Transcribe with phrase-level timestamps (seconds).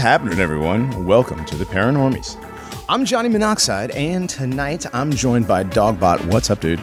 [0.00, 1.04] What's happening, everyone?
[1.04, 2.42] Welcome to the Paranormies.
[2.88, 6.24] I'm Johnny Monoxide, and tonight I'm joined by Dogbot.
[6.32, 6.80] What's up, dude?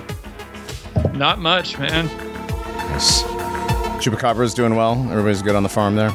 [1.15, 2.05] Not much, man.
[2.91, 3.23] Yes.
[4.03, 4.93] Chupacabra's doing well.
[5.09, 6.11] Everybody's good on the farm there.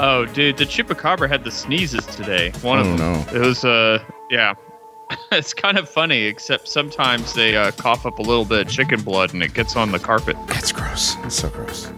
[0.00, 2.50] Oh, dude, the chupacabra had the sneezes today.
[2.62, 3.24] One of Oh, them.
[3.32, 3.40] no.
[3.40, 4.54] It was, uh, yeah.
[5.30, 9.02] it's kind of funny, except sometimes they uh, cough up a little bit of chicken
[9.02, 10.36] blood and it gets on the carpet.
[10.48, 11.14] That's gross.
[11.22, 11.92] It's so gross.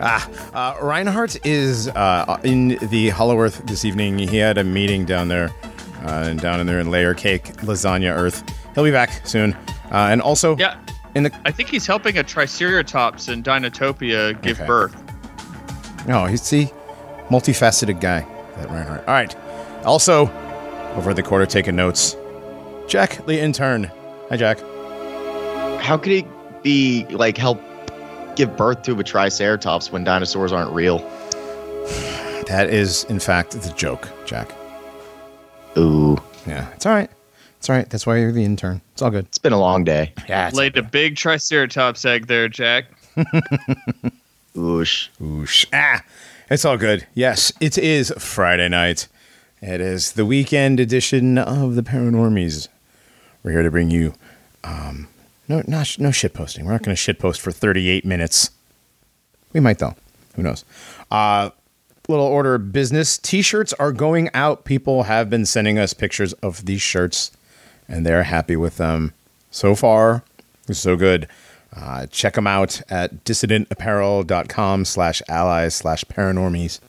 [0.00, 4.18] Ah, uh, Reinhardt is uh, in the Hollow Earth this evening.
[4.18, 5.50] He had a meeting down there,
[6.04, 8.44] uh, and down in there in Layer Cake, Lasagna Earth.
[8.74, 9.54] He'll be back soon.
[9.90, 10.76] Uh, and also, Yeah,
[11.14, 14.66] in the I think he's helping a Triceratops in Dinotopia give Okay.
[14.66, 14.94] birth.
[16.06, 16.66] No, he's the
[17.30, 19.00] multifaceted guy, that Reinhardt.
[19.08, 19.34] All right.
[19.84, 20.30] Also,
[20.94, 22.16] over at the quarter taking notes,
[22.86, 23.90] Jack, the intern.
[24.28, 24.58] Hi, Jack.
[25.80, 26.26] How could he
[26.62, 27.60] be like help
[28.36, 30.98] give birth to a triceratops when dinosaurs aren't real?
[32.48, 34.52] That is, in fact, the joke, Jack.
[35.76, 37.10] Ooh, Yeah, it's all right.
[37.58, 37.88] It's all right.
[37.90, 38.80] That's why you're the intern.
[38.92, 39.26] It's all good.
[39.26, 40.12] it's been a long day.
[40.28, 42.86] Yeah, it's Laid a big Triceratops egg there, Jack.
[44.54, 45.08] Oosh.
[45.20, 45.66] Oosh.
[45.72, 46.02] Ah,
[46.50, 47.06] it's all good.
[47.14, 49.08] Yes, it is Friday night.
[49.60, 52.68] It is the weekend edition of the Paranormies.
[53.42, 54.14] We're here to bring you,
[54.64, 55.08] um,
[55.48, 56.64] no, not no shit posting.
[56.64, 58.50] We're not going to shit post for 38 minutes.
[59.52, 59.94] We might though.
[60.34, 60.64] Who knows?
[61.10, 61.50] Uh,
[62.08, 63.18] little order of business.
[63.18, 64.64] T-shirts are going out.
[64.64, 67.32] People have been sending us pictures of these shirts,
[67.88, 69.12] and they're happy with them
[69.50, 70.22] so far.
[70.70, 71.28] So good.
[71.74, 76.80] Uh, check them out at dissidentapparel.com slash allies slash paranormies.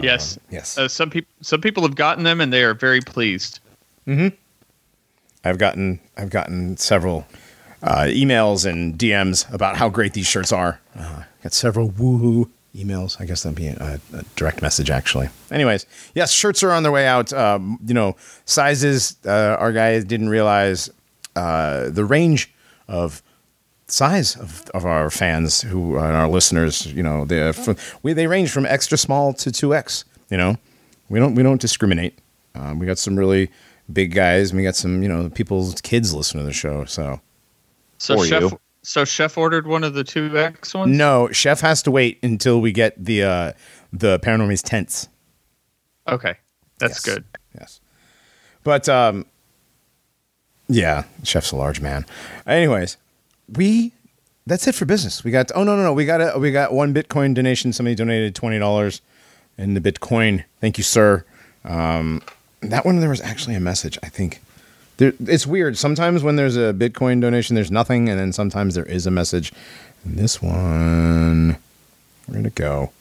[0.00, 0.38] yes.
[0.50, 0.78] Yes.
[0.78, 3.60] Uh, some people some people have gotten them and they are very pleased.
[5.44, 7.26] I've gotten I've gotten several
[7.82, 10.80] uh, emails and DMs about how great these shirts are.
[10.98, 13.20] Uh, got several woohoo emails.
[13.20, 15.28] I guess that'd be a, a direct message, actually.
[15.50, 17.32] Anyways, yes, shirts are on their way out.
[17.32, 19.16] Um, you know, sizes.
[19.24, 20.90] Uh, our guys didn't realize
[21.36, 22.52] uh, the range
[22.88, 23.22] of
[23.86, 26.86] size of, of our fans who are our listeners.
[26.86, 30.04] You know, they from, we they range from extra small to two X.
[30.30, 30.56] You know,
[31.08, 32.18] we don't we don't discriminate.
[32.54, 33.50] Um, we got some really
[33.92, 34.50] big guys.
[34.50, 36.84] and We got some you know people's kids listen to the show.
[36.84, 37.20] So
[37.98, 38.60] So For chef you.
[38.82, 40.96] so chef ordered one of the two X ones?
[40.96, 43.52] no, chef has to wait until we get the uh,
[43.92, 45.08] the paranormies tents.
[46.06, 46.34] Okay.
[46.78, 47.14] That's Yes.
[47.14, 47.24] good.
[47.58, 47.80] Yes.
[48.64, 49.26] But um
[50.68, 52.04] yeah, chef's a large man.
[52.46, 52.98] Anyways,
[53.56, 53.92] we
[54.46, 55.24] that's it for business.
[55.24, 57.72] We got oh no no no, we got a, we got one Bitcoin donation.
[57.72, 59.00] Somebody donated twenty dollars
[59.56, 60.44] in the Bitcoin.
[60.60, 61.24] Thank you, sir.
[61.64, 62.22] Um
[62.60, 64.40] that one there was actually a message, I think.
[64.98, 65.78] There, it's weird.
[65.78, 69.52] Sometimes when there's a Bitcoin donation, there's nothing, and then sometimes there is a message.
[70.04, 71.56] And this one,
[72.26, 72.92] where'd it go?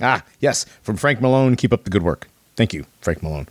[0.00, 1.56] Ah, yes, from Frank Malone.
[1.56, 2.28] Keep up the good work.
[2.56, 3.46] Thank you, Frank Malone.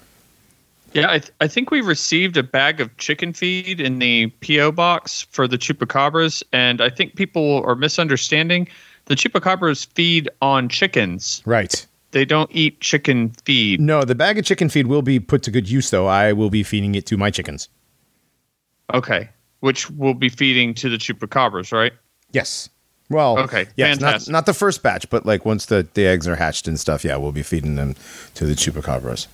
[0.93, 4.73] Yeah, I, th- I think we received a bag of chicken feed in the PO
[4.73, 8.67] box for the chupacabras, and I think people are misunderstanding.
[9.05, 11.41] The chupacabras feed on chickens.
[11.45, 11.85] Right.
[12.13, 13.81] They don't eat chicken feed.
[13.81, 16.07] No, the bag of chicken feed will be put to good use, though.
[16.07, 17.67] I will be feeding it to my chickens.
[18.93, 19.29] Okay,
[19.61, 21.91] which we'll be feeding to the chupacabras, right?
[22.31, 22.69] Yes.
[23.09, 24.31] Well, Okay, Yes, not, fantastic.
[24.31, 27.15] not the first batch, but like once the, the eggs are hatched and stuff, yeah,
[27.17, 27.95] we'll be feeding them
[28.35, 29.27] to the chupacabras.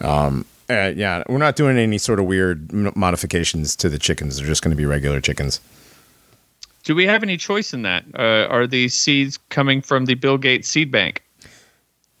[0.00, 4.36] Um, uh, yeah, we're not doing any sort of weird modifications to the chickens.
[4.38, 5.60] They're just going to be regular chickens.
[6.84, 8.04] Do we have any choice in that?
[8.14, 11.22] Uh, are these seeds coming from the Bill Gates seed bank?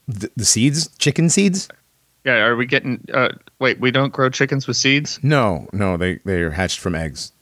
[0.08, 1.68] The, the seeds, chicken seeds?
[2.24, 3.04] Yeah, are we getting?
[3.12, 5.18] Uh, wait, we don't grow chickens with seeds.
[5.22, 7.32] No, no, they they are hatched from eggs.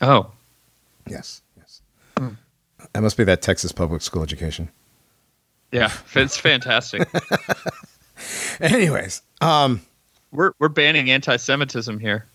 [0.00, 0.30] Oh,
[1.08, 1.80] Yes, yes.
[2.92, 4.68] That must be that Texas public school education.
[5.72, 7.08] yeah, it's fantastic.
[8.60, 9.80] Anyways, um,
[10.30, 12.26] we're we're banning anti-Semitism here.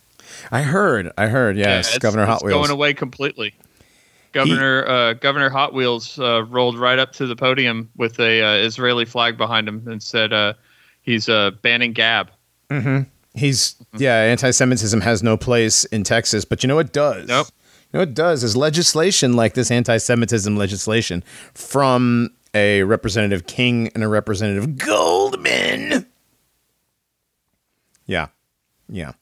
[0.52, 2.68] I heard, I heard, yes, it's- Governor Hot it's Wheels.
[2.68, 3.54] going away completely.
[4.32, 8.66] Governor uh, Governor Hot Wheels uh, rolled right up to the podium with a uh,
[8.66, 10.54] Israeli flag behind him and said uh,
[11.02, 12.32] he's uh, banning Gab.
[13.34, 17.28] He's yeah, anti-Semitism has no place in Texas, but you know what does?
[17.28, 17.48] Nope.
[17.94, 21.24] You know what does is legislation like this anti-Semitism legislation
[21.54, 26.08] from a representative King and a representative Goldman.
[28.06, 28.28] Yeah,
[28.90, 29.14] yeah.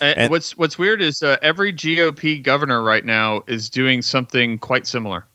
[0.00, 4.58] And And- what's what's weird is uh, every GOP governor right now is doing something
[4.58, 5.26] quite similar.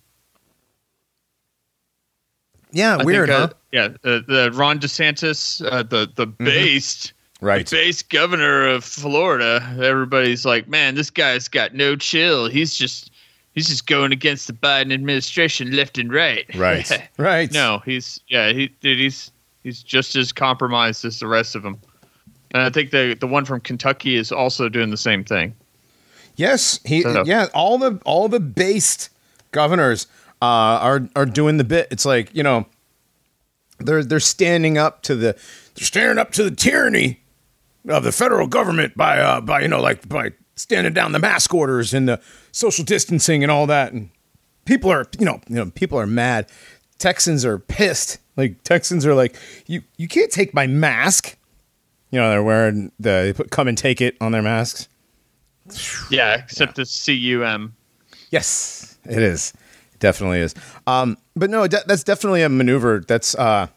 [2.71, 3.45] Yeah, I weird, think, huh?
[3.47, 7.69] uh, Yeah, uh, the Ron DeSantis, uh, the the based Right.
[7.69, 9.75] based governor of Florida.
[9.81, 12.47] Everybody's like, man, this guy's got no chill.
[12.47, 13.11] He's just
[13.53, 16.45] he's just going against the Biden administration left and right.
[16.55, 16.89] Right.
[17.17, 17.51] right.
[17.51, 19.31] no, he's yeah, he dude, he's
[19.63, 21.79] he's just as compromised as the rest of them.
[22.53, 25.55] And I think the the one from Kentucky is also doing the same thing.
[26.35, 29.09] Yes, he So- yeah, all the all the based
[29.51, 30.07] governors
[30.41, 31.87] uh, are are doing the bit.
[31.91, 32.65] It's like, you know,
[33.79, 35.37] they're they're standing up to the
[35.75, 37.21] they're standing up to the tyranny
[37.87, 41.53] of the federal government by uh by you know like by standing down the mask
[41.53, 42.21] orders and the
[42.51, 43.91] social distancing and all that.
[43.93, 44.09] And
[44.65, 46.49] people are you know you know people are mad.
[46.97, 48.19] Texans are pissed.
[48.37, 49.35] Like texans are like
[49.67, 51.37] you you can't take my mask
[52.11, 54.87] you know they're wearing the they put come and take it on their masks
[56.09, 57.75] Yeah, except the CUM.
[58.31, 59.53] Yes, it is.
[59.93, 60.55] It definitely is.
[60.87, 63.03] Um, but no, de- that's definitely a maneuver.
[63.07, 63.67] That's uh,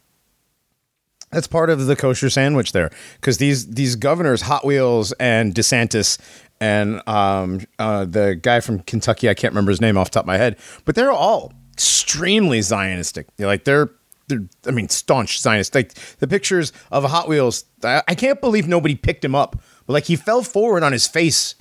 [1.31, 6.19] that's part of the kosher sandwich there, because these these governors, Hot Wheels and DeSantis,
[6.61, 10.25] and um, uh, the guy from Kentucky, I can't remember his name off the top
[10.25, 13.27] of my head, but they're all extremely Zionistic.
[13.37, 13.91] They're like they're.
[14.27, 15.75] They're, I mean, staunch Zionist.
[15.75, 19.57] Like the pictures of Hot Wheels, I, can't believe nobody picked him up.
[19.87, 21.55] But like he fell forward on his face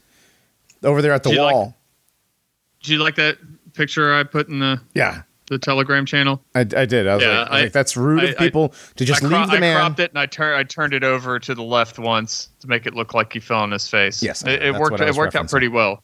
[0.83, 1.77] over there at the Do you like- wall.
[2.81, 3.37] Did you like that
[3.73, 6.41] picture I put in the yeah, the Telegram channel?
[6.53, 7.07] I, I did.
[7.07, 9.29] I was, Yeah, like, I was I- like, that's rude of people to just cro-
[9.39, 9.77] leave the man.
[9.77, 12.67] I cropped it and I turned I turned it over to the left once to
[12.67, 14.21] make it look like he fell on his face.
[14.23, 14.99] Yes, it, it worked.
[14.99, 16.03] It worked out pretty well.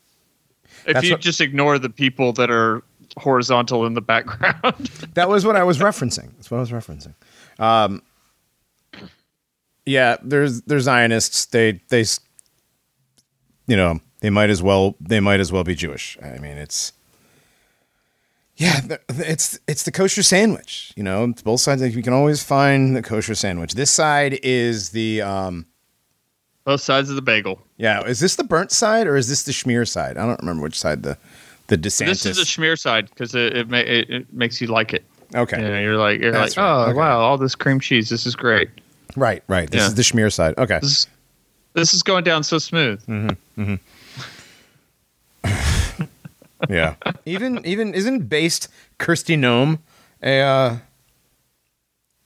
[0.86, 2.84] If That's you what- just ignore the people that are
[3.18, 4.90] horizontal in the background.
[5.16, 6.32] That was what I was referencing.
[6.36, 7.14] That's what I was referencing.
[7.60, 8.02] Um,
[9.86, 11.46] yeah, there's there's Zionists.
[11.48, 12.06] They they,
[13.68, 16.18] you know, they might as well they might as well be Jewish.
[16.22, 16.94] I mean, it's
[18.56, 20.94] yeah, it's it's the kosher sandwich.
[20.96, 21.82] You know, it's both sides.
[21.82, 23.74] Like, you can always find the kosher sandwich.
[23.74, 25.66] This side is the um,
[26.66, 27.62] Both sides of the bagel.
[27.78, 28.04] yeah.
[28.06, 30.18] Is this the burnt side or is this the schmear side?
[30.18, 31.18] I don't remember which side the
[31.70, 32.06] the DeSantis.
[32.06, 35.04] This is the schmear side because it it, ma- it it makes you like it.
[35.34, 35.62] okay.
[35.62, 36.80] You know, you're like you're That's like right.
[36.80, 36.94] oh Okay.
[36.98, 38.70] wow all this cream cheese this is great.
[39.16, 39.70] Right, right.
[39.70, 39.88] This Yeah.
[39.88, 40.56] is the schmear side.
[40.58, 40.80] Okay.
[40.82, 41.08] This is,
[41.74, 43.02] this is going down so smooth.
[46.70, 46.96] Yeah.
[47.26, 48.68] even even isn't based
[49.00, 49.80] Kristi Noem
[50.22, 50.78] a uh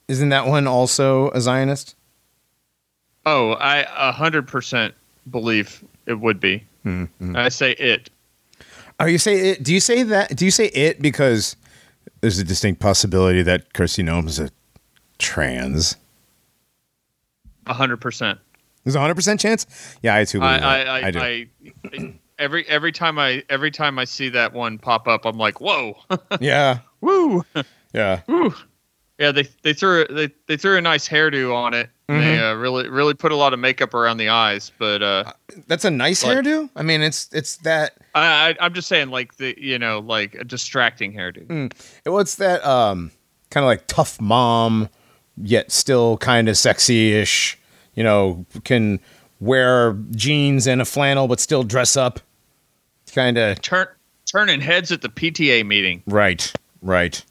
[0.08, 1.96] isn't that one also a Zionist?
[3.26, 4.96] Oh, I a hundred percent
[5.30, 6.64] believe it would be.
[6.86, 7.36] Mm-hmm.
[7.38, 8.10] I say it.
[9.04, 11.58] Oh, you say it do you say that do you say it because
[12.22, 14.50] there's a distinct possibility that Kristi Noem is a
[15.20, 15.98] trans?
[17.68, 18.40] A hundred percent.
[18.86, 19.66] There's a hundred percent chance?
[20.02, 20.64] Yeah, I too that.
[20.64, 21.20] I I, I, do.
[21.20, 21.48] I,
[22.40, 25.98] every every time I every time I see that one pop up, I'm like, whoa,
[26.40, 26.80] yeah.
[27.02, 27.44] woo,
[27.94, 28.22] Yeah.
[28.28, 28.54] woo.
[29.24, 31.90] Yeah, they they threw they they threw a nice hairdo on it.
[32.08, 32.44] They Mm-hmm.
[32.44, 35.32] uh, really really put a lot of makeup around the eyes, but uh,
[35.68, 36.70] That's a nice Like- hairdo?
[36.76, 40.36] I mean it's it's that I, I I'm just saying like the you know like
[40.36, 41.48] a distracting hairdo.
[41.48, 41.72] Mm.
[42.12, 42.64] What's that?
[42.66, 43.12] Um,
[43.50, 44.90] kind of like tough mom,
[45.42, 47.58] yet still kind of sexy-ish.
[47.96, 49.00] You know, can
[49.40, 52.20] wear jeans and a flannel, but still dress up.
[53.14, 53.88] Kind of Turn
[54.26, 56.02] turning heads at the PTA meeting.
[56.08, 56.52] right,
[56.82, 57.24] right.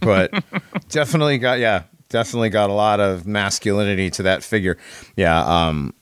[0.00, 0.32] But
[0.88, 4.78] definitely got yeah, definitely got a lot of masculinity to that figure.
[5.16, 5.44] Yeah.
[5.44, 5.94] Um,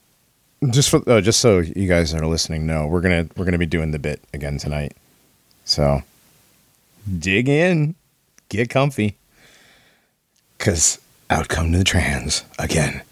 [0.71, 3.59] just for uh, just so you guys that are listening know, we're gonna we're gonna
[3.59, 4.95] be doing the bit again tonight.
[5.65, 6.03] So
[7.19, 7.95] dig in,
[8.49, 9.17] get comfy,
[10.59, 13.03] because out come to the trans again.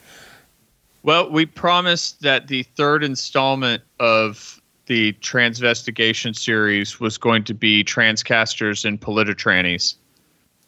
[1.02, 7.82] Well, we promised that the third installment of the Transvestigation series was going to be
[7.82, 9.94] transcasters and polititrannies.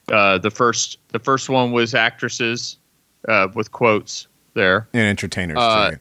[0.09, 2.77] Uh, the first, the first one was actresses
[3.29, 5.97] uh, with quotes there, And entertainers Uh, too.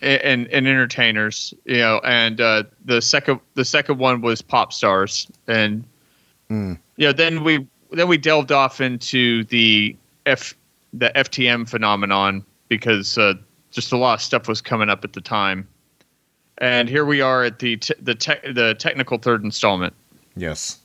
[0.00, 2.00] and and entertainers, you know.
[2.04, 5.84] And uh, the second, the second one was pop stars, and
[6.50, 6.78] Mm.
[6.96, 10.54] you know, then we then we delved off into the F
[10.92, 13.34] the FTM phenomenon because uh,
[13.70, 15.66] just a lot of stuff was coming up at the time.
[16.58, 19.94] And here we are at the t- the te- the technical third installment.
[20.36, 20.78] Yes.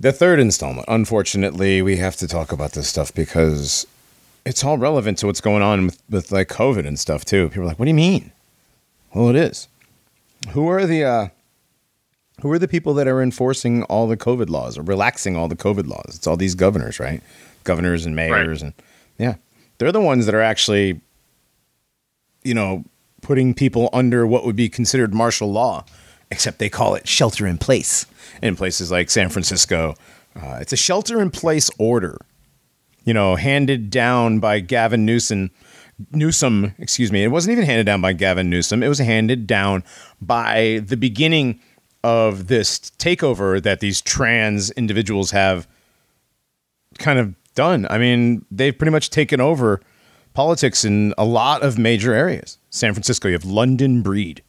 [0.00, 0.86] The third installment.
[0.88, 3.86] Unfortunately, we have to talk about this stuff because
[4.44, 7.48] it's all relevant to what's going on with, with like COVID and stuff too.
[7.48, 8.30] People are like, "What do you mean?"
[9.14, 9.68] Well, it is.
[10.50, 11.28] Who are the uh,
[12.42, 15.56] who are the people that are enforcing all the COVID laws or relaxing all the
[15.56, 16.14] COVID laws?
[16.14, 17.22] It's all these governors, right?
[17.64, 18.74] Governors and mayors, and
[19.18, 19.34] yeah,
[19.78, 21.00] they're the ones that are actually,
[22.44, 22.84] you know,
[23.20, 25.84] putting people under what would be considered martial law,
[26.30, 28.06] except they call it shelter in place
[28.42, 29.94] in places like San Francisco.
[30.36, 32.18] Uh, it's a shelter in place order,
[33.04, 35.50] you know, handed down by Gavin Newsom.
[36.12, 37.24] Newsom, excuse me.
[37.24, 38.82] It wasn't even handed down by Gavin Newsom.
[38.82, 39.82] It was handed down
[40.20, 41.60] by the beginning
[42.04, 45.66] of this takeover that these trans individuals have
[46.98, 47.86] kind of done.
[47.90, 49.80] I mean, they've pretty much taken over
[50.34, 52.58] politics in a lot of major areas.
[52.70, 54.42] San Francisco, you have London Breed.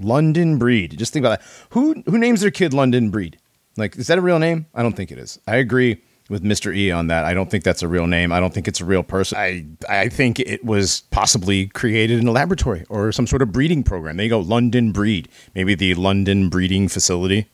[0.00, 0.98] London Breed.
[0.98, 1.48] Just think about that.
[1.70, 3.38] Who who names their kid London Breed?
[3.76, 4.66] Like, is that a real name?
[4.74, 5.38] I don't think it is.
[5.46, 6.74] I agree with Mr.
[6.74, 7.24] E on that.
[7.24, 8.32] I don't think that's a real name.
[8.32, 9.38] I don't think it's a real person.
[9.38, 13.82] I I think it was possibly created in a laboratory or some sort of breeding
[13.82, 14.16] program.
[14.16, 15.28] There you go, London Breed.
[15.54, 17.48] Maybe the London Breeding Facility.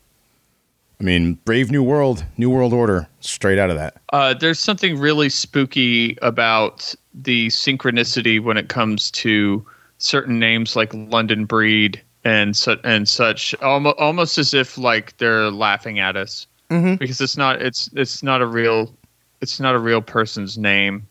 [1.00, 4.00] I mean, Brave New World, New World Order, straight out of that.
[4.12, 9.66] Uh, there's something really spooky about the synchronicity when it comes to
[9.99, 13.55] certain names like London Breed and su- and such.
[13.62, 16.97] Almost, almost as if like they're laughing at us mm-hmm.
[16.97, 18.95] because it's not it's it's not a real
[19.41, 21.07] it's not a real person's name.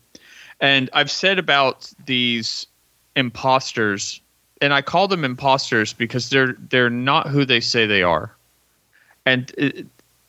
[0.60, 2.66] And I've said about these
[3.16, 4.20] imposters,
[4.60, 8.34] and I call them imposters because they're they're not who they say they are
[9.26, 9.86] and it,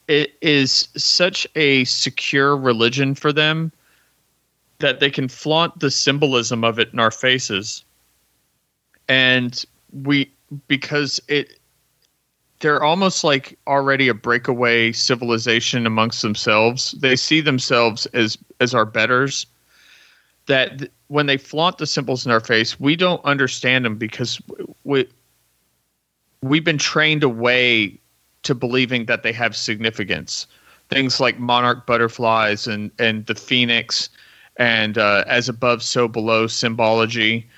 [0.08, 3.72] it is such a secure religion for them
[4.80, 7.84] that they can flaunt the symbolism of it in our faces
[9.08, 9.66] and
[10.04, 10.30] we
[10.68, 11.60] because it
[12.60, 18.86] they're almost like already a breakaway civilization amongst themselves they see themselves as as our
[18.86, 19.46] betters
[20.48, 24.42] that th- when they flaunt the symbols in our face we don't understand them because
[24.84, 25.08] we
[26.44, 28.00] we've been trained away
[28.44, 30.46] to believing that they have significance.
[30.90, 34.10] Things like monarch butterflies and and the phoenix,
[34.58, 37.50] and uh, as above, so below symbology.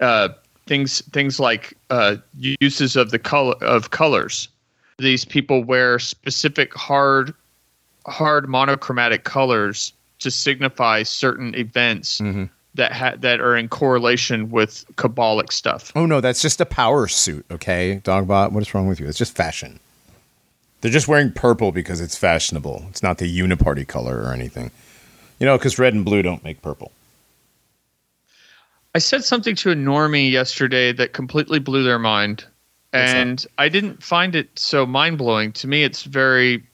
[0.00, 0.28] Uh,
[0.68, 2.16] things things like uh,
[2.60, 4.48] uses of the color of colors.
[4.98, 7.34] These people wear specific hard
[8.06, 12.20] hard monochromatic colors to signify certain events
[12.74, 15.92] that ha- that are in correlation with Kabbalic stuff.
[15.96, 18.00] Oh no, that's just a power suit, okay?
[18.04, 19.06] Dogbot, what is wrong with you?
[19.08, 19.80] It's just fashion.
[20.80, 22.86] They're just wearing purple because it's fashionable.
[22.90, 24.70] It's not the uniparty color or anything.
[25.40, 26.92] You know, because red and blue don't make purple.
[28.94, 32.44] I said something to a normie yesterday that completely blew their mind.
[32.90, 35.52] What's and I didn't find it so mind blowing.
[35.52, 36.64] To me, it's very,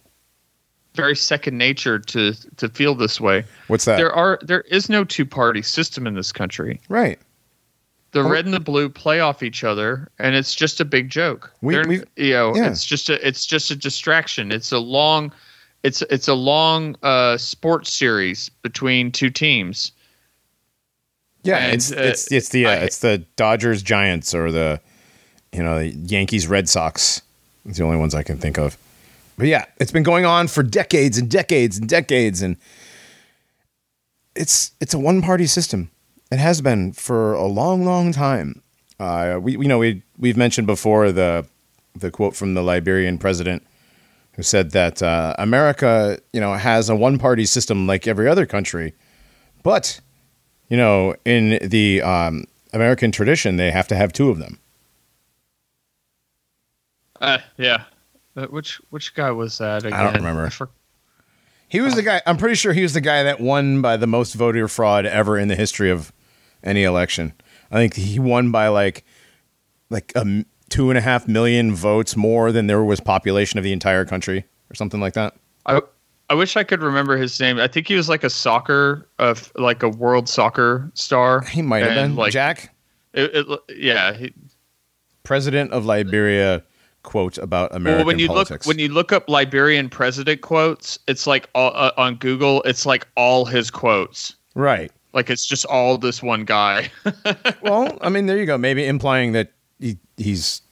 [0.94, 3.44] very second nature to to feel this way.
[3.66, 3.96] What's that?
[3.96, 6.80] There are there is no two party system in this country.
[6.88, 7.18] right.
[8.12, 8.28] The Oh.
[8.28, 11.50] red and the blue play off each other, and it's just a big joke.
[11.62, 12.70] We- we've- you know, yeah.
[12.70, 14.52] it's just a it's just a distraction.
[14.52, 15.32] It's a long,
[15.82, 19.90] it's it's a long uh, sports series between two teams.
[21.44, 24.80] Yeah, And, it's uh, it's it's the uh, I- it's the Dodgers Giants or the
[25.52, 27.22] you know the Yankees Red Sox.
[27.66, 28.76] It's the only ones I can think of.
[29.38, 32.56] But yeah, it's been going on for decades and decades and decades, and
[34.34, 35.90] it's it's a one party system.
[36.30, 38.62] It has been for a long, long time.
[38.98, 41.46] Uh, we you know we we've mentioned before the
[41.96, 43.62] the quote from the Liberian president
[44.32, 48.46] who said that uh, America you know has a one party system like every other
[48.46, 48.94] country,
[49.62, 50.00] but
[50.68, 54.58] you know, in the um, American tradition, they have to have two of them.
[57.20, 57.84] Uh, yeah.
[58.36, 59.84] Uh, which which guy was that?
[59.84, 59.98] Again?
[60.04, 60.50] don't remember.
[60.50, 60.68] for-
[61.68, 62.20] He was the guy.
[62.26, 65.38] I'm pretty sure he was the guy that won by the most voter fraud ever
[65.38, 66.12] in the history of
[66.62, 67.32] any election.
[67.70, 69.04] I think he won by like
[69.90, 73.72] like um, two and a half million votes more than there was population of the
[73.72, 75.34] entire country, or something like that.
[75.66, 75.80] I
[76.30, 77.58] I wish I could remember his name.
[77.58, 81.42] I think he was like a soccer of like a world soccer star.
[81.42, 82.74] He might have been like Jack,
[83.12, 84.14] It, it, yeah.
[84.14, 84.32] He,
[85.22, 86.62] president of Liberia.
[87.02, 88.66] Quote about American well, when you politics.
[88.66, 92.62] look when you look up Liberian president quotes, it's like all, uh, on Google.
[92.62, 94.34] It's like all his quotes.
[94.54, 94.90] right.
[95.12, 96.90] Like it's just all this one guy.
[97.62, 98.56] well, I mean, there you go.
[98.56, 100.62] Maybe implying that he, he's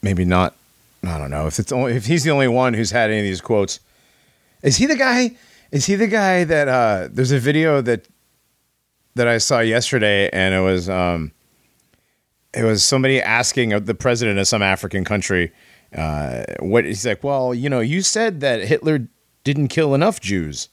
[0.00, 0.54] maybe not.
[1.04, 3.24] I don't know if it's only if he's the only one who's had any of
[3.24, 3.80] these quotes.
[4.62, 5.36] Is he the guy?
[5.70, 6.68] Is he the guy that?
[6.68, 8.06] Uh, there's a video that
[9.14, 11.32] that I saw yesterday, and it was um,
[12.54, 15.52] it was somebody asking the president of some African country.
[15.94, 17.22] Uh, what he's like?
[17.24, 19.08] Well, you know, you said that Hitler
[19.44, 20.68] didn't kill enough Jews,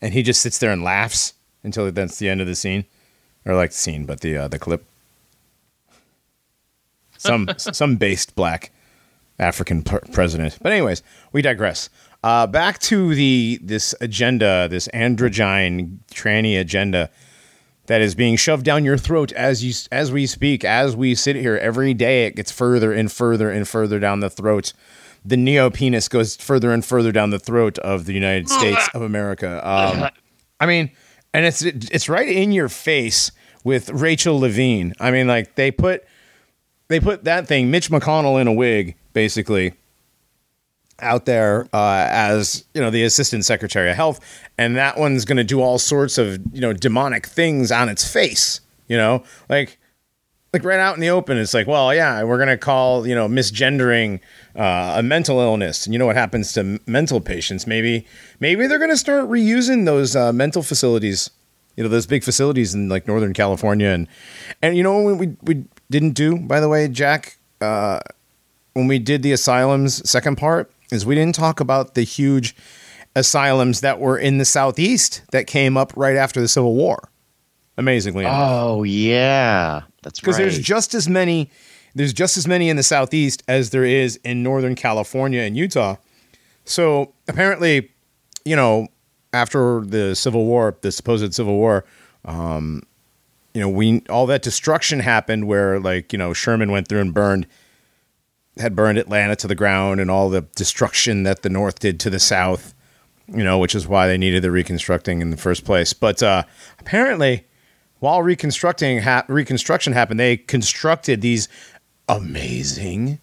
[0.00, 2.84] and he just sits there and laughs until that's the end of the scene,
[3.44, 4.84] or like the scene, but the uh, the clip.
[7.18, 8.72] Some some based black
[9.38, 11.90] African pr- president, but anyways, we digress.
[12.24, 17.10] Uh, back to the this agenda, this androgyne tranny agenda
[17.84, 21.36] that is being shoved down your throat as you as we speak, as we sit
[21.36, 22.24] here every day.
[22.24, 24.72] It gets further and further and further down the throat.
[25.22, 29.02] The neo penis goes further and further down the throat of the United States of
[29.02, 29.60] America.
[29.62, 30.08] Um,
[30.58, 30.92] I mean,
[31.34, 33.32] and it's it's right in your face
[33.64, 34.94] with Rachel Levine.
[34.98, 36.04] I mean, like they put
[36.88, 39.74] they put that thing, Mitch McConnell in a wig, basically,
[41.04, 44.20] out there uh, as you know the assistant secretary of health,
[44.58, 48.10] and that one's going to do all sorts of you know demonic things on its
[48.10, 48.60] face.
[48.88, 49.78] You know, like
[50.54, 53.14] like right out in the open, it's like, well, yeah, we're going to call you
[53.14, 54.20] know misgendering
[54.56, 57.66] uh, a mental illness, and you know what happens to m- mental patients?
[57.66, 58.06] Maybe
[58.40, 61.30] maybe they're going to start reusing those uh, mental facilities.
[61.76, 64.06] You know, those big facilities in like Northern California, and
[64.62, 67.36] and you know what we we didn't do, by the way, Jack.
[67.60, 68.00] Uh,
[68.74, 72.54] when we did the asylums second part is we didn't talk about the huge
[73.16, 77.08] asylums that were in the southeast that came up right after the Civil War.
[77.76, 80.22] Amazingly, oh yeah, that's right.
[80.22, 81.50] because there's just as many
[81.94, 85.96] there's just as many in the southeast as there is in northern California and Utah.
[86.64, 87.90] So apparently,
[88.44, 88.88] you know,
[89.32, 91.84] after the Civil War, the supposed Civil War,
[92.24, 92.82] um,
[93.54, 97.14] you know, we all that destruction happened where like you know Sherman went through and
[97.14, 97.46] burned
[98.58, 102.10] had burned Atlanta to the ground and all the destruction that the North did to
[102.10, 102.74] the South,
[103.28, 105.92] you know, which is why they needed the reconstructing in the first place.
[105.92, 106.44] But uh,
[106.78, 107.44] apparently,
[108.00, 111.48] while reconstructing ha- reconstruction happened, they constructed these
[112.08, 113.18] amazing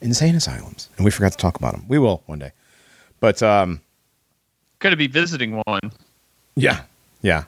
[0.00, 1.84] insane asylums, and we forgot to talk about them.
[1.88, 2.52] We will one day,
[3.20, 3.80] but um,
[4.78, 5.92] Going to be visiting one.
[6.54, 6.82] yeah,
[7.22, 7.44] yeah,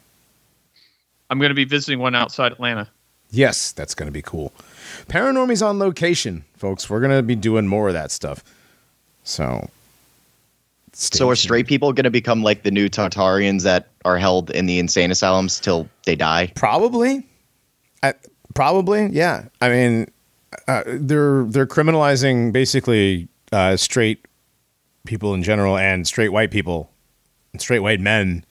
[1.30, 2.88] I'm going to be visiting one outside Atlanta.
[3.30, 4.52] yes, that's going to be cool.
[5.08, 6.88] Paranormies on location, folks.
[6.90, 8.44] We're going to be doing more of that stuff.
[9.24, 9.68] So,
[10.92, 14.66] so are straight people going to become like the new Tartarians that are held in
[14.66, 16.52] the insane asylums till they die?
[16.54, 17.26] Probably.
[18.02, 18.14] I,
[18.54, 19.44] probably, yeah.
[19.60, 20.10] I mean,
[20.66, 24.26] uh, they're they're criminalizing basically uh, straight
[25.06, 26.90] people in general and straight white people,
[27.52, 28.44] and straight white men.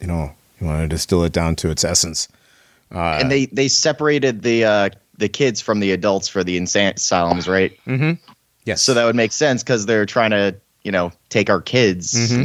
[0.00, 2.28] You know, you want to distill it down to its essence.
[2.90, 6.94] Uh, and they they separated the uh, the kids from the adults for the insane
[6.96, 7.78] asylums, right?
[7.86, 8.12] Mm-hmm.
[8.64, 8.82] Yes.
[8.82, 12.14] So that would make sense because they're trying to you know take our kids.
[12.14, 12.40] Mm-hmm.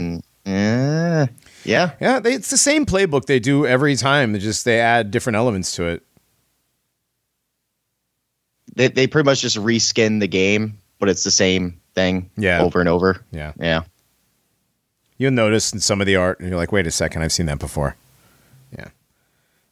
[0.46, 1.32] And, eh,
[1.64, 4.34] yeah, yeah, they, it's the same playbook they do every time.
[4.34, 6.04] They just they add different elements to it.
[8.76, 12.30] they they pretty much just reskin the game, but it's the same thing.
[12.38, 12.62] Yeah.
[12.62, 13.24] over and over.
[13.32, 13.54] Yeah.
[13.60, 13.84] Yeah.
[15.18, 17.46] You'll notice in some of the art, and you're like, wait a second, I've seen
[17.46, 17.96] that before.
[18.78, 18.90] Yeah.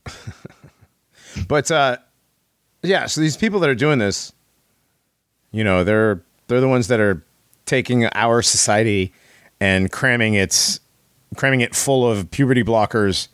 [1.47, 1.97] but uh,
[2.83, 4.33] yeah, so these people that are doing this,
[5.51, 7.23] you know, they're they're the ones that are
[7.65, 9.13] taking our society
[9.59, 10.79] and cramming its
[11.35, 13.27] cramming it full of puberty blockers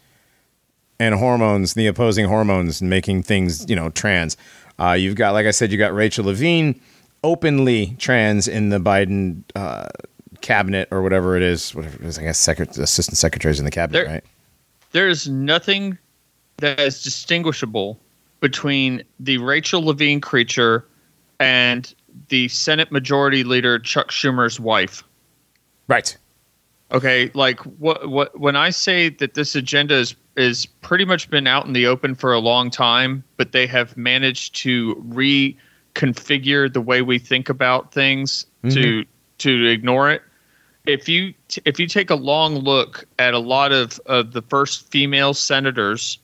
[1.00, 4.36] and hormones, the opposing hormones, and making things, you know, trans.
[4.80, 6.80] Uh, you've got, like I said, you got Rachel Levine,
[7.24, 9.88] openly trans in the Biden uh,
[10.42, 11.74] cabinet or whatever it is.
[11.74, 14.24] Whatever it is, I guess, secret, assistant secretaries in the cabinet, There- right?
[14.92, 15.98] There's nothing
[16.58, 18.00] that is distinguishable
[18.40, 20.86] between the Rachel Levine creature
[21.40, 21.94] and
[22.30, 25.04] the Senate Majority Leader Chuck Schumer's wife.
[25.88, 26.18] Right.
[26.92, 31.48] Okay, like what what when I say that this agenda is is pretty much been
[31.48, 36.80] out in the open for a long time, but they have managed to reconfigure the
[36.80, 38.76] way we think about things mm-hmm.
[38.76, 39.06] to
[39.40, 40.22] to ignore it.
[40.86, 44.42] If you t- if you take a long look at a lot of, of the
[44.42, 46.20] first female senators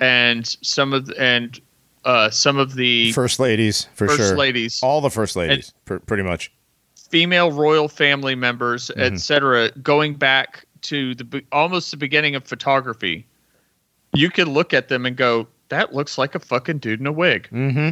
[0.00, 1.60] and some of the, and
[2.04, 4.36] uh, some of the First ladies, for first sure.
[4.36, 6.52] ladies, All the first ladies, pr- pretty much.
[7.10, 9.14] female royal family members, Mm-hmm.
[9.14, 13.26] etc., going back to the almost the beginning of photography,
[14.14, 17.12] you could look at them and go, "That looks like a fucking dude in a
[17.12, 17.90] wig." Mm-hmm.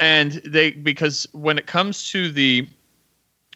[0.00, 2.66] And they because when it comes to the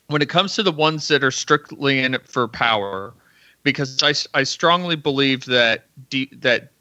[0.09, 3.15] when it comes to the ones that are strictly in it for power,
[3.63, 6.72] because I, I strongly believe that de- that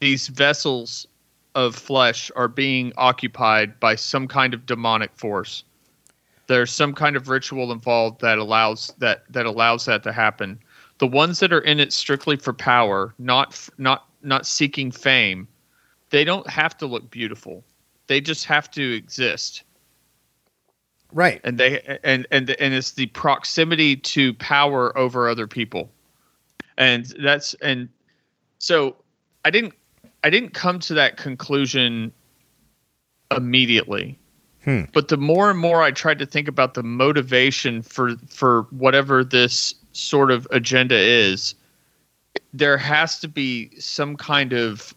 [0.00, 1.06] these vessels
[1.54, 5.64] of flesh are being occupied by some kind of demonic force.
[6.48, 10.58] There's some kind of ritual involved that allows that that allows that to happen.
[10.98, 15.48] The ones that are in it strictly for power, not not not seeking fame,
[16.10, 17.64] they don't have to look beautiful.
[18.06, 19.64] They just have to exist
[21.12, 21.40] Right.
[21.44, 25.90] and they and and and it's the proximity to power over other people
[26.76, 27.88] and that's and
[28.58, 28.96] so
[29.46, 29.74] i didn't
[30.24, 32.12] i didn't come to that conclusion
[33.36, 34.18] immediately
[34.64, 34.82] Hmm.
[34.92, 39.22] but the more and more i tried to think about the motivation for for whatever
[39.22, 41.54] this sort of agenda is
[42.52, 44.92] there has to be some kind of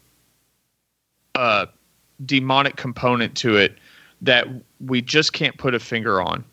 [1.35, 1.67] uh
[2.25, 3.77] demonic component to it
[4.21, 4.47] that
[4.79, 6.43] we just can't put a finger on.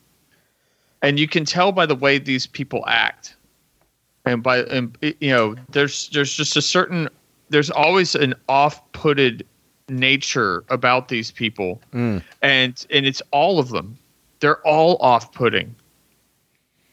[1.03, 3.37] And you can tell by the way these people act.
[4.25, 7.09] And by and you know, there's there's just a certain
[7.49, 9.47] there's always an off-putted
[9.89, 11.81] nature about these people.
[11.93, 12.23] Mm.
[12.43, 13.99] And and it's all of them.
[14.41, 15.75] They're all off-putting.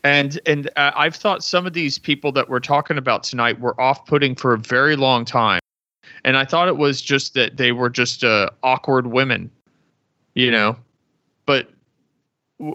[0.04, 3.80] And and uh, I've thought some of these people that we're talking about tonight were
[3.80, 5.62] off-putting for a very long time,
[6.26, 9.50] and I thought it was just that they were just uh, awkward women,
[10.36, 10.76] you know.
[11.46, 11.70] But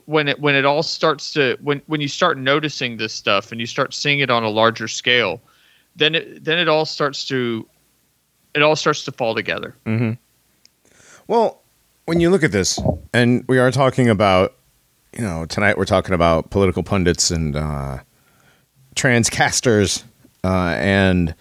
[0.06, 3.60] when it when it all starts to when when you start noticing this stuff and
[3.60, 5.42] you start seeing it on a larger scale,
[5.98, 7.66] then it then it all starts to
[8.54, 9.76] it all starts to fall together.
[11.26, 11.60] Well,
[12.06, 12.80] when you look at this,
[13.12, 14.54] and we are talking about,
[15.12, 17.98] you know, tonight we're talking about political pundits and uh,
[18.94, 20.04] transcasters
[20.42, 21.34] uh, and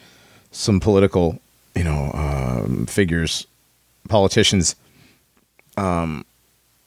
[0.52, 1.39] some political,
[1.76, 3.48] you know, um, figures,
[4.10, 4.76] politicians.
[5.78, 6.26] Um,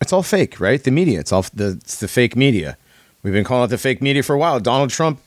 [0.01, 0.83] it's all fake, right?
[0.83, 1.21] The media.
[1.21, 2.77] It's all the it's the fake media.
[3.23, 4.61] We've been calling it the fake media for a while.
[4.61, 5.21] Donald Trump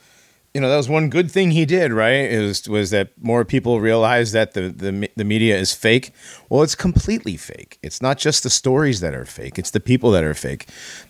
[0.53, 2.25] you know that was one good thing he did right?
[2.31, 6.13] Is was that more people realize that the, the the media is fake.
[6.49, 7.79] Well it's completely fake.
[7.81, 9.57] It's not just the stories that are fake.
[9.57, 10.67] It's the people that are fake.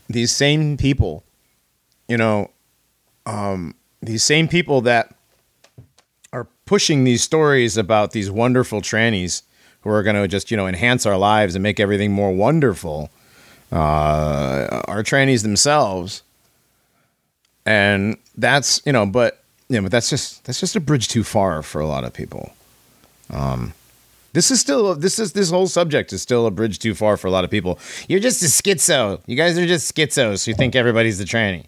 [0.08, 1.24] These same people
[2.08, 2.52] you know
[3.26, 5.16] um, these same people that
[6.32, 9.44] are pushing these stories about these wonderful trannies
[9.82, 13.10] who are going to just you know enhance our lives and make everything more wonderful
[13.72, 16.24] uh, are trannies themselves.
[17.66, 21.62] And that's you know but yeah but that's just that's just a bridge too far
[21.62, 22.54] for a lot of people
[23.30, 23.74] um
[24.34, 27.28] this is still this is this whole subject is still a bridge too far for
[27.28, 30.76] a lot of people you're just a schizo you guys are just schizos who think
[30.76, 31.66] everybody's the tranny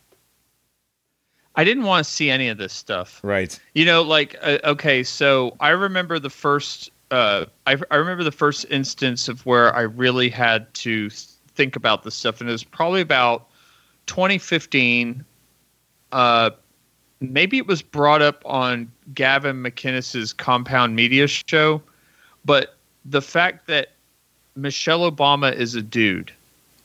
[1.55, 3.19] I didn't want to see any of this stuff.
[3.23, 6.91] right You know, like uh, okay, so I remember the first.
[7.11, 12.03] Uh, I, I remember the first instance of where I really had to think about
[12.03, 13.47] this stuff, and it was probably about
[14.07, 15.23] 2015.
[16.11, 16.51] Uh,
[17.19, 21.81] maybe it was brought up on Gavin McInnes's Compound Media show,
[22.43, 23.91] but the fact that
[24.55, 26.31] Michelle Obama is a dude,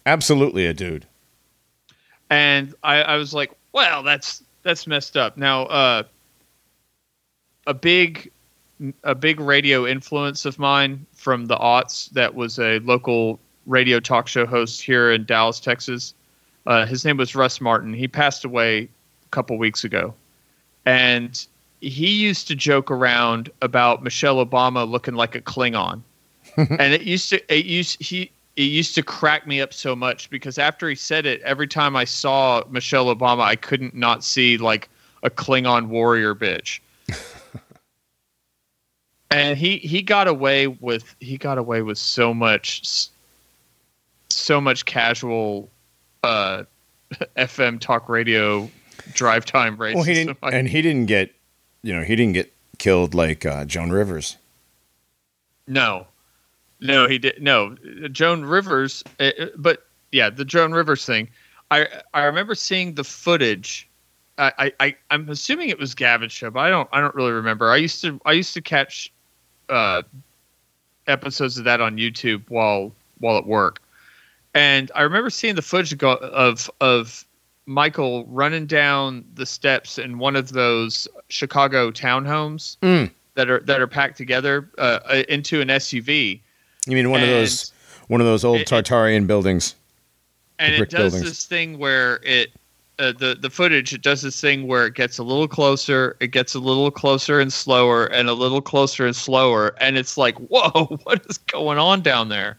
[0.07, 1.07] absolutely a dude
[2.31, 5.37] and I, I was like, well, that's that's messed up.
[5.37, 6.03] Now, uh,
[7.67, 8.31] a big
[9.05, 14.27] a big radio influence of mine from the aughts that was a local radio talk
[14.27, 16.15] show host here in Dallas, Texas.
[16.67, 17.93] Uh, his name was Russ Martin.
[17.93, 18.89] He passed away
[19.31, 20.14] couple weeks ago,
[20.87, 21.47] and
[21.81, 26.03] he used to joke around about Michelle Obama looking like a Klingon,
[26.57, 30.29] and it used to it used he it used to crack me up so much
[30.31, 34.59] because after he said it, every time I saw Michelle Obama, I couldn't not see
[34.59, 34.88] like
[35.23, 36.81] a Klingon warrior bitch.
[39.31, 43.09] and he he got away with he got away with so much
[44.29, 45.71] so much casual
[46.23, 46.64] uh
[47.37, 48.69] FM talk radio
[49.15, 49.95] drive time racism.
[49.95, 51.35] well he didn't and he didn't get
[51.83, 54.37] you know he didn't get killed like uh, joan rivers
[55.67, 56.07] No,
[56.81, 57.41] no, he did.
[57.43, 57.77] No,
[58.11, 59.05] Joan Rivers.
[59.21, 61.29] uh, uh, But yeah, the Joan Rivers thing.
[61.71, 63.87] I I remember seeing the footage.
[64.39, 67.71] I, I, I'm assuming it was Gavin's show, but I don't I don't really remember.
[67.71, 69.13] I used to I used to catch
[69.69, 70.01] uh,
[71.07, 73.81] episodes of that on YouTube while while at work,
[74.55, 77.25] and I remember seeing the footage go, of of
[77.75, 83.09] Michael running down the steps in one of those Chicago townhomes Mm.
[83.37, 86.41] that are that are packed together uh, uh, into an SUV,
[86.87, 87.73] you mean one of those
[88.09, 89.77] one of those old it- tartarian buildings
[90.59, 91.23] and it does buildings.
[91.23, 92.51] this thing where it
[92.99, 96.33] uh, the the footage it does this thing where it gets a little closer, it
[96.33, 100.37] gets a little closer and slower, and a little closer and slower, and it's like,
[100.51, 102.59] whoa, what is going on down there?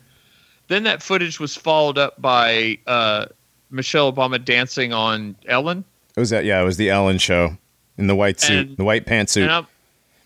[0.70, 3.26] Then that footage was followed up by uh,
[3.72, 5.84] Michelle Obama dancing on Ellen,
[6.16, 7.58] it was that yeah it was the ellen show
[7.98, 9.66] in the white suit And- the white pantsuit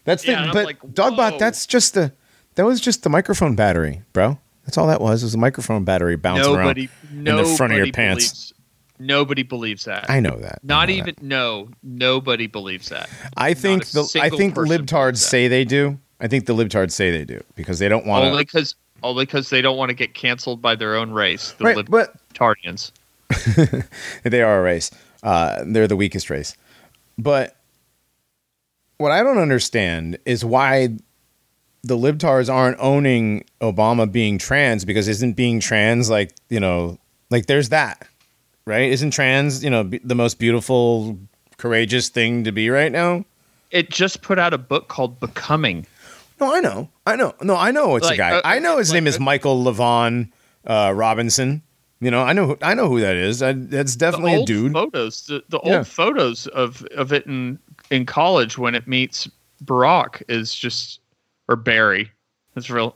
[0.04, 1.40] That's the I'm but like, Dogbot.
[1.40, 2.12] That's just the
[2.56, 4.40] that was just the microphone battery, bro.
[4.66, 5.24] That's all that was.
[5.24, 8.24] Was a microphone battery bouncing nobody, around nobody the front of your pants.
[8.30, 8.52] believes-
[8.98, 10.10] Nobody believes that.
[10.10, 10.60] I know that.
[10.64, 11.22] Not know even that.
[11.22, 13.10] no, nobody believes that.
[13.36, 16.00] I think the I think libtards say they do.
[16.22, 18.46] I think the libtards say they do because they don't want Only to.
[18.46, 21.86] because only because they don't want to get canceled by their own race, the Right,
[21.90, 22.92] but libtarians.
[24.24, 24.92] they are a race.
[25.24, 26.56] Uh, they're the weakest race.
[27.18, 27.56] But
[28.98, 30.90] what I don't understand is why
[31.84, 36.98] the libtards aren't owning Obama being trans because isn't being trans like you know
[37.30, 38.08] like there's that
[38.66, 38.92] right?
[38.92, 41.18] Isn't trans you know be- the most beautiful,
[41.58, 43.26] courageous thing to be right now?
[43.72, 45.86] It just put out a book called Becoming.
[46.40, 48.38] No, I know, I know, no, I know it's a guy.
[48.38, 50.32] uh, I know his like, name is uh, Michael LaVaughn
[50.68, 51.62] uh, Robinson.
[52.02, 53.42] You know, I know, who- I know who that is.
[53.42, 54.74] I, that's definitely a dude.
[54.74, 55.78] photos, the, the Yeah.
[55.78, 57.58] old photos of of it in
[57.90, 59.30] in college when it meets
[59.64, 61.00] Barack is just
[61.48, 62.12] or Barry.
[62.56, 62.96] It's real.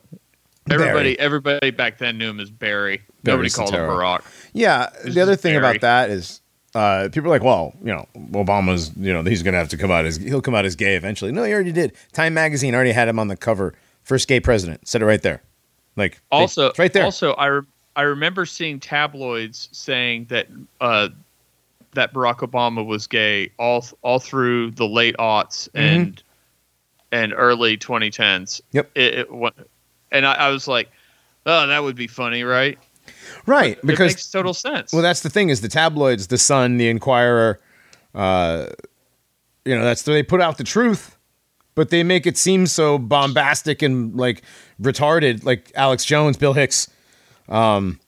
[0.69, 1.19] Everybody, Barry.
[1.19, 3.01] everybody back then knew him as Barry.
[3.23, 4.21] Nobody Barry called him Barack.
[4.53, 4.89] Yeah.
[5.05, 5.77] The other thing Barry.
[5.77, 6.41] about that is
[6.75, 9.77] uh, people are like, well, you know, Obama's, you know, he's going to have to
[9.77, 11.31] come out as he'll come out as gay eventually.
[11.31, 11.93] No, he already did.
[12.13, 13.73] Time magazine already had him on the cover.
[14.03, 14.87] First gay president.
[14.87, 15.41] Said it right there.
[15.95, 17.03] Like Also, it's right there.
[17.05, 17.61] Also, I re-
[17.99, 20.47] I remember seeing tabloids saying that
[20.79, 21.09] uh,
[21.95, 26.23] that Barack Obama was gay all all through the late aughts and
[27.11, 28.61] and early 2010s.
[28.71, 28.91] Yep.
[28.95, 29.27] It, it
[30.13, 30.89] and I, I was like,
[31.45, 32.79] oh, that would be funny, right?
[33.45, 34.93] right, it because makes total sense.
[34.93, 37.59] Well, that's the thing is the tabloids, the Sun, the Enquirer,
[38.15, 38.67] uh,
[39.65, 41.17] you know, that's they put out the truth,
[41.75, 44.41] but they make it seem so bombastic and like
[44.81, 46.87] retarded, like Alex Jones, Bill Hicks,
[47.49, 47.99] um,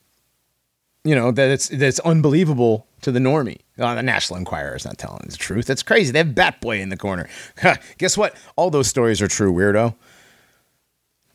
[1.03, 3.57] you know, that it's that's unbelievable to the normie.
[3.79, 5.65] Uh, the National Enquirer is not telling the truth.
[5.65, 6.11] That's crazy.
[6.11, 7.27] They have Batboy in the corner.
[7.97, 8.35] Guess what?
[8.55, 9.95] All those stories are true, weirdo.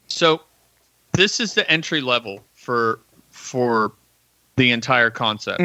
[0.07, 0.43] So
[1.13, 3.93] this is the entry level for for
[4.57, 5.61] the entire concept.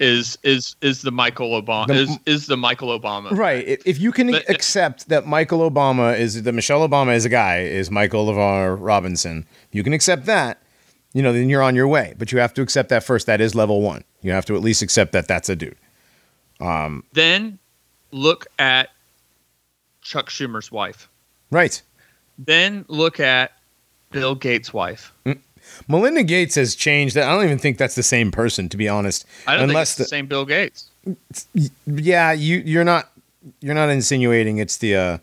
[0.00, 3.64] Is is is the Michael Obama The- is is the Michael Obama Right.
[3.66, 7.28] If- If you can But- accept that Michael Obama is that Michelle Obama is a
[7.28, 10.58] guy, is Michael LeVar Robinson, you can accept that,
[11.14, 12.14] you know, then you're on your way.
[12.18, 13.26] But you have to accept that first.
[13.26, 14.04] That is level one.
[14.20, 15.76] You have to at least accept that that's a dude.
[16.60, 17.58] Then
[18.10, 18.90] look at
[20.02, 21.08] Chuck Schumer's wife.
[21.50, 21.80] Right.
[22.38, 23.52] Then look at
[24.10, 25.12] Bill Gates' wife.
[25.88, 27.16] Melinda Gates has changed.
[27.16, 29.24] I don't even think that's the same person, to be honest.
[29.46, 30.90] I don't Unless think it's the, same Bill Gates.
[31.86, 33.10] yeah, you you're not
[33.60, 35.18] you're not insinuating it's the uh,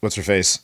[0.00, 0.60] what's her face?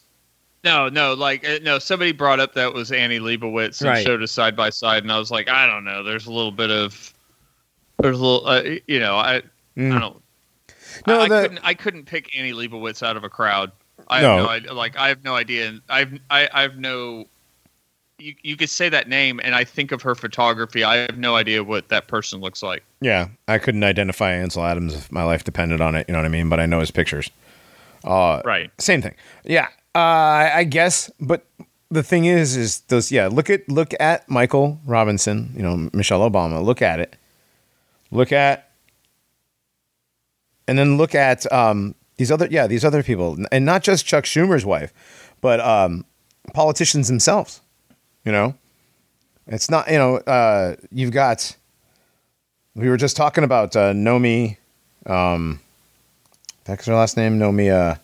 [0.63, 1.79] No, no, like uh, no.
[1.79, 4.05] Somebody brought up that was Annie Leibovitz and Right.
[4.05, 6.03] showed us side by side, and I was like, I don't know.
[6.03, 7.15] There's a little bit of,
[7.99, 9.43] there's a little, uh, you know, I,
[9.77, 9.97] Mm.
[9.97, 10.23] I don't.
[11.07, 11.61] No, I, I couldn't.
[11.63, 13.71] I couldn't pick Annie Leibovitz out of a crowd.
[14.09, 14.49] I No.
[14.49, 14.75] have no.
[14.75, 15.69] Like I have no idea.
[15.69, 17.25] and I've I, I have no.
[18.19, 20.85] You you could say that name, and I think of her photography.
[20.85, 22.83] I have no idea what that person looks like.
[23.01, 26.05] Yeah, I couldn't identify Ansel Adams if my life depended on it.
[26.09, 26.51] You know what I mean?
[26.51, 27.31] But I know his pictures.
[28.05, 28.71] Uh, Right.
[28.79, 29.15] Same thing.
[29.45, 31.11] Yeah, uh, I guess.
[31.21, 31.47] But
[31.91, 33.11] the thing is, is those.
[33.11, 35.53] Yeah, look at look at Michael Robinson.
[35.57, 36.65] You know, Michelle Obama.
[36.65, 37.17] Look at it.
[38.11, 38.71] Look at,
[40.67, 42.47] and then look at um, these other.
[42.51, 44.93] Yeah, these other people, and not just Chuck Schumer's wife,
[45.41, 46.05] but um,
[46.55, 47.61] politicians themselves.
[48.25, 48.55] You know,
[49.47, 49.91] it's not.
[49.91, 51.57] You know, uh, you've got.
[52.77, 54.57] We were just talking about uh, Nomi.
[55.07, 55.61] Um,
[56.65, 57.39] that's her last name.
[57.39, 57.73] Nomi.
[57.73, 57.97] Uh,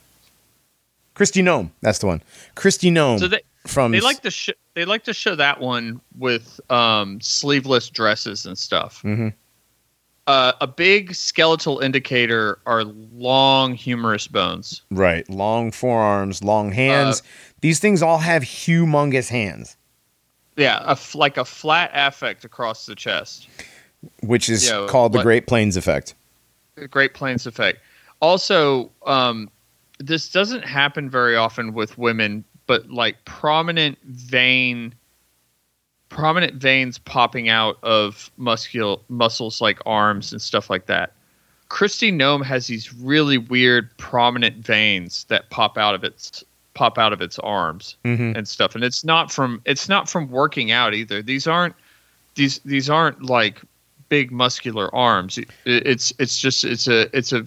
[1.17, 1.71] Kristi Noem.
[1.81, 2.23] That's the one.
[2.55, 3.19] Kristi Noem.
[3.19, 7.21] So they from they like to sh- they like to show that one with um,
[7.21, 9.03] sleeveless dresses and stuff.
[9.03, 9.33] Mhm.
[10.27, 14.83] Uh, a big skeletal indicator are long humerus bones.
[14.91, 17.21] right long forearms, long hands.
[17.21, 17.25] Uh,
[17.61, 19.77] These things all have humongous hands,
[20.57, 23.49] Yeah, a f- like a flat affect across the chest.
[24.23, 26.15] which is Yeah, called the what- Great Plains effect.
[26.75, 27.81] The Great Plains effect.
[28.21, 29.49] Also, um,
[29.99, 34.95] this doesn't happen very often with women, but like prominent vein,
[36.09, 41.13] prominent veins popping out of muscul muscles like arms and stuff like that.
[41.69, 47.13] Kristi Noem has these really weird prominent veins that pop out of its pop out
[47.13, 48.37] of its arms Mhm.
[48.37, 51.23] and stuff, and it's not from it's not from working out either.
[51.23, 51.75] These aren't
[52.35, 53.63] these these aren't like
[54.09, 55.39] big muscular arms.
[55.39, 57.45] It- it's it's just it's a it's a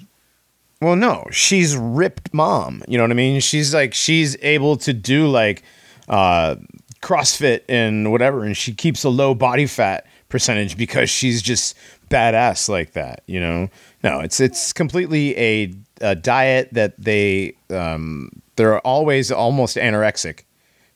[0.81, 2.83] Well, no, she's ripped mom.
[2.87, 3.41] You know what I mean?
[3.41, 5.63] She's like she's able to do like
[6.07, 6.55] uh
[7.01, 11.75] CrossFit and whatever, and she keeps a low body fat percentage because she's just
[12.09, 13.23] badass like that.
[13.25, 13.69] You know?
[14.03, 20.43] No, it's it's completely a, a diet that they um they're always almost anorexic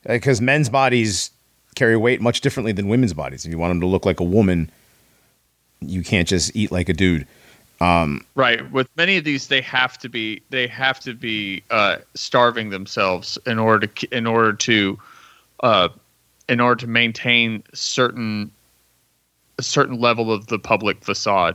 [0.06, 1.30] because men's bodies
[1.74, 3.44] carry weight much differently than women's bodies.
[3.44, 4.70] If you want them to look like a woman,
[5.80, 7.26] you can't just eat like a dude.
[8.34, 12.70] Right with many of these they have to be they have to be uh, starving
[12.70, 14.98] themselves in order to in order to
[15.60, 15.88] uh,
[16.48, 18.50] in order to maintain certain
[19.58, 21.54] a certain level of the public facade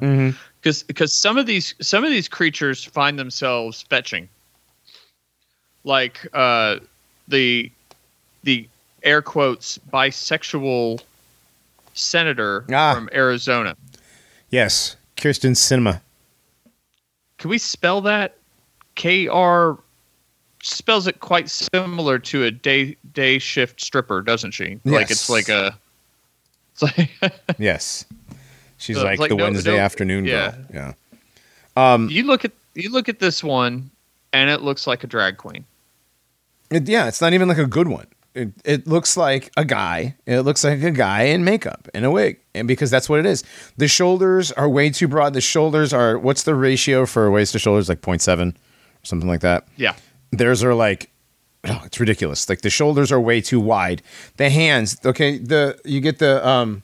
[0.61, 4.29] because because some of these some of these creatures find themselves fetching
[5.83, 6.77] like uh,
[7.27, 7.71] the
[8.43, 8.67] the
[9.03, 11.01] air quotes bisexual
[11.93, 12.93] senator Ah.
[12.93, 13.75] from Arizona.
[14.49, 16.01] Yes, Kyrsten Sinema.
[17.39, 18.35] Can we spell that?
[18.95, 19.77] K R
[20.61, 24.79] spells it quite similar to a day day shift stripper, doesn't she?
[24.85, 25.77] Like it's like a
[26.73, 27.09] it's like
[27.57, 28.05] Yes.
[28.77, 30.51] She's So, like, like, the no- Wednesday no- afternoon yeah.
[30.71, 30.93] girl.
[31.77, 31.93] Yeah.
[31.93, 33.89] Um, you look at you look at this one
[34.33, 35.65] and it looks like a drag queen.
[36.69, 38.07] It- yeah, it's not even like a good one.
[38.39, 40.15] It, it looks like a guy.
[40.25, 43.25] It looks like a guy in makeup in a wig, and because that's what it
[43.25, 43.43] is.
[43.77, 45.33] The shoulders are way too broad.
[45.33, 47.89] The shoulders are what's the ratio for waist to shoulders?
[47.89, 48.55] Like 0.7 or
[49.03, 49.67] something like that.
[49.75, 49.95] Yeah.
[50.31, 51.11] Theirs are like,
[51.65, 52.47] oh, it's ridiculous.
[52.47, 54.01] Like the shoulders are way too wide.
[54.37, 55.37] The hands, okay.
[55.37, 56.83] The you get the um,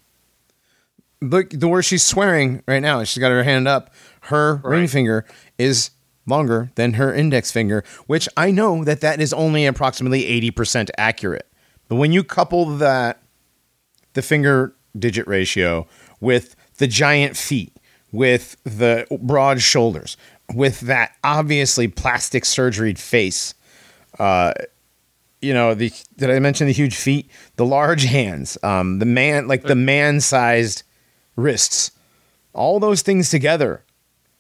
[1.22, 3.04] look the where she's swearing right now.
[3.04, 3.94] She's got her hand up.
[4.22, 5.26] Her ring finger
[5.58, 5.92] is
[6.26, 11.48] longer than her index finger, which I know that that is only approximately 80% accurate.
[11.88, 13.22] But when you couple that,
[14.14, 15.88] the finger digit ratio
[16.20, 17.76] with the giant feet,
[18.12, 20.18] with the broad shoulders,
[20.54, 23.54] with that obviously plastic surgery face,
[24.20, 24.54] uh,
[25.42, 29.48] you know, the did I mention the huge feet, the large hands, um, the man
[29.48, 30.82] like the man-sized
[31.36, 31.92] wrists,
[32.54, 33.85] all those things together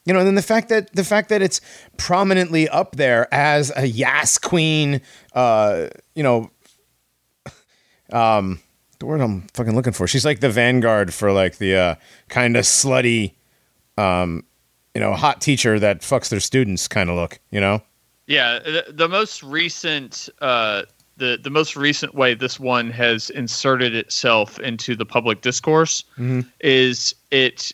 [0.05, 1.59] you know, and then the fact that the fact that it's
[1.97, 5.01] prominently up there as a Yas Queen,
[5.33, 6.51] uh, you know,
[8.11, 8.59] um,
[8.99, 10.07] the word I'm fucking looking for.
[10.07, 11.95] She's like the vanguard for like the uh,
[12.29, 13.33] kind of slutty,
[13.97, 14.45] um,
[14.93, 17.39] you know, hot teacher that fucks their students kind of look.
[17.49, 17.81] You know,
[18.27, 20.83] Yeah, the, the most recent uh,
[21.17, 26.03] the the most recent way this one has inserted itself into the public discourse
[26.59, 27.71] is it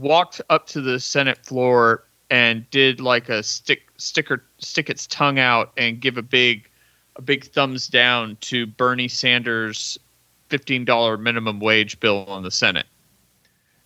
[0.00, 5.38] walked up to the Senate floor and did like a stick sticker stick its tongue
[5.38, 6.68] out and give a big
[7.16, 9.98] a big thumbs down to Bernie Sanders
[10.48, 12.86] fifteen dollar minimum wage bill on the Senate,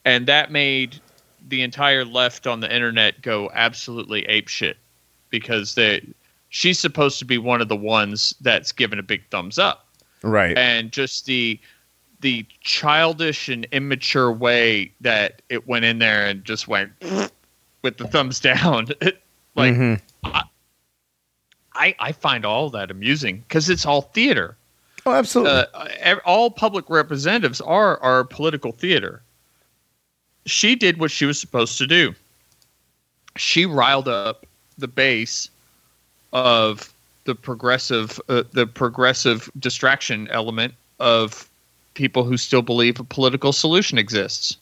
[0.05, 1.01] and that made
[1.49, 4.75] the entire left on the internet go absolutely apeshit
[5.31, 6.07] because they
[6.51, 9.89] she's supposed to be one of the ones that's given a big thumbs up
[10.23, 10.57] right?
[10.57, 11.59] and just the
[12.23, 16.91] the childish and immature way that it went in there and just went
[17.83, 18.87] with the thumbs down
[19.55, 20.01] like Mhm.
[21.75, 24.57] I, I find all that amusing because it's all theater
[25.05, 25.65] Oh, absolutely.
[25.75, 29.21] uh, all public representatives are are political theater.
[30.47, 32.15] She did what she was supposed to do.
[33.37, 34.47] She riled up
[34.79, 35.51] the base
[36.33, 36.93] of
[37.25, 41.49] the progressive uh, the progressive distraction element of
[41.95, 44.57] people who still believe a political solution exists.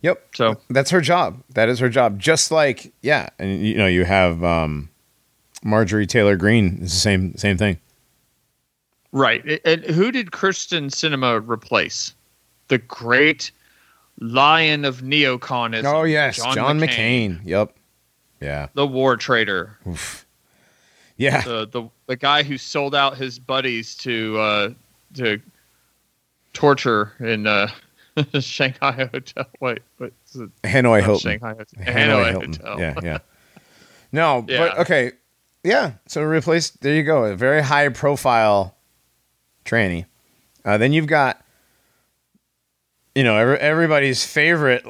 [0.00, 0.26] yep.
[0.34, 1.42] So That's her job.
[1.50, 2.18] That is her job.
[2.18, 4.88] Just like yeah, and you know you have um,
[5.62, 6.78] Marjorie Taylor Greene.
[6.82, 7.78] It's the same same thing.
[9.12, 9.60] Right.
[9.64, 12.14] And who did Kyrsten Sinema replace?
[12.66, 13.52] The great
[14.18, 15.84] lion of neoconism.
[15.84, 17.40] Oh yes, John, McCain.
[17.44, 17.76] Yep.
[18.40, 18.68] Yeah.
[18.74, 19.78] The war traitor.
[21.16, 21.42] Yeah.
[21.42, 24.70] The, the the guy who sold out his buddies to uh,
[25.14, 25.40] to
[26.52, 27.68] torture in uh,
[28.40, 29.46] Shanghai Hotel.
[29.60, 30.50] Wait, what's it?
[30.62, 31.32] Hanoi Hilton.
[31.32, 31.84] Shanghai Hotel.
[31.84, 32.80] Hanoi, Hotel.
[32.80, 33.18] Yeah, yeah.
[34.12, 35.10] No, but okay.
[35.64, 35.94] Yeah.
[36.06, 37.24] So replace there you go.
[37.24, 38.76] A very high profile
[39.64, 40.06] tranny.
[40.64, 41.44] Uh, then you've got
[43.14, 44.84] you know, every, everybody's favorite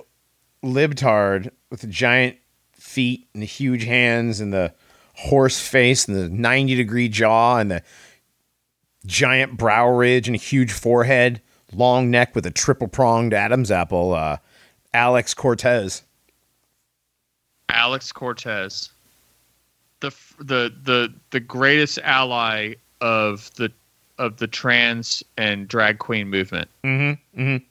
[0.63, 2.37] libtard with the giant
[2.73, 4.73] feet and the huge hands and the
[5.15, 7.83] horse face and the 90 degree jaw and the
[9.07, 11.41] giant brow ridge and a huge forehead,
[11.73, 14.39] long neck with a triple pronged Adam's apple, uh,
[14.93, 16.03] Alex Cortez.
[17.69, 18.91] Alex Cortez,
[20.01, 23.73] the the the the greatest ally of the
[24.19, 26.69] of the trans and drag queen movement.
[26.85, 27.65] Mm-hmm, mm-hmm.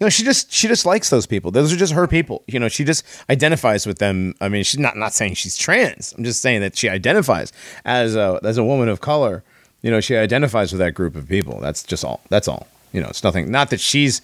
[0.00, 1.50] No, she just she just likes those people.
[1.50, 2.44] Those are just her people.
[2.46, 4.34] You know, she just identifies with them.
[4.40, 6.14] I mean, she's not not saying she's trans.
[6.16, 7.52] I'm just saying that she identifies
[7.84, 9.42] as a as a woman of color.
[9.82, 11.60] You know, she identifies with that group of people.
[11.60, 12.20] That's just all.
[12.28, 12.66] That's all.
[12.92, 13.50] You know, it's nothing.
[13.50, 14.20] Not that she's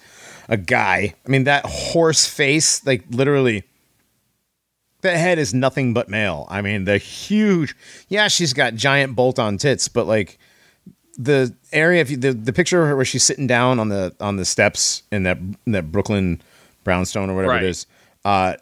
[0.49, 1.13] a guy.
[1.25, 3.63] I mean, that horse face, like literally,
[5.01, 6.47] that head is nothing but male.
[6.49, 7.75] I mean, the huge.
[8.09, 10.39] Yeah, she's got giant bolt-on tits, but like
[11.17, 14.13] the area if you, the the picture of her where she's sitting down on the
[14.19, 16.41] on the steps in that in that Brooklyn
[16.83, 17.63] brownstone or whatever Right.
[17.63, 17.85] it is,
[18.25, 18.55] uh,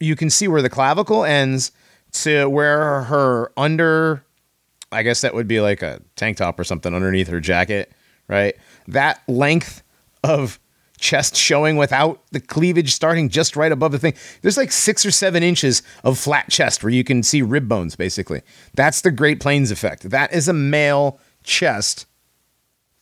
[0.00, 1.70] you can see where the clavicle ends
[2.12, 4.24] to where her under,
[4.92, 7.92] I guess that would be like a tank top or something underneath her jacket,
[8.28, 8.54] right?
[8.88, 9.82] That length
[10.22, 10.60] of
[10.98, 14.14] chest showing without the cleavage starting just right above the thing.
[14.40, 17.96] There's like six or seven inches of flat chest where you can see rib bones,
[17.96, 18.42] basically.
[18.74, 20.08] That's the Great Plains effect.
[20.10, 22.06] That is a male chest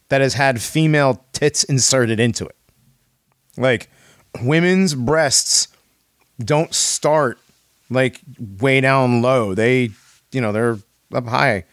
[0.09, 2.57] that has had female tits inserted into it.
[3.57, 3.91] Like
[4.43, 5.69] women's breasts
[6.43, 7.39] don't start
[7.91, 8.21] like
[8.59, 9.55] way down low.
[9.55, 9.91] They,
[10.33, 10.79] you know, they're
[11.13, 11.65] up high.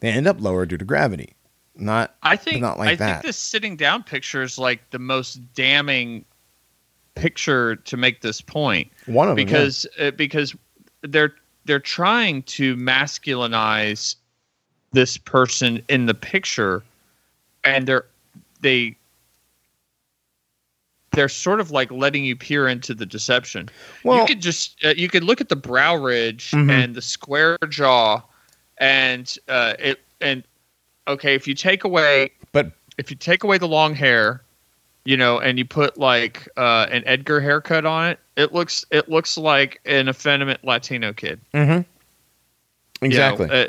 [0.00, 1.34] They end up lower due to gravity.
[1.74, 3.12] Not I think not like I that.
[3.14, 6.24] think this sitting down picture is like the most damning
[7.14, 8.90] picture to make this point.
[9.06, 9.40] one of them.
[9.40, 9.44] yeah.
[9.54, 10.54] because uh, because
[11.02, 11.34] they're
[11.66, 14.16] they're trying to masculinize
[14.92, 16.82] this person in the picture
[17.64, 18.06] and they're
[18.60, 18.96] they
[21.12, 23.68] they're sort of like letting you peer into the deception.
[24.04, 26.70] Well- you could just uh, you could look at the brow ridge Mhm.
[26.70, 28.22] and the square jaw,
[28.78, 30.42] and uh, it and
[31.06, 34.42] okay if you take away But if you take away the long hair,
[35.04, 39.08] you know, and you put like uh, an Edgar haircut on it, it looks it
[39.08, 41.40] looks like an effeminate Latino kid.
[41.54, 41.70] mm-hmm.
[41.70, 41.86] you know?
[43.06, 43.48] exactly.
[43.50, 43.66] Uh,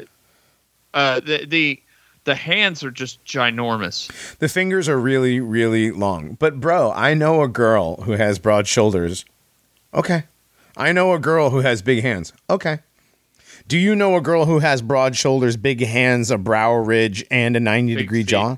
[0.94, 1.82] uh, the the
[2.26, 4.38] the hands are just ginormous.
[4.38, 6.34] The fingers are really, really long.
[6.34, 9.26] But bro, I know a girl who has broad shoulders.
[9.94, 10.24] Okay.
[10.78, 12.34] I know a girl who has big hands.
[12.50, 12.80] Okay.
[13.70, 17.56] Do you know a girl who has broad shoulders, big hands, a brow ridge, and
[17.56, 18.28] a 90 Big degree feet.
[18.30, 18.58] jaw?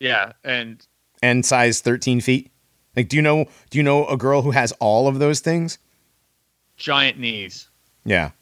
[0.00, 0.84] Yeah, and
[1.22, 2.50] And size 13 feet?
[2.96, 5.78] Like, do you know do you know a girl who has all of those things?
[6.76, 7.68] giant knees.
[8.04, 8.32] Yeah.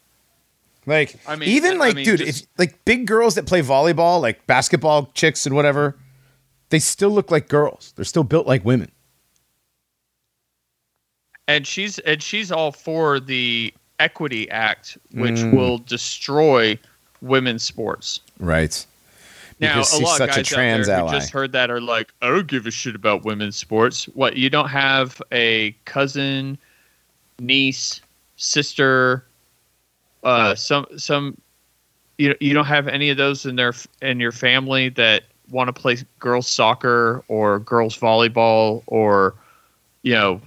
[0.87, 3.61] Like I mean- even I like mean, dude, just- if like big girls that play
[3.61, 5.97] volleyball, like basketball chicks and whatever,
[6.69, 7.93] they still look like girls.
[7.95, 8.91] They're still built like women.
[11.47, 15.53] and she's and she's all for the Equity Act, which Mm.
[15.53, 16.77] will destroy
[17.21, 18.19] women's sports.
[18.39, 18.85] Right.
[19.59, 22.45] Now, a lot of guys out there who just heard that are like, I don't
[22.47, 24.05] give a shit about women's sports.
[24.09, 26.57] What you don't have a cousin,
[27.39, 28.01] niece,
[28.35, 29.25] sister,
[30.23, 31.37] uh, some some,
[32.17, 35.73] you you don't have any of those in their in your family that want to
[35.73, 39.35] play girls soccer or girls volleyball or,
[40.01, 40.41] you know,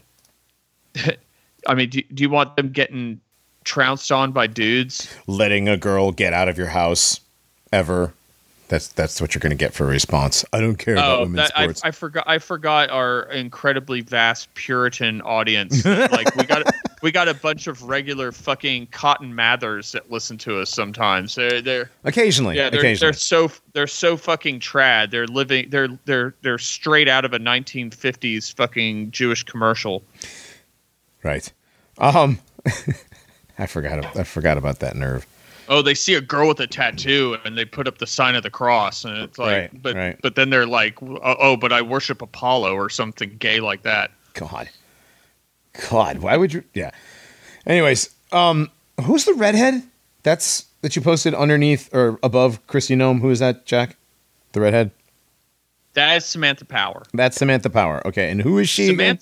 [1.67, 3.21] I mean, do, do you want them getting
[3.69, 5.15] trounced on by dudes?
[5.27, 7.21] letting a girl get out of your house
[7.73, 8.15] ever.
[8.69, 10.45] That's that's what you're going to get for a response.
[10.53, 11.81] I don't care about Oh, women's that, I, sports.
[11.85, 12.25] I forgot.
[12.27, 15.85] I forgot our incredibly vast Puritan audience.
[15.87, 16.67] like we got
[17.03, 21.35] we got a bunch of regular fucking Cotton Mathers that listen to us sometimes.
[21.35, 23.13] They're they're occasionally, yeah they're, occasionally.
[23.13, 25.13] they're so they're so fucking trad.
[25.13, 30.03] They're living they're they're they're straight out of a 1950s fucking Jewish commercial.
[31.23, 31.51] right.
[31.97, 32.39] Um,
[33.59, 34.17] I forgot.
[34.17, 35.27] I forgot about that nerve.
[35.69, 38.43] Oh, they see a girl with a tattoo and they put up the sign of
[38.43, 40.19] the cross, and it's like, Right, but right.
[40.23, 44.11] but then they're like, oh, oh, but I worship Apollo or something gay like that.
[44.35, 44.69] God,
[45.91, 46.65] God, why would you?
[46.73, 46.93] Yeah.
[47.67, 48.71] Anyways, um,
[49.03, 49.83] who's the redhead?
[50.23, 53.21] That's that you posted underneath or above Kristi Noem.
[53.21, 53.97] Who is that, Jack?
[54.53, 54.91] The redhead.
[55.95, 57.03] That is Samantha Power.
[57.13, 58.07] That's Samantha Power.
[58.07, 58.89] Okay, and who is she?
[58.91, 59.19] again?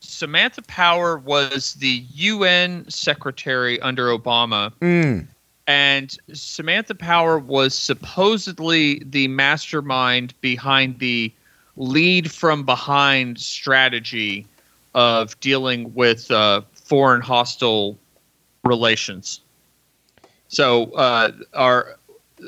[0.00, 5.26] Samantha Power was the UN secretary under Obama, Mm,
[5.66, 11.32] and Samantha Power was supposedly the mastermind behind the
[11.76, 14.46] lead from behind strategy
[14.94, 17.96] of dealing with uh, foreign hostile
[18.64, 19.40] relations.
[20.48, 21.96] So uh, our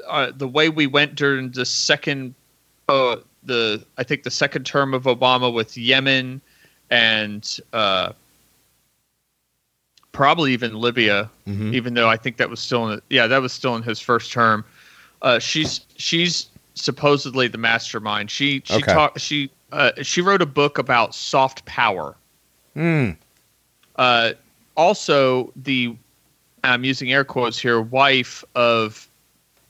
[0.08, 2.34] uh, the way we went during the second
[2.88, 6.40] uh, the I think the second term of Obama with Yemen
[6.92, 8.12] and uh,
[10.12, 11.72] probably even Libya, mhm.
[11.74, 14.30] even though I think that was still in yeah that was still in his first
[14.30, 14.64] term.
[15.22, 18.30] Uh, she's she's supposedly the mastermind.
[18.30, 18.92] She she Okay.
[18.92, 22.14] talked she uh, she wrote a book about soft power.
[22.76, 23.16] Mm,
[23.96, 24.32] Uh,
[24.76, 25.94] also, the
[26.64, 29.08] I'm using air quotes here, wife of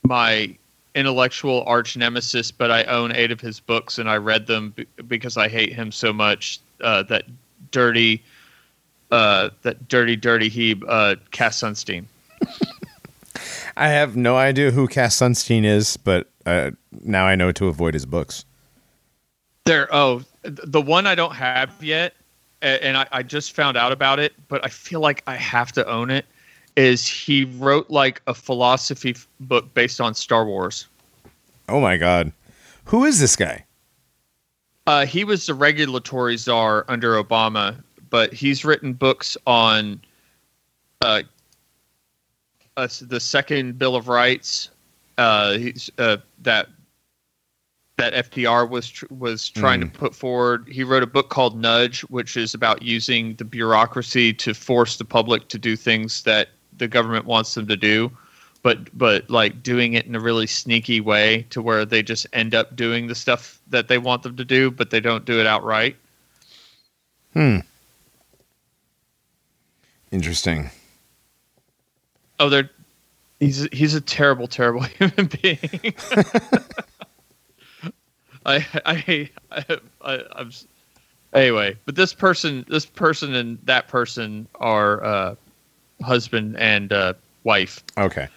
[0.03, 0.55] my
[0.95, 4.85] intellectual arch nemesis, but I own eight of his books and I read them b-
[5.07, 6.59] because I hate him so much.
[6.83, 7.25] Uh, that
[7.71, 8.23] dirty,
[9.11, 12.05] uh, that dirty, dirty Hebe, uh, Cass Sunstein.
[13.77, 16.71] I have no idea who Cass Sunstein is, but uh,
[17.03, 18.45] now I know to avoid his books.
[19.65, 22.13] There, oh, the one I don't have yet,
[22.61, 25.87] and I, I just found out about it, but I feel like I have to
[25.87, 26.25] own it.
[26.75, 30.87] Is he wrote like a philosophy book based on Star Wars?
[31.69, 32.31] Oh my god,
[32.85, 33.65] who is this guy?
[34.85, 40.01] Uh, he was the regulatory czar under Obama, but he's written books on
[41.01, 41.21] uh,
[42.75, 44.69] uh, the second Bill of Rights.
[45.17, 46.67] Uh, he's, uh, that
[47.97, 50.67] that FDR was tr- was trying to put forward.
[50.69, 55.05] He wrote a book called Nudge, which is about using the bureaucracy to force the
[55.05, 58.11] public to do things that the government wants them to do,
[58.63, 62.55] but but like doing it in a really sneaky way to where they just end
[62.55, 65.45] up doing the stuff that they want them to do, but they don't do it
[65.45, 65.95] outright.
[67.33, 67.59] Hmm.
[70.11, 70.69] Interesting.
[72.39, 72.69] Oh, they're
[73.39, 75.59] he's he's a terrible, terrible human being.
[78.45, 80.51] I I I, I I'm
[81.33, 85.35] anyway, but this person, this person, and that person are uh,
[86.01, 87.83] husband and uh, wife.
[87.97, 88.27] Okay.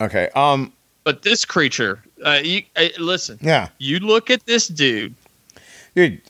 [0.00, 0.28] Okay.
[0.34, 0.72] Um
[1.04, 3.38] But this creature, uh, you uh, listen.
[3.40, 5.14] Yeah, You look at this dude
[5.94, 6.20] dude.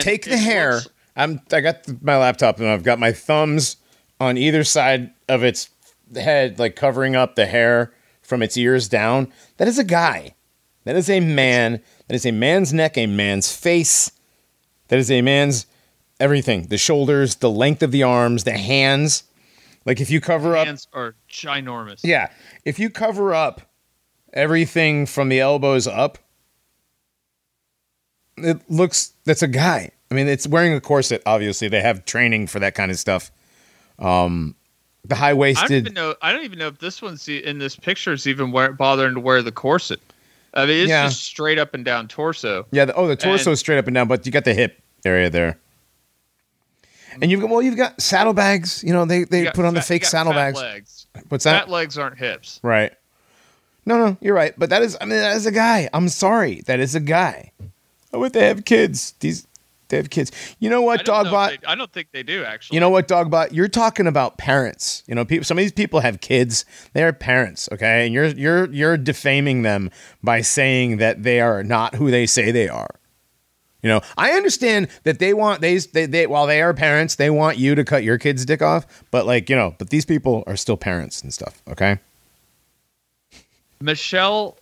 [0.00, 0.74] Take the hair.
[0.74, 1.40] looks- I'm.
[1.52, 3.76] I got my laptop and I've got my thumbs
[4.20, 5.70] on either side of its
[6.14, 9.32] head, like covering up the hair from its ears down.
[9.58, 10.34] That is a guy.
[10.84, 11.80] That is a man.
[12.08, 14.10] That is a man's neck, a man's face.
[14.88, 15.66] That is a man's
[16.18, 16.66] everything.
[16.66, 19.22] The shoulders, the length of the arms, the hands.
[19.86, 22.00] Like if you cover up hands are ginormous.
[22.04, 22.30] Yeah.
[22.64, 23.60] If you cover up
[24.32, 26.18] everything from the elbows up,
[28.36, 29.90] it looks that's a guy.
[30.10, 31.68] I mean, it's wearing a corset, obviously.
[31.68, 33.30] They have training for that kind of stuff.
[33.98, 34.54] Um
[35.06, 36.14] the high I don't waisted even know.
[36.22, 39.20] I don't even know if this one's in this picture is even wear, bothering to
[39.20, 40.00] wear the corset.
[40.54, 41.06] I mean, it's Yeah.
[41.08, 42.66] just straight up and down torso.
[42.70, 44.54] Yeah, the, oh the torso and- is straight up and down, but you got the
[44.54, 45.58] hip area there.
[47.20, 48.82] And you've got well, you've got saddlebags.
[48.84, 50.60] You know, they they put on the fake fat saddlebags.
[50.60, 51.06] Legs.
[51.28, 51.64] What's that?
[51.64, 52.60] Fat legs aren't hips.
[52.62, 52.92] Right.
[53.86, 54.54] No, no, you're right.
[54.56, 55.90] But that is, I mean, that is a guy.
[55.92, 56.62] I'm sorry.
[56.66, 57.52] That is a guy.
[58.12, 59.12] Oh, but they have kids.
[59.20, 59.46] These,
[59.88, 60.32] they have kids.
[60.58, 61.60] You know what, know Dogbot?
[61.60, 62.76] they- I don't think they do actually.
[62.76, 63.52] You know what, Dogbot?
[63.52, 65.02] You're talking about parents.
[65.06, 65.44] You know, people.
[65.44, 66.64] Some of these people have kids.
[66.94, 67.68] They are parents.
[67.72, 69.90] Okay, and you're you're you're defaming them
[70.22, 72.88] by saying that they are not who they say they are.
[73.84, 77.28] You know, I understand that they want they, they they while they are parents, they
[77.28, 78.86] want you to cut your kid's dick off.
[79.10, 81.62] But like you know, but these people are still parents and stuff.
[81.68, 81.98] Okay.
[83.82, 84.56] Michelle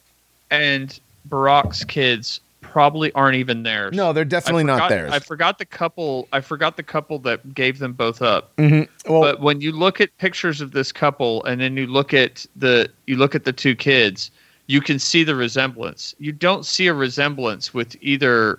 [0.51, 0.99] and
[1.29, 3.95] Barack's kids probably aren't even theirs.
[3.95, 5.12] No, they're definitely I not forgot- theirs.
[5.12, 6.27] I forgot the couple.
[6.33, 8.57] I forgot the couple that gave them both up.
[8.57, 9.12] Mm-hmm.
[9.12, 12.45] Well, but when you look at pictures of this couple and then you look at
[12.57, 14.33] the you look at the two kids,
[14.66, 16.12] you can see the resemblance.
[16.18, 18.59] You don't see a resemblance with either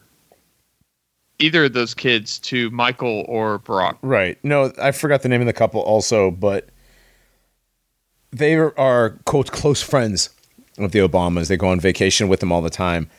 [1.40, 3.98] either of those kids to Michael or Barack.
[4.02, 4.38] Right.
[4.44, 6.70] No, I forgot the name of the couple also, but
[8.32, 10.30] they are- quote close friends
[10.78, 11.48] with the Obamas.
[11.48, 13.10] They go on vacation with them all the time,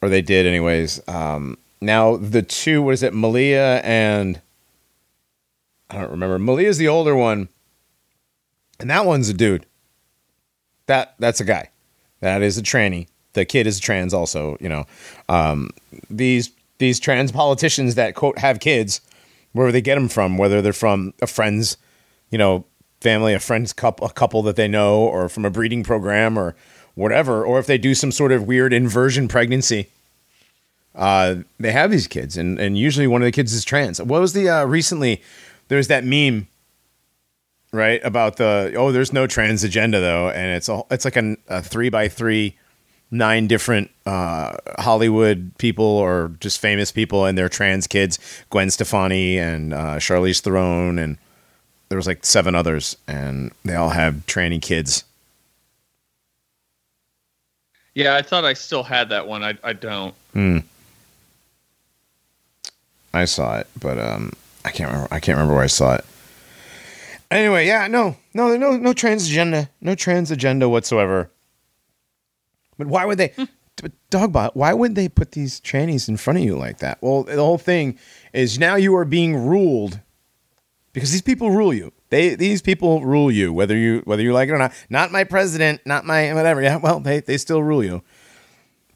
[0.00, 1.00] or they did, anyways.
[1.08, 4.40] Um, now the two, what is it, Malia and
[5.90, 6.38] I don't remember.
[6.38, 7.48] Malia's the older one,
[8.80, 9.66] and that one's a dude.
[10.86, 11.68] That that's a guy.
[12.20, 13.08] That is a tranny.
[13.34, 14.56] The kid is trans, also.
[14.60, 14.84] You know,
[15.28, 15.70] um,
[16.08, 19.00] these these trans politicians that quote have kids,
[19.52, 21.76] where they get them from, whether they're from a friend's,
[22.30, 22.64] you know,
[23.00, 26.54] family, a friend's couple, a couple that they know, or from a breeding program, or
[26.94, 29.88] whatever, or if they do some sort of weird inversion pregnancy.
[30.94, 34.00] Uh, they have these kids, and and usually one of the kids is trans.
[34.00, 35.22] What was the uh, recently?
[35.68, 36.48] There's that meme,
[37.72, 41.36] right, about the oh, there's no trans agenda though, and it's a it's like a,
[41.48, 42.58] a three by three,
[43.12, 48.18] nine different uh, Hollywood people or just famous people and their trans kids,
[48.50, 51.18] Gwen Stefani and uh, Charlize Theron, and
[51.90, 55.04] there was like seven others, and they all have tranny kids.
[57.94, 59.44] Yeah, I thought I still had that one.
[59.44, 60.14] I I don't.
[63.14, 64.32] I saw it, but um,
[64.64, 65.14] I can't remember.
[65.14, 66.04] I can't remember where I saw it.
[67.30, 71.30] Anyway, yeah, no, no, no, no trans agenda, no trans agenda whatsoever.
[72.78, 73.32] But why would they?
[73.82, 76.98] but Dogbot, why would they put these trannies in front of you like that?
[77.00, 77.98] Well, the whole thing
[78.32, 80.00] is now you are being ruled
[80.92, 81.92] because these people rule you.
[82.10, 84.72] They these people rule you whether you whether you like it or not.
[84.90, 86.62] Not my president, not my whatever.
[86.62, 88.02] Yeah, well, they they still rule you.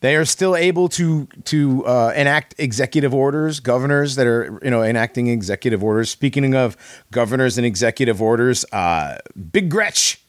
[0.00, 3.60] They are still able to to uh, enact executive orders.
[3.60, 6.10] Governors that are you know enacting executive orders.
[6.10, 6.76] Speaking of
[7.10, 9.18] governors and executive orders, uh,
[9.50, 10.20] Big Gretch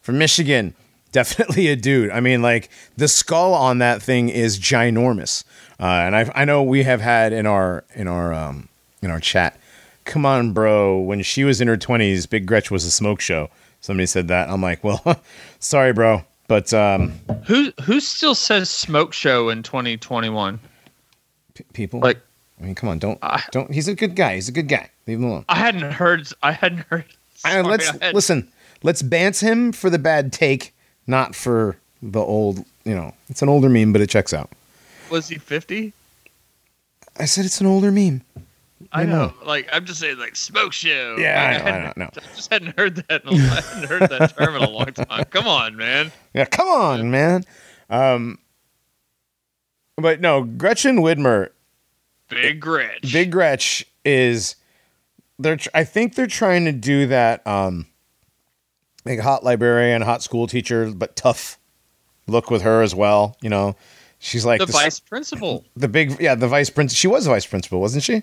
[0.00, 0.74] from Michigan,
[1.12, 2.10] definitely a dude.
[2.10, 5.44] I mean, like the skull on that thing is ginormous.
[5.80, 8.68] Uh, and I I know we have had in our in our um,
[9.00, 9.58] in our chat.
[10.04, 10.98] Come on, bro.
[10.98, 13.48] When she was in her twenties, Big Gretch was a smoke show.
[13.80, 14.48] Somebody said that.
[14.48, 15.20] I'm like, well,
[15.58, 17.12] sorry, bro, but um,
[17.46, 20.60] Who who still says smoke show in 2021?
[21.54, 22.20] p- people Like
[22.60, 23.72] I mean, come on, don't I- don't.
[23.72, 24.36] He's a good guy.
[24.36, 24.90] He's a good guy.
[25.06, 25.44] Leave him alone.
[25.48, 26.28] I hadn't heard.
[26.42, 27.04] I hadn't heard.
[27.44, 28.48] I- sorry, let's I had- listen.
[28.84, 30.71] Let's bance him for the bad take,
[31.06, 32.64] not for the old.
[32.84, 34.50] You know, it's an older meme, but it checks out.
[35.10, 35.92] Was he 50?
[37.18, 38.22] I said it's an older meme.
[38.90, 39.26] I I know.
[39.26, 39.34] know.
[39.46, 41.16] Like I'm just saying, like smoke show.
[41.18, 43.22] Yeah, I know, I hadn't- know, I just hadn't heard that.
[43.24, 45.24] In a, I hadn't heard that term in a long time.
[45.26, 46.10] Come on, man.
[46.34, 47.44] Yeah, come on, man.
[47.90, 48.38] Um,
[49.96, 51.50] but no, Gretchen Whitmer,
[52.28, 53.12] Big Gretch.
[53.12, 54.56] Big Gretch is.
[55.38, 55.58] They're.
[55.74, 57.46] I think they're trying to do that.
[57.46, 57.86] Um,
[59.04, 61.58] like hot librarian, hot school teacher, but tough
[62.26, 63.36] look with her as well.
[63.40, 63.76] You know,
[64.18, 65.64] she's like the the- vice principal.
[65.76, 68.22] the big yeah the vice principal she was vice principal wasn't she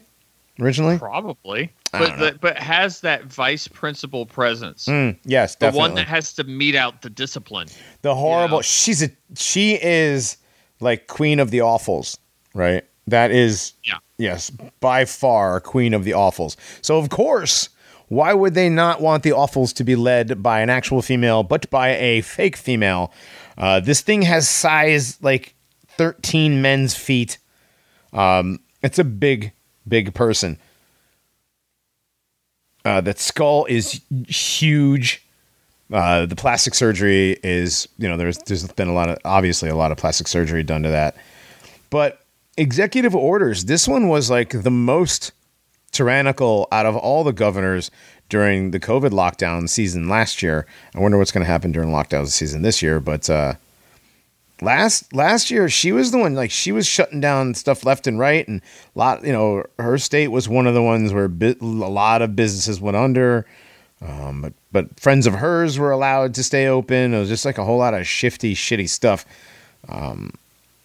[0.59, 0.97] originally?
[0.97, 4.85] Probably, I but the, but has that vice principal presence.
[4.87, 5.79] Mm, yes, the definitely.
[5.79, 7.67] one that has to mete out the discipline.
[8.01, 8.57] the horrible.
[8.57, 8.61] know?
[8.61, 10.37] She's a she is
[10.81, 12.17] like queen of the awfuls,
[12.53, 12.85] right?
[13.07, 13.95] That is Yeah.
[14.17, 14.49] yes,
[14.81, 16.55] by far queen of the awfuls.
[16.81, 17.69] So of course,
[18.09, 21.69] why would they not want the awfuls to be led by an actual female, but
[21.69, 23.13] by a fake female?
[23.57, 25.55] Uh, this thing has size like
[25.97, 27.37] thirteen men's feet.
[28.11, 29.53] Um, it's a big,
[29.87, 30.57] big person.
[32.85, 35.25] Uh, that skull is huge.
[35.91, 39.75] Uh, the plastic surgery is, you know, there's there's been a lot of obviously a
[39.75, 41.15] lot of plastic surgery done to that.
[41.89, 42.21] But
[42.57, 45.31] executive orders, this one was like the most
[45.89, 47.91] tyrannical out of all the governors
[48.29, 50.65] during the COVID lockdown season last year.
[50.95, 53.53] I wonder what's going to happen during lockdown season this year, but uh,
[54.61, 58.19] last last year she was the one like she was shutting down stuff left and
[58.19, 58.61] right and
[58.93, 62.21] a lot you know her state was one of the ones where bi- a lot
[62.21, 63.45] of businesses went under.
[64.01, 67.13] Um, but but friends of hers were allowed to stay open.
[67.13, 69.25] It was just like a whole lot of shifty shitty stuff.
[69.89, 70.33] Um,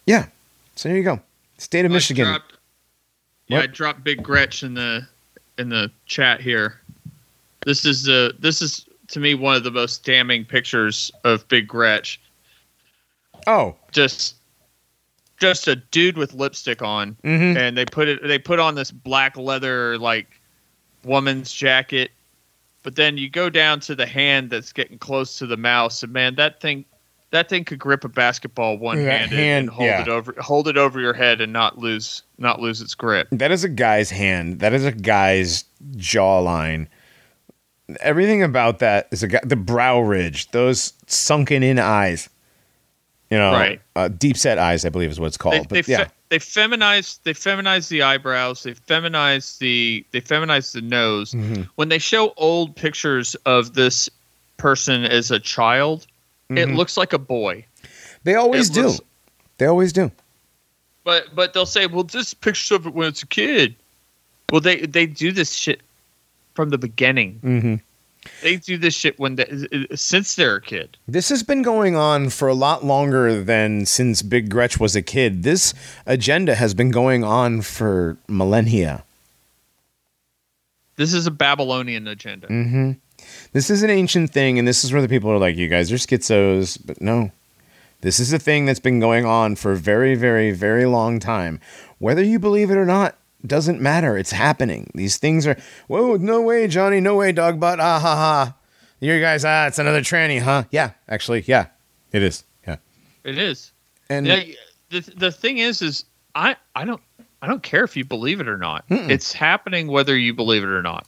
[0.05, 0.27] yeah.
[0.75, 1.21] So there you go.
[1.57, 2.25] State of michigan.
[2.27, 2.54] dropped-
[3.47, 3.63] yeah, What?
[3.63, 5.07] I dropped Big Gretch in the
[5.57, 6.81] in the chat here.
[7.65, 11.67] This is the this is to me one of the most damning pictures of Big
[11.67, 12.19] Gretch.
[13.47, 14.35] oh Just
[15.37, 17.57] just a dude with lipstick on, mhm.
[17.57, 20.39] and they put it they put on this black leather like
[21.03, 22.11] woman's jacket.
[22.83, 26.13] But then you go down to the hand that's getting close to the mouse, and
[26.13, 26.85] man, that thing
[27.35, 30.01] that thing could grip a basketball one handed hand, and hold yeah.
[30.01, 33.27] it over hold it over your head and not lose not lose its grip.
[33.31, 35.65] that is a guy's hand that is a guy's
[35.95, 36.87] jawline
[37.99, 42.29] everything about that is a guy the brow ridge those sunken in eyes
[43.29, 43.81] you know Right.
[43.95, 46.07] uh, deep set eyes i believe is what it's called they, but they, fe- yeah
[46.29, 51.69] they feminize they feminize the eyebrows they feminize the they feminize the nose Mhm.
[51.75, 54.09] when they show old pictures of this
[54.57, 56.07] person as a child
[56.49, 56.75] it Mhm.
[56.75, 57.65] looks like a boy
[58.23, 59.01] they always it do looks-
[59.57, 60.11] they always do
[61.03, 63.75] but but they'll say well this picture of it when it's a kid
[64.51, 65.81] well they they do this shit
[66.53, 67.75] from the beginning mm-hmm.
[68.41, 69.45] they do this shit when they
[69.95, 74.21] since they're a kid This has been going on for a lot longer than since
[74.21, 75.43] Big Gretch was a kid.
[75.43, 75.73] This
[76.07, 79.03] agenda has been going on for millennia.
[80.95, 82.91] this is a babylonian agenda hmm
[83.53, 85.91] This is an ancient thing, and this is where the people are like, "You guys
[85.91, 87.31] are schizos," but no,
[88.01, 91.59] this is a thing that's been going on for a very, very, very long time.
[91.99, 94.17] Whether you believe it or not doesn't matter.
[94.17, 94.89] It's happening.
[94.95, 95.57] These things are.
[95.87, 96.17] Whoa!
[96.17, 96.99] No way, Johnny.
[96.99, 97.79] No way, dog butt.
[97.79, 98.55] Ah ha ha.
[98.99, 100.63] You guys, ah, it's another tranny, huh?
[100.71, 101.67] Yeah, actually, yeah,
[102.11, 102.43] it is.
[102.65, 102.77] Yeah,
[103.23, 103.71] it is
[104.09, 104.43] and Yeah,
[104.89, 107.01] the the thing is, is I I don't
[107.41, 108.87] I don't care if you believe it or not.
[108.89, 109.09] Mm-mm.
[109.09, 111.07] It's happening whether you believe it or not.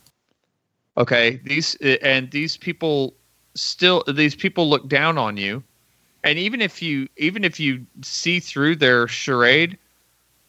[0.97, 3.13] Okay, these eh, and these people
[3.55, 5.63] still these people look down on you,
[6.23, 9.77] and even if you even if you see through their charade,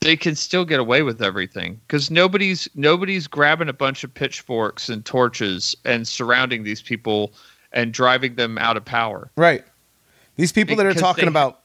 [0.00, 4.88] they can still get away with everything because nobody's nobody's grabbing a bunch of pitchforks
[4.88, 7.32] and torches and surrounding these people
[7.72, 9.30] and driving them out of power.
[9.36, 9.64] Right.
[10.36, 11.62] These people that are talking they- about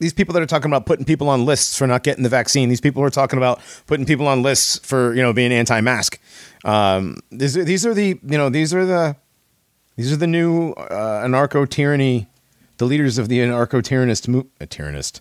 [0.00, 2.68] these people that are talking about putting people on lists for not getting the vaccine.
[2.68, 6.18] These people are talking about putting people on lists for you know being anti-mask.
[6.64, 9.14] Um, these are, these are the you know these are the
[9.96, 12.26] these are the new uh, anarcho tyranny,
[12.78, 15.20] the leaders of the anarcho tyrannist mo- a tyrannist.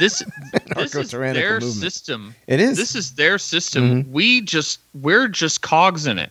[0.00, 0.22] this
[0.76, 1.72] this is their movement.
[1.74, 2.34] system.
[2.48, 2.76] It is.
[2.76, 4.10] This is their system.
[4.10, 6.30] We just we're just cogs in it.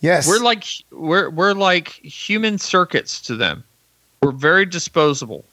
[0.00, 3.64] yes, We're like we're we're like human circuits to them.
[4.22, 5.44] We're very disposable.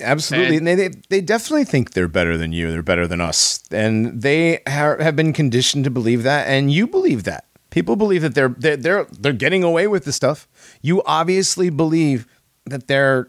[0.00, 2.70] Absolutely, And- and they, they they definitely think they're better than you.
[2.70, 6.86] They're better than us, and they ha- have been conditioned to believe that, and you
[6.86, 7.44] believe that.
[7.70, 10.48] People believe that they're they're they're, they're getting away with the stuff.
[10.82, 12.26] You obviously believe
[12.66, 13.28] that they're,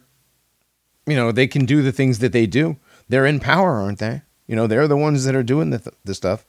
[1.06, 2.78] you know, they can do the things that they do.
[3.10, 4.22] They're in power, aren't they?
[4.48, 6.46] You know, they're the ones that are doing the th- the stuff.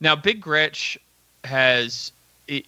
[0.00, 0.98] Now, Big Gretch
[1.44, 2.12] has
[2.48, 2.66] it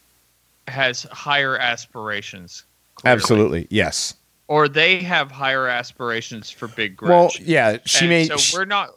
[0.69, 2.65] has higher aspirations.
[2.95, 3.17] clearly.
[3.21, 4.15] Absolutely, yes.
[4.53, 7.09] Or they have higher aspirations for Big Gretch.
[7.09, 8.27] Well, yeah, she And made.
[8.29, 8.91] So sh- we're not.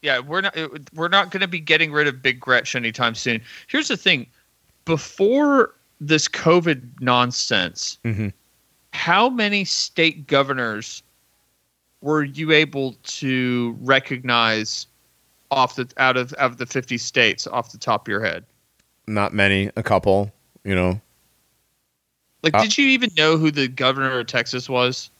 [0.00, 0.56] Yeah, we're not.
[0.94, 3.42] We're not going to be getting rid of Big Gretch anytime soon.
[3.66, 4.26] Here's the thing:
[4.86, 8.32] before this COVID nonsense, Mhm.
[8.94, 11.02] how many state governors
[12.00, 14.86] were you able to recognize
[15.50, 18.44] off the out of out of the 50 states off the top of your head?
[19.06, 20.32] not many, a couple.
[20.64, 21.00] You know,
[22.42, 25.10] Like, Uh, did you even know who the governor of Texas was?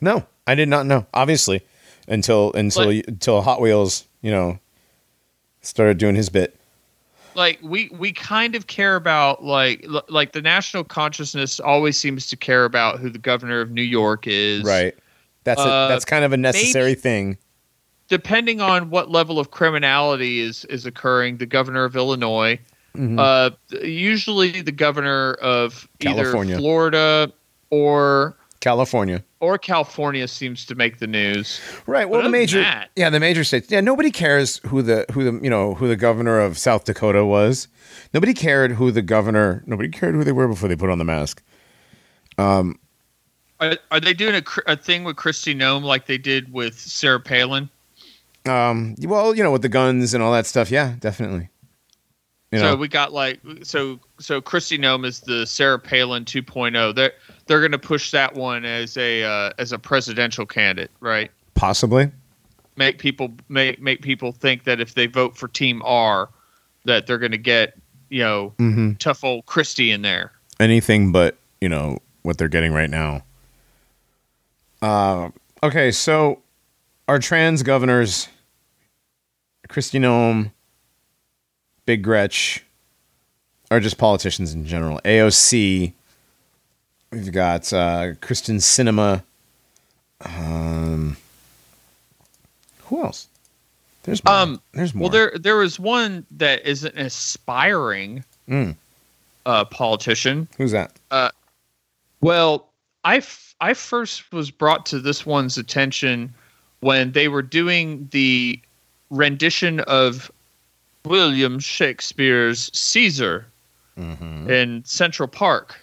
[0.00, 1.06] No, I did not know.
[1.14, 1.62] Obviously,
[2.08, 4.58] until until Like- until Hot Wheels, you know,
[5.60, 6.56] started doing his bit.
[7.34, 12.36] like we we kind of care about like like the national consciousness always seems to
[12.36, 14.62] care about who the governor of New York is.
[14.64, 14.94] Right.
[15.44, 17.38] That's a, Uh, that's kind of a necessary thing.
[18.08, 22.58] Depending on what level of criminality is is occurring, the governor of Illinois,
[22.96, 23.18] Mhm.
[23.18, 23.50] uh,
[23.82, 26.54] usually the governor of California.
[26.56, 27.32] either Florida
[27.70, 29.24] or California.
[29.40, 31.58] or California seems to make the news.
[31.86, 32.08] Right.
[32.08, 33.68] Well, But the major, that- yeah, the major states.
[33.70, 37.24] Yeah, nobody cares who the who the you know who the governor of South Dakota
[37.24, 37.66] was.
[38.14, 39.62] Nobody cared who the governor.
[39.66, 41.42] Nobody cared who they were before they put on the mask.
[42.38, 47.20] Are, are they doing a, a thing with Kristi Noem like they did with Sarah
[47.20, 47.70] Palin?
[48.44, 48.96] Um.
[49.00, 50.70] Well, you know, with the guns and all that stuff.
[50.70, 51.48] Yeah, definitely.
[52.52, 52.72] You know.
[52.72, 56.94] So we got like so so Kristi Noem is the Sarah Palin 2.0.
[56.94, 57.12] They're
[57.46, 61.30] they're going to push that one as a uh, as a presidential candidate, right?
[61.54, 62.10] possibly.
[62.76, 66.28] Make people make make people think that if they vote for Team R,
[66.84, 67.74] that they're going to get
[68.10, 68.92] you know Mm-hmm.
[68.94, 70.32] tough old Kristi in there.
[70.60, 73.24] Anything but you know what they're getting right now.
[74.82, 75.30] Uh.
[75.62, 75.90] Okay.
[75.92, 76.42] So
[77.08, 78.28] our trans governors,
[79.68, 80.50] Kristi Noem,
[81.86, 82.64] Big Gretch,
[83.70, 85.00] are just politicians in general.
[85.04, 85.92] AOC.
[87.10, 89.22] We've got uh, Kyrsten Sinema.
[90.24, 91.16] Um,
[92.84, 93.26] who else?
[94.04, 94.34] There's more.
[94.34, 95.02] Um, There's more.
[95.02, 98.74] Well, there there was one that is an aspiring Mm.
[99.46, 100.48] uh, politician.
[100.58, 100.92] Who's that?
[102.20, 102.68] Well,
[103.04, 106.32] I, f- I first was brought to this one's attention
[106.80, 108.60] when they were doing the
[109.10, 110.30] rendition of
[111.12, 113.46] William Shakespeare's Caesar
[113.98, 114.50] Mm-hmm.
[114.50, 115.78] in Central Park,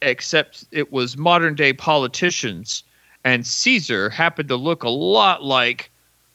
[0.00, 2.82] except it was modern day politicians,
[3.22, 5.90] and Caesar happened to look a lot like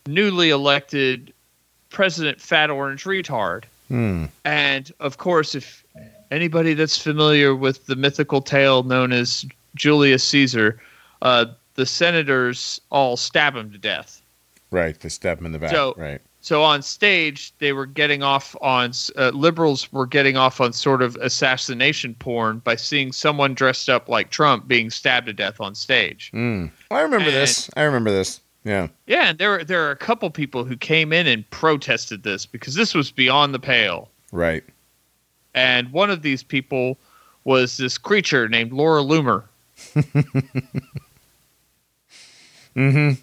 [0.05, 1.33] newly elected
[1.89, 3.63] President Fat Orange Retard.
[3.87, 4.25] Hmm.
[4.45, 5.83] And of course, if
[6.29, 10.79] anybody that's familiar with the mythical tale known as Julius Caesar,
[11.23, 14.21] uh, the senators all stab him to death.
[14.69, 14.97] Right.
[14.99, 15.71] They stab him in the back.
[15.71, 16.21] So- right.
[16.41, 21.01] So on stage, they were getting off on uh, liberals were getting off on sort
[21.01, 25.75] of assassination porn by seeing someone dressed up like Trump being stabbed to death on
[25.75, 26.31] stage.
[26.33, 26.71] Mm.
[26.91, 27.69] I remember And- this.
[27.75, 28.39] I remember this.
[28.63, 28.87] Yeah.
[29.07, 32.45] Yeah, and there were there are a couple people who came in and protested this
[32.45, 34.09] because this was beyond the pale.
[34.31, 34.63] Right.
[35.55, 36.97] And one of these people
[37.45, 39.43] was this creature named Laura Loomer.
[42.75, 43.21] Mm-hmm.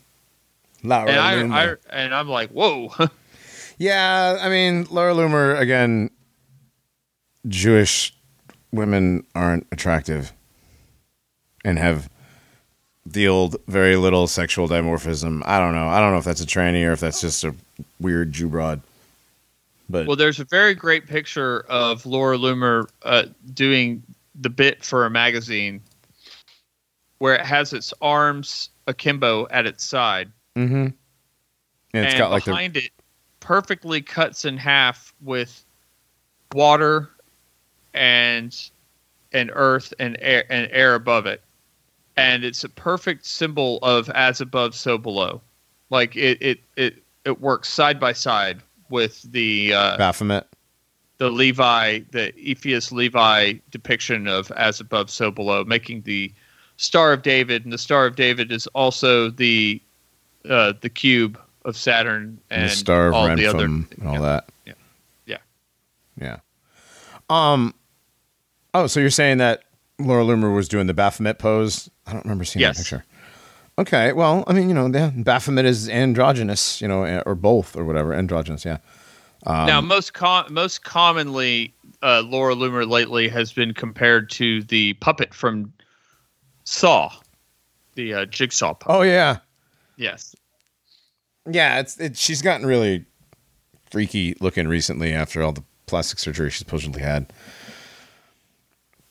[0.86, 1.78] Laura and I, I Loomer.
[1.90, 2.92] and I'm like, whoa.
[3.78, 6.10] yeah, I mean, Laura Loomer again.
[7.48, 8.12] Jewish
[8.72, 10.32] women aren't attractive,
[11.64, 12.10] and have
[13.04, 15.42] the old very little sexual dimorphism.
[15.44, 15.88] I don't know.
[15.88, 17.54] I don't know if that's a tranny or if that's just a
[18.00, 18.80] weird Jew broad.
[19.88, 24.02] But well, there's a very great picture of Laura Loomer uh, doing
[24.34, 25.80] the bit for a magazine
[27.18, 30.74] where it has its arms akimbo at its side, mm-hmm.
[30.74, 30.94] and
[31.92, 32.90] it's and got like the behind it
[33.40, 35.64] perfectly cuts in half with
[36.52, 37.10] water
[37.94, 38.70] and
[39.32, 41.42] and earth and air and air above it
[42.16, 45.40] and it's a perfect symbol of as above so below
[45.90, 50.46] like it it it, it works side by side with the uh, Baphomet.
[51.18, 56.32] the Levi, the Eliphas Levi depiction of as above, so below, making the
[56.76, 59.80] Star of David, and the Star of David is also the
[60.48, 63.64] uh, the cube of Saturn and, the star of all the other.
[63.64, 64.20] And all yeah.
[64.20, 64.48] that.
[64.66, 64.72] Yeah.
[65.26, 65.38] Yeah.
[66.20, 66.36] Yeah.
[67.28, 67.74] Um.
[68.74, 69.64] Oh, so you're saying that
[69.98, 71.90] Laura Loomer was doing the Baphomet pose?
[72.06, 72.76] I don't remember seeing Yes.
[72.76, 73.04] that picture.
[73.78, 74.12] Okay.
[74.12, 78.14] Well, I mean, you know, yeah, Baphomet is androgynous, you know, or both, or whatever.
[78.14, 78.78] Androgynous, yeah.
[79.46, 81.72] Um, now, most com- most commonly,
[82.02, 85.72] uh, Laura Loomer lately has been compared to the puppet from
[86.64, 87.12] Saw,
[87.94, 88.96] the uh, Jigsaw puppet.
[88.96, 89.38] Oh yeah,
[89.96, 90.34] Yes.
[91.48, 91.78] yeah.
[91.80, 93.04] It's it, she's gotten really
[93.90, 97.32] freaky looking recently after all the plastic surgery she supposedly had.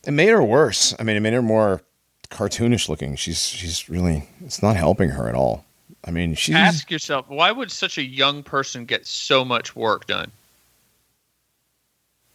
[0.06, 0.94] It made her worse.
[1.00, 1.82] I mean, it made her more
[2.30, 3.16] cartoonish looking.
[3.16, 5.66] She's she's really it's not helping her at all.
[6.08, 10.06] I mean, she's Ask yourself, why would such a young person get so much work
[10.06, 10.32] done?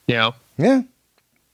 [0.09, 0.82] You know, yeah.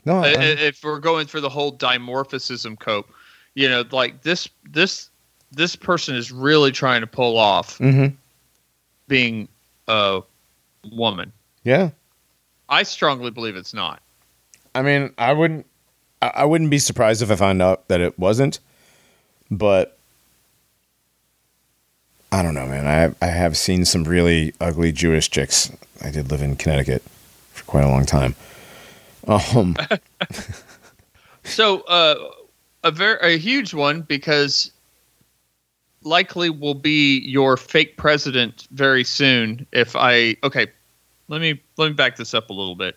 [0.07, 3.11] No, I- I- if we're going through the whole dimorphism cope,
[3.55, 5.11] you know, like this this
[5.57, 8.15] this person is really trying to pull off mhm.
[9.09, 9.49] being
[9.89, 10.23] a
[10.93, 11.33] woman.
[11.65, 11.91] yeah.
[12.69, 14.03] I strongly believe it's not.
[14.75, 15.67] I mean, I wouldn't.
[16.21, 18.59] I wouldn't be surprised if I found out that it wasn't,
[19.53, 19.97] but
[22.33, 22.87] I don't know, man.
[22.89, 25.71] I I have seen some really ugly Jewish chicks.
[26.03, 27.03] I did live in Connecticut
[27.53, 28.35] for quite a long time.
[29.29, 29.77] Um,
[31.47, 32.17] So, uh,
[32.83, 34.73] a very a huge one because
[36.07, 39.67] likely will be your fake president very soon.
[39.73, 40.69] If I okay,
[41.29, 42.97] let me let me back this up a little bit.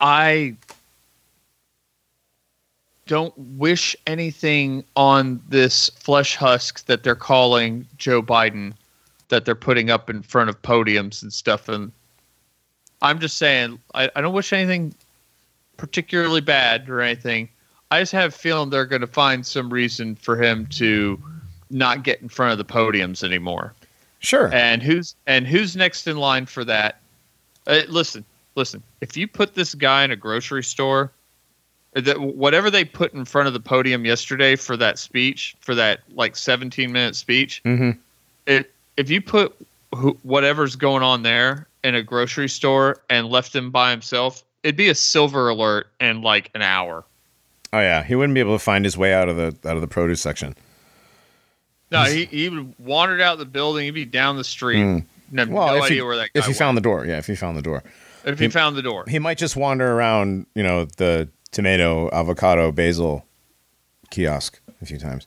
[0.00, 0.56] I
[3.06, 8.72] don't wish anything on this flesh husk that they're calling Joe Biden
[9.28, 11.92] that they're putting up in front of podiums and stuff and
[13.02, 14.94] I'm just saying I, I don't wish anything
[15.76, 17.50] particularly bad or anything.
[17.90, 21.20] I just have a feeling they're going to find some reason for him to
[21.74, 23.74] not get in front of the podiums anymore.
[24.20, 24.52] sure.
[24.54, 27.00] And who's and who's next in line for that?
[27.66, 28.82] Uh, listen, listen.
[29.00, 31.10] If you put this guy in a grocery store,
[31.94, 36.00] that whatever they put in front of the podium yesterday for that speech, for that
[36.14, 37.90] like 17 minute speech, hmm
[38.46, 39.54] it, if you put
[39.94, 44.76] who, whatever's going on there in a grocery store and left him by himself, it'd
[44.76, 47.04] be a silver alert in like an hour.
[47.72, 49.80] Oh yeah, he wouldn't be able to find his way out of the out of
[49.80, 50.54] the produce section.
[51.94, 53.84] No, he, he would wandered out the building.
[53.86, 54.82] He'd be down the street.
[54.82, 55.04] Mm.
[55.30, 56.58] No, Well, no idea he, where that guy if he went.
[56.58, 57.82] found the door, yeah, if he found the door,
[58.24, 59.04] if he found the door.
[59.08, 63.24] he might just wander around, you know, the tomato, avocado, basil
[64.10, 65.26] kiosk a few times.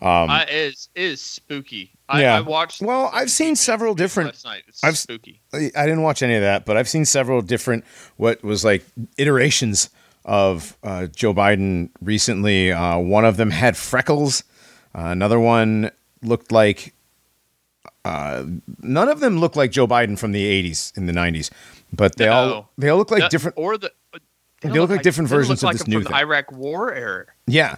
[0.00, 1.90] I, it is it is spooky.
[2.08, 2.36] I, Yeah.
[2.36, 2.82] I watched.
[2.82, 4.62] Well, I've seen several different last night.
[4.68, 5.40] It's I've- spooky.
[5.54, 7.84] I I didn't watch any of that, but I've seen several different
[8.16, 8.84] what was like
[9.16, 9.88] iterations
[10.26, 12.72] of uh, Joe Biden recently.
[12.72, 14.44] Uh, one of them had freckles.
[14.96, 15.90] Uh, another one
[16.22, 16.94] looked like.
[18.04, 18.44] Uh,
[18.82, 21.50] none of them looked like Joe Biden from the '80s in the '90s,
[21.92, 23.56] but they all they all look like No, different.
[23.58, 23.92] or the.
[24.62, 26.16] They don't look like different they versions look of this new from thing.
[26.16, 27.26] Iraq War era.
[27.46, 27.76] Yeah,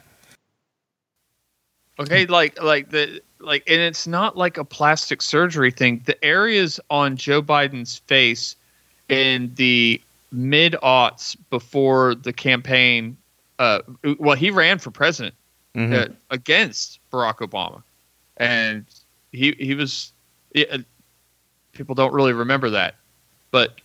[1.98, 6.02] Okay, like like the like, and it's not like a plastic surgery thing.
[6.06, 8.54] The areas on Joe Biden's face
[9.08, 10.00] in the
[10.30, 13.16] mid aughts before the campaign,
[13.58, 13.80] uh,
[14.18, 15.34] well, he ran for president
[15.76, 16.10] Mhm.
[16.10, 17.82] uh, against Barack Obama,
[18.36, 18.84] and
[19.32, 20.12] he he was.
[20.52, 20.84] it-
[21.72, 22.96] people don't really remember that,
[23.52, 23.80] but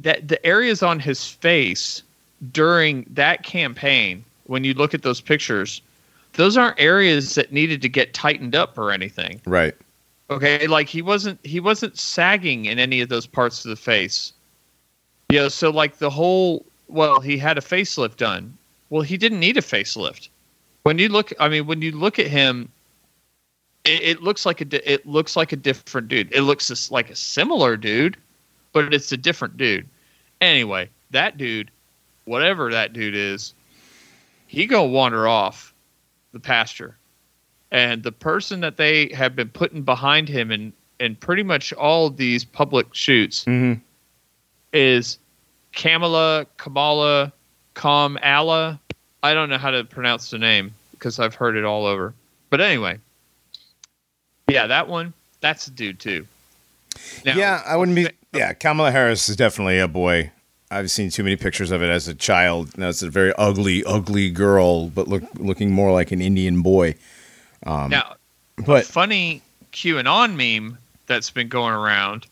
[0.00, 2.02] that the areas on his face
[2.52, 5.82] during that campaign, when you look at those pictures,
[6.34, 9.40] those aren't areas that needed to get tightened up or anything.
[9.46, 9.74] right.
[10.30, 14.34] Okay, like he wasn't he wasn't sagging in any of those parts of the face.
[15.30, 18.56] You know, so like the whole well, he had a facelift done.
[18.90, 20.28] Well, he didn't need a facelift.
[20.82, 22.70] When you look, I mean, when you look at him,
[23.84, 26.32] it, it looks like a di- it looks like a different dude.
[26.32, 28.16] It looks just like a similar dude,
[28.72, 29.88] but it's a different dude.
[30.40, 31.70] Anyway, that dude,
[32.24, 33.54] whatever that dude is,
[34.46, 35.74] he gonna wander off
[36.32, 36.96] the pasture
[37.70, 42.10] and the person that they have been putting behind him in in pretty much all
[42.10, 43.74] these public shoots hmm
[44.72, 45.18] is
[45.72, 47.32] Kamala Kamala
[47.74, 48.80] Kamala.
[49.22, 52.14] I don't know how to pronounce the name because I've heard it all over.
[52.50, 52.98] But anyway,
[54.48, 55.12] yeah, that one.
[55.40, 56.26] That's a dude too.
[57.24, 58.08] Now, yeah, I wouldn't be.
[58.32, 60.30] Yeah, Kamala Harris is definitely a boy.
[60.70, 62.76] I've seen too many pictures of it as a child.
[62.76, 66.94] Now it's a very ugly, ugly girl, but look looking more like an Indian boy.
[67.64, 68.16] Um, now
[68.66, 69.40] But funny
[69.72, 72.26] QAnon meme that's been going around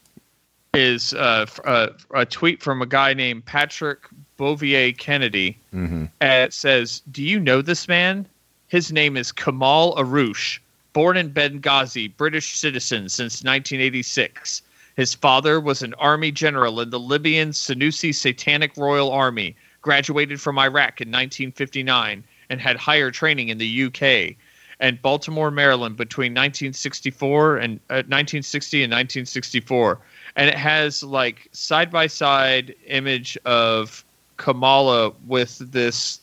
[0.74, 4.00] is uh, f- uh, a tweet from a guy named Patrick
[4.36, 5.56] Bouvier Kennedy.
[5.74, 6.10] Mhm.
[6.20, 8.26] And it says, Do you know this man?
[8.68, 10.58] His name is Kamal Aroush,
[10.92, 14.62] born in Benghazi, British citizen since 1986.
[14.96, 20.58] His father was an army general in the Libyan Senussi Satanic Royal Army, graduated from
[20.58, 24.36] Iraq in 1959, and had higher training in the UK
[24.80, 29.98] and Baltimore, Maryland between 1964 and uh, 1960 and 1964.
[30.36, 34.04] And it has like side by side image of
[34.36, 36.20] Kamala with this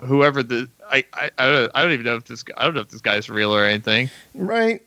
[0.00, 2.80] whoever the I, I I don't I don't even know if this I don't know
[2.80, 4.10] if this guy's real or anything.
[4.34, 4.82] right,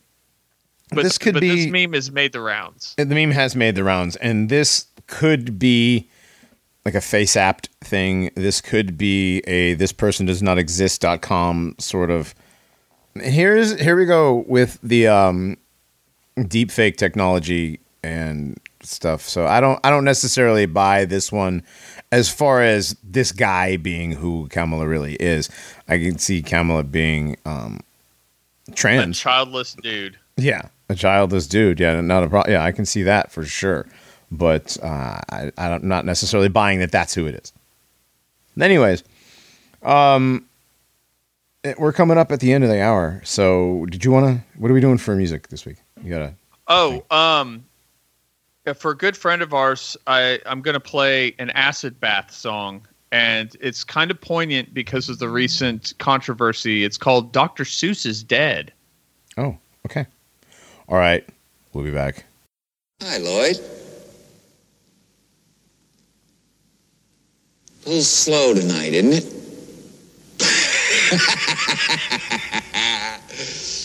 [0.92, 2.94] But this could but be this meme has made the rounds.
[2.98, 6.08] the meme has made the rounds, and this could be
[6.86, 8.32] like a FaceApp thing.
[8.36, 12.34] This could be a this person does not exist.com sort of.
[13.16, 15.58] Here's here we go with the um,
[16.48, 19.22] deep fake technology and stuff.
[19.28, 21.64] So I don't I don't necessarily buy this one
[22.12, 25.50] as far as this guy being who Kamala really is.
[25.88, 27.80] I can see Kamala being um,
[28.70, 29.20] A trans.
[29.20, 30.18] childless dude.
[30.38, 31.80] Yeah, a childless dude.
[31.80, 32.54] Yeah, not a problem.
[32.54, 33.88] Yeah, I can see that for sure.
[34.32, 37.54] But uh, I, I'm not necessarily buying that that's who it is.
[38.60, 39.04] Anyways,
[39.84, 40.46] um,
[41.64, 43.22] it- we're coming up at the end of the hour.
[43.24, 44.44] So, did you want to?
[44.60, 45.78] What are we doing for music this week?
[46.04, 46.34] You gotta.
[46.68, 47.64] Oh, um,
[48.74, 52.86] for a good friend of ours, I, I'm going to play an acid bath song,
[53.12, 56.84] and it's kind of poignant because of the recent controversy.
[56.84, 57.64] It's called Dr.
[57.64, 58.74] Seuss is Dead.
[59.38, 60.06] Oh, okay.
[60.90, 61.28] All right.
[61.74, 62.26] We'll be back.
[63.02, 63.58] Hi, Lloyd.
[67.86, 69.34] A little slow tonight, isn't it?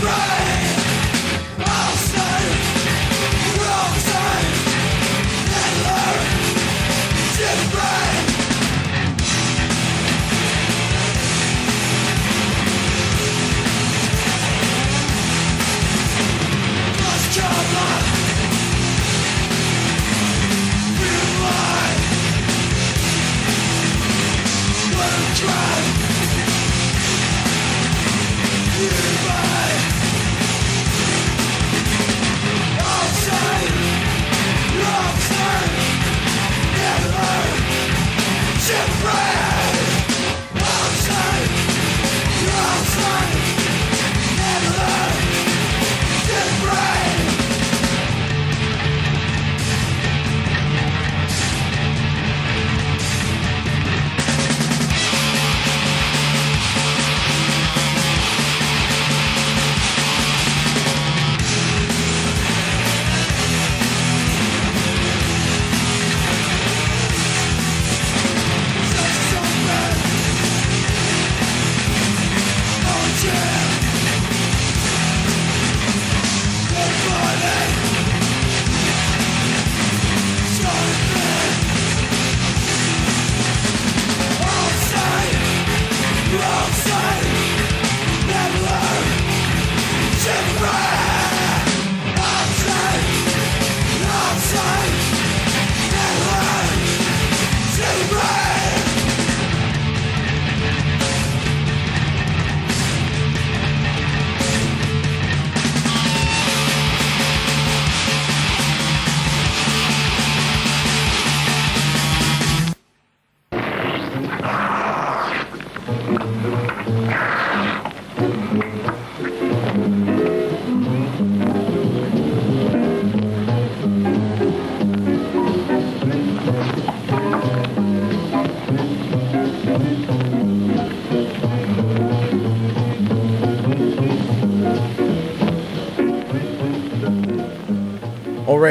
[0.00, 0.37] All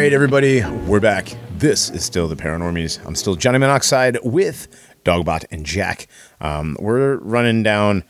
[0.07, 1.35] right, everybody, we're back.
[1.57, 3.05] This is still the Paranormies.
[3.05, 4.69] I'm still Johnny Monoxide with
[5.03, 6.07] Dogbot and Jack.
[6.39, 8.05] Um, we're running down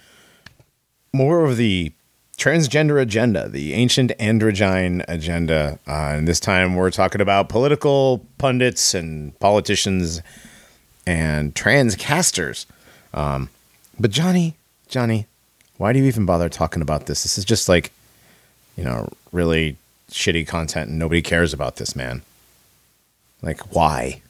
[1.11, 1.91] more of the
[2.37, 5.79] transgender agenda, the ancient androgyne agenda.
[5.87, 10.21] Uh, and this time we're talking about political pundits and politicians
[11.07, 12.67] and transcasters.
[13.15, 13.49] Um,
[13.99, 14.55] but Johnny,
[14.87, 15.25] Johnny,
[15.77, 17.23] why do you even bother talking about this?
[17.23, 17.91] This is just like,
[18.75, 19.77] you know, really
[20.11, 22.21] shitty content and nobody cares about this, man.
[23.41, 24.21] Like, why?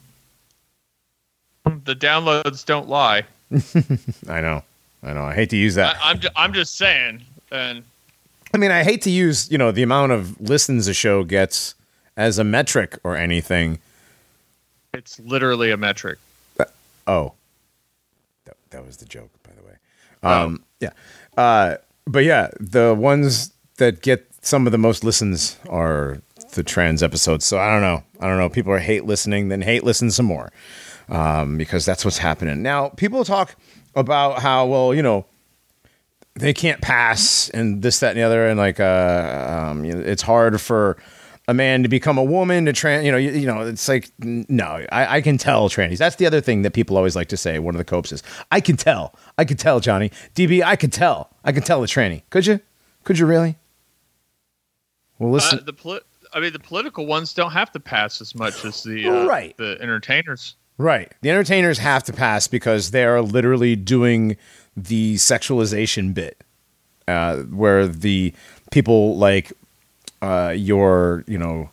[1.64, 3.24] The downloads don't lie.
[4.28, 4.62] I know.
[5.02, 5.22] I know.
[5.24, 5.96] I hate to use that.
[6.02, 7.22] I, I'm, ju- I'm just saying.
[7.50, 7.82] And
[8.52, 11.74] I mean, I hate to use, you know, the amount of listens a show gets
[12.16, 13.78] as a metric or anything.
[14.94, 16.18] it's literally a metric.
[17.06, 17.32] Oh,
[18.44, 19.74] that, that was the joke, by the way.
[20.22, 20.90] Um, Yeah.
[21.38, 21.76] Uh,
[22.06, 26.22] but yeah, the ones that get some of the most listens are
[26.54, 27.44] the trans episodes.
[27.44, 28.02] So I don't know.
[28.18, 28.48] I don't know.
[28.48, 30.50] People are hate listening, then hate listen some more
[31.10, 32.62] um, because that's what's happening.
[32.62, 33.56] Now, people talk
[33.94, 35.26] about how, well, you know,
[36.34, 38.48] they can't pass and this, that, and the other.
[38.48, 40.96] And like, uh, um, you know, it's hard for
[41.46, 44.10] a man to become a woman to trans, you know, you, you know, it's like,
[44.18, 45.98] no, I, I can tell trannies.
[45.98, 47.58] That's the other thing that people always like to say.
[47.58, 49.14] One of the copes is, I can tell.
[49.36, 50.10] I can tell, Johnny.
[50.34, 51.30] DB, I can tell.
[51.44, 52.22] I can tell a tranny.
[52.30, 52.60] Could you?
[53.04, 53.56] Could you really?
[55.18, 55.58] Well, listen.
[55.60, 56.00] Uh, the poli-
[56.32, 59.56] I mean, the political ones don't have to pass as much as the uh, Right.
[59.56, 60.54] the entertainers.
[60.76, 61.10] Right.
[61.22, 64.36] The entertainers have to pass because they are literally doing
[64.76, 66.42] the sexualization bit,
[67.08, 68.32] uh, where the
[68.70, 69.52] people like
[70.22, 71.70] uh, your, you know,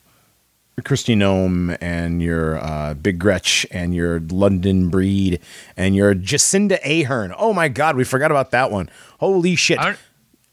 [0.82, 5.40] Kristi Noem and your uh, Big Gretch and your London Breed
[5.78, 7.34] and your Jacinda Ardern.
[7.38, 8.90] Oh my God, we forgot about that one.
[9.20, 9.80] Holy shit.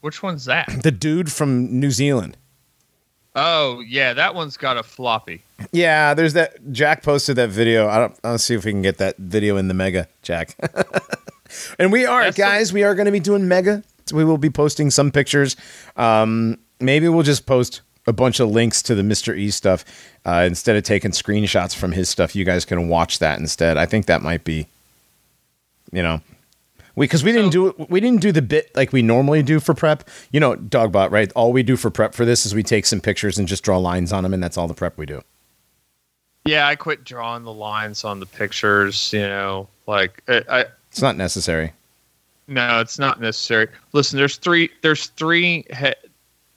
[0.01, 0.67] Which one's that?
[0.83, 2.37] The dude from New Zealand.
[3.35, 5.41] Oh yeah, that one's got a floppy.
[5.71, 6.71] Yeah, there's that.
[6.71, 7.87] Jack posted that video.
[7.89, 8.19] I don't.
[8.23, 10.55] I'll see if we can get that video in the mega, Jack.
[11.79, 12.73] and we are, That's the- guys.
[12.73, 13.83] we are going to be doing mega.
[14.13, 15.55] We will be posting some pictures.
[15.95, 19.35] Um, maybe we'll just post a bunch of links to the Mr.
[19.35, 19.85] E stuff
[20.25, 22.35] uh, instead of taking screenshots from his stuff.
[22.35, 23.77] You guys can watch that instead.
[23.77, 24.67] I think that might be,
[25.91, 26.19] you know,
[26.95, 30.07] because we didn't do we didn't do the bit like we normally do for prep.
[30.31, 31.31] You know, Dogbot, right?
[31.35, 33.77] All we do for prep for this is we take some pictures and just draw
[33.77, 35.21] lines on them, and that's all the prep we do.
[36.45, 39.11] Yeah, I quit drawing the lines on the pictures.
[39.13, 41.71] You know, like I, I It's not necessary.
[42.47, 43.67] no, it's not necessary.
[43.93, 44.69] Listen, there's three.
[44.81, 45.95] There's three head.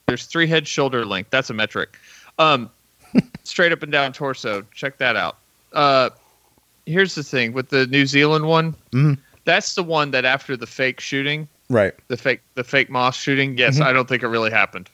[0.07, 1.29] There's three head shoulder length.
[1.31, 1.97] That's a metric.
[2.39, 2.69] Um,
[3.43, 4.63] straight up and down torso.
[4.73, 5.37] Check that out.
[5.73, 6.09] Uh,
[6.85, 8.73] here's the thing with the New Zealand one.
[8.91, 9.17] Mhm.
[9.47, 11.93] That's the one that after the fake shooting, Right.
[12.09, 13.57] the fake the fake moss shooting.
[13.57, 13.85] Yes, Mhm.
[13.85, 14.89] I don't think it really happened.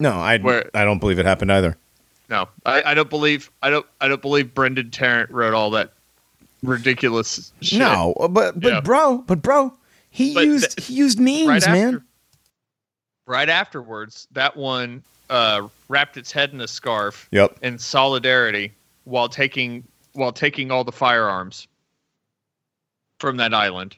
[0.00, 1.76] No, I Where- I don't believe it happened either.
[2.28, 5.92] No, I, I don't believe I don't I don't believe Brenton Tarrant wrote all that
[6.64, 7.78] ridiculous shit.
[7.78, 8.80] No, but but Yeah.
[8.80, 9.72] bro, but bro,
[10.10, 12.02] he But used th- he used memes, right man.
[13.26, 17.58] right afterwards, that one uh, wrapped its head in a scarf Yep.
[17.62, 18.72] in solidarity
[19.04, 19.84] while taking
[20.14, 21.68] while taking all the firearms
[23.22, 23.94] from that island.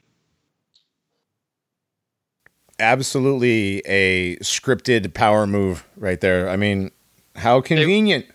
[2.78, 6.48] Absolutely a scripted power move right there.
[6.50, 6.90] I mean,
[7.36, 8.26] how convenient.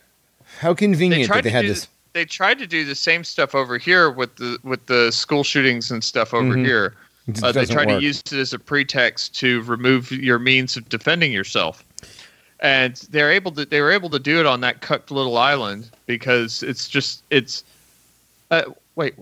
[0.59, 1.85] how convenient tried that they had this.
[1.85, 5.43] the- they tried to do the same stuff over here with the with the school
[5.43, 6.65] shootings and stuff over Mhm.
[6.65, 6.95] here.
[7.43, 7.87] Uh, they doesn't work.
[7.87, 11.83] to use it as a pretext to remove your means of defending yourself,
[12.61, 13.63] and they're able to.
[13.65, 17.63] They were able to do it on that cucked little island because it's just it's.
[18.49, 18.63] Uh,
[18.95, 19.13] wait,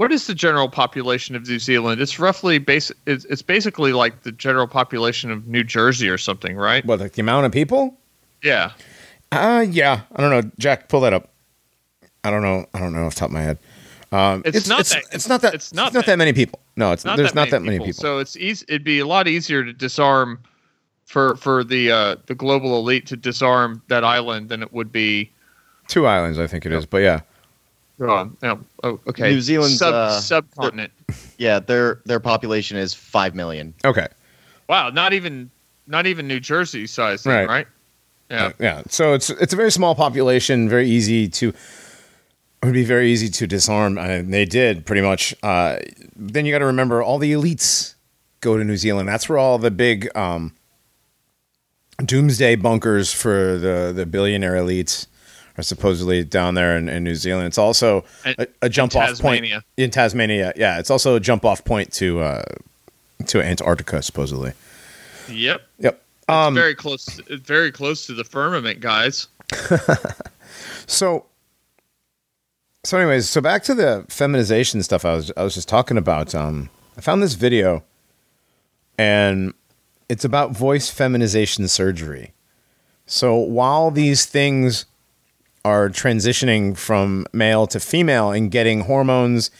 [0.00, 2.00] what is the general population of New Zealand?
[2.00, 2.90] It's roughly base.
[3.06, 6.82] It's, it's basically like the general population of New Jersey or something, right?
[6.86, 7.98] what like the amount of people?
[8.42, 8.72] Yeah.
[9.30, 10.00] Uh yeah.
[10.16, 10.50] I don't know.
[10.58, 11.28] Jack, pull that up.
[12.24, 12.64] I don't know.
[12.72, 13.58] I don't know off the top of my head.
[14.10, 16.32] Um, It's not it's, that- it's not that it's not it's not that- that many
[16.32, 16.60] people.
[16.76, 17.88] No, it's not there's that not that many people.
[17.88, 18.00] people.
[18.00, 18.64] So it's easy.
[18.70, 20.38] It'd be a lot easier to disarm
[21.04, 25.30] for for the uh, the global elite to disarm that island than it would be.
[25.88, 26.86] Two islands, I think it is.
[26.86, 27.20] But yeah.
[28.00, 29.30] No, oh, okay.
[29.30, 30.92] New Zealand's, Sub, uh, subcontinent.
[31.38, 33.74] Yeah, their their population is five million.
[33.84, 34.08] Okay.
[34.68, 35.50] Wow, not even
[35.86, 37.48] not even New Jersey size, thing, Right.
[37.48, 37.66] right?
[38.30, 38.52] Yeah.
[38.58, 38.82] yeah.
[38.88, 41.48] So it's it's a very small population, very easy to.
[41.48, 45.34] It would be very easy to disarm, and they did pretty much.
[45.42, 45.78] Uh,
[46.14, 47.94] then you got to remember, all the elites
[48.40, 49.08] go to New Zealand.
[49.08, 50.54] That's where all the big um,
[52.04, 55.06] doomsday bunkers for the the billionaire elites
[55.60, 57.46] are supposedly down there in, in New Zealand.
[57.46, 59.46] It's also a, a jump off point
[59.76, 60.52] in Tasmania.
[60.56, 62.42] Yeah, it's also a jump off point to uh,
[63.26, 64.52] to Antarctica, supposedly.
[65.28, 65.62] Yep.
[65.78, 66.02] Yep.
[66.22, 67.20] It's Um, very close.
[67.28, 69.28] Very close to the firmament, guys.
[70.86, 71.26] So,
[72.82, 76.34] so anyways, so back to the feminization stuff I was I was just talking about.
[76.34, 76.68] Um,
[76.98, 77.84] I found this video,
[78.98, 79.54] and
[80.08, 82.32] it's about voice feminization surgery.
[83.06, 84.86] So while these things
[85.64, 89.50] are transitioning from male to female and getting hormones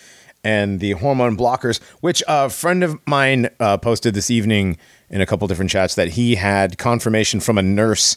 [0.42, 4.78] and the hormone blockers, which a friend of mine uh, posted this evening
[5.10, 8.16] in a couple different chats that he had confirmation from a nurse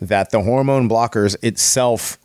[0.00, 2.18] that the hormone blockers itself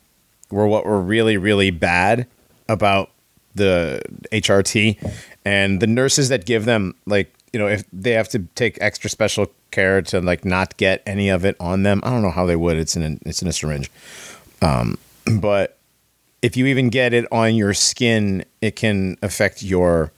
[0.50, 2.26] were what were really, really bad
[2.68, 3.10] about
[3.54, 4.96] the HRT.
[5.44, 9.10] And the nurses that give them, like, you know, if they have to take extra
[9.10, 12.46] special care to like not get any of it on them, I don't know how
[12.46, 12.76] they would.
[12.76, 13.90] It's in a, it's in a syringe.
[14.62, 14.98] Um,
[15.38, 15.78] but
[16.42, 20.12] if you even get it on your skin, it can affect your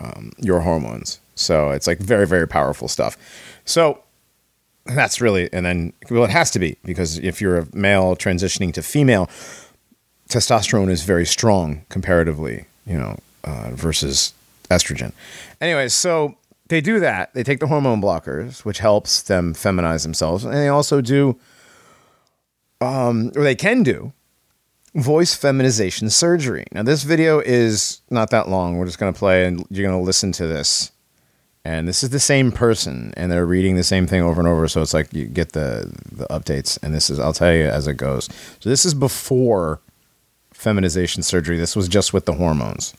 [0.00, 1.20] um, your hormones.
[1.34, 3.16] So it's like very very powerful stuff.
[3.64, 4.00] So
[4.86, 8.72] that's really, and then, well, it has to be because if you're a male transitioning
[8.74, 9.30] to female,
[10.28, 14.34] testosterone is very strong comparatively, you know, uh, versus
[14.70, 15.12] estrogen.
[15.60, 16.36] Anyway, so
[16.68, 17.32] they do that.
[17.34, 21.38] They take the hormone blockers, which helps them feminize themselves, and they also do,
[22.84, 24.12] um, or they can do,
[24.94, 26.64] voice feminization surgery.
[26.72, 28.76] Now, this video is not that long.
[28.76, 30.92] We're just going to play, and you're going to listen to this.
[31.64, 34.68] And this is the same person, and they're reading the same thing over and over.
[34.68, 37.86] So it's like you get the the updates, and this is I'll tell you as
[37.86, 38.28] it goes.
[38.60, 39.80] So this is before
[40.52, 41.56] feminization surgery.
[41.56, 42.92] This was just with the hormones.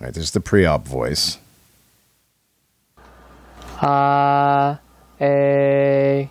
[0.00, 1.38] All right, there's the pre-op voice.
[3.82, 4.78] A
[5.20, 6.30] A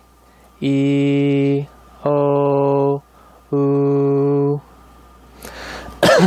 [0.60, 1.66] E
[2.04, 3.02] O
[3.50, 4.62] U.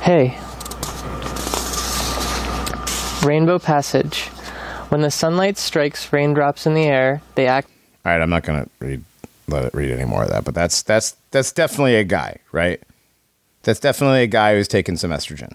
[0.00, 0.38] hey.
[3.22, 4.28] Rainbow Passage.
[4.88, 7.68] When the sunlight strikes raindrops in the air, they act
[8.06, 9.04] All right, I'm not gonna read
[9.48, 12.82] let it read any more of that, but that's that's that's definitely a guy, right?
[13.62, 15.52] That's definitely a guy who's taken some estrogen.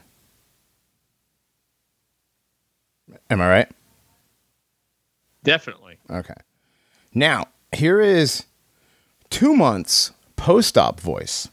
[3.33, 3.71] Am I right?
[5.43, 5.97] Definitely.
[6.07, 6.35] Okay.
[7.15, 8.43] Now, here is
[9.31, 11.49] two months post op voice.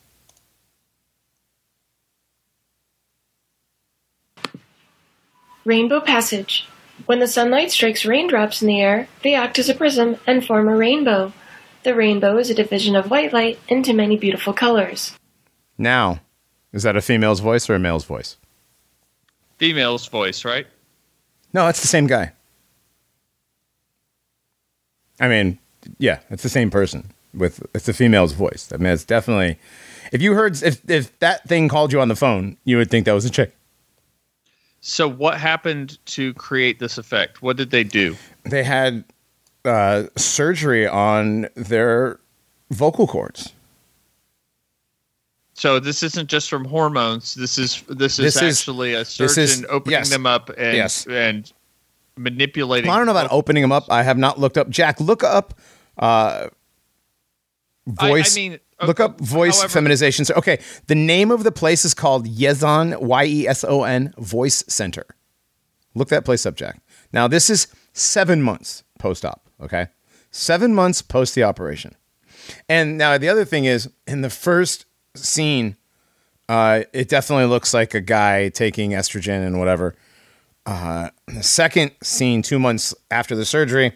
[5.64, 6.68] Rainbow Passage.
[7.06, 10.68] When the sunlight strikes raindrops in the air, they act as a prism and form
[10.68, 11.32] a rainbow.
[11.84, 15.16] The rainbow is a division of white light into many beautiful colors.
[15.78, 16.20] Now,
[16.74, 18.36] is that a female's voice or a male's voice?
[19.56, 20.66] Female's voice, right?
[21.52, 22.32] No, it's the same guy.
[25.18, 25.58] I mean,
[25.98, 28.70] yeah, it's the same person with it's the female's voice.
[28.72, 29.58] I mean, it's definitely
[30.12, 33.06] if you heard if if that thing called you on the phone, you would think
[33.06, 33.54] that was a chick.
[34.80, 37.42] So what happened to create this effect?
[37.42, 38.16] What did they do?
[38.44, 39.04] They had
[39.64, 42.18] uh, surgery on their
[42.70, 43.52] vocal cords.
[45.60, 47.34] So this isn't just from hormones.
[47.34, 50.08] This is this is This is- actually a surgeon is- opening yes.
[50.08, 51.06] them up and Yes.
[51.06, 51.52] and
[52.16, 52.88] manipulating.
[52.88, 53.84] Well, I don't know about opening them up.
[53.90, 54.70] I have not looked up.
[54.70, 55.52] Jack, look up
[55.98, 56.48] uh, I-
[57.98, 58.34] I voice.
[58.34, 60.24] mean, look up voice however- feminization.
[60.24, 64.14] So, okay, the name of the place is called Yeson Y E S O N
[64.16, 65.04] Voice Center.
[65.94, 66.80] Look that place up, Jack.
[67.12, 69.46] Now, this is seven months post op.
[69.62, 69.88] Okay,
[70.30, 71.96] seven months post the operation.
[72.66, 75.76] And now the other thing is, in the first scene,
[76.48, 79.94] uh, it definitely looks like a guy taking estrogen and whatever.
[80.66, 83.92] Uh, the second scene, two months after the surgery,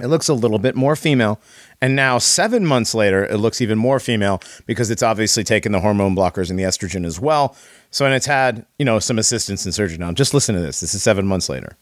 [0.00, 1.40] it looks a little bit more female.
[1.80, 5.80] And now, seven months later, it looks even more female because it's obviously taken the
[5.80, 7.56] hormone blockers and the estrogen as well.
[7.90, 9.98] So, and it's had, you know, some assistance in surgery.
[9.98, 10.80] Now, just listen to this.
[10.80, 11.76] This is seven months later.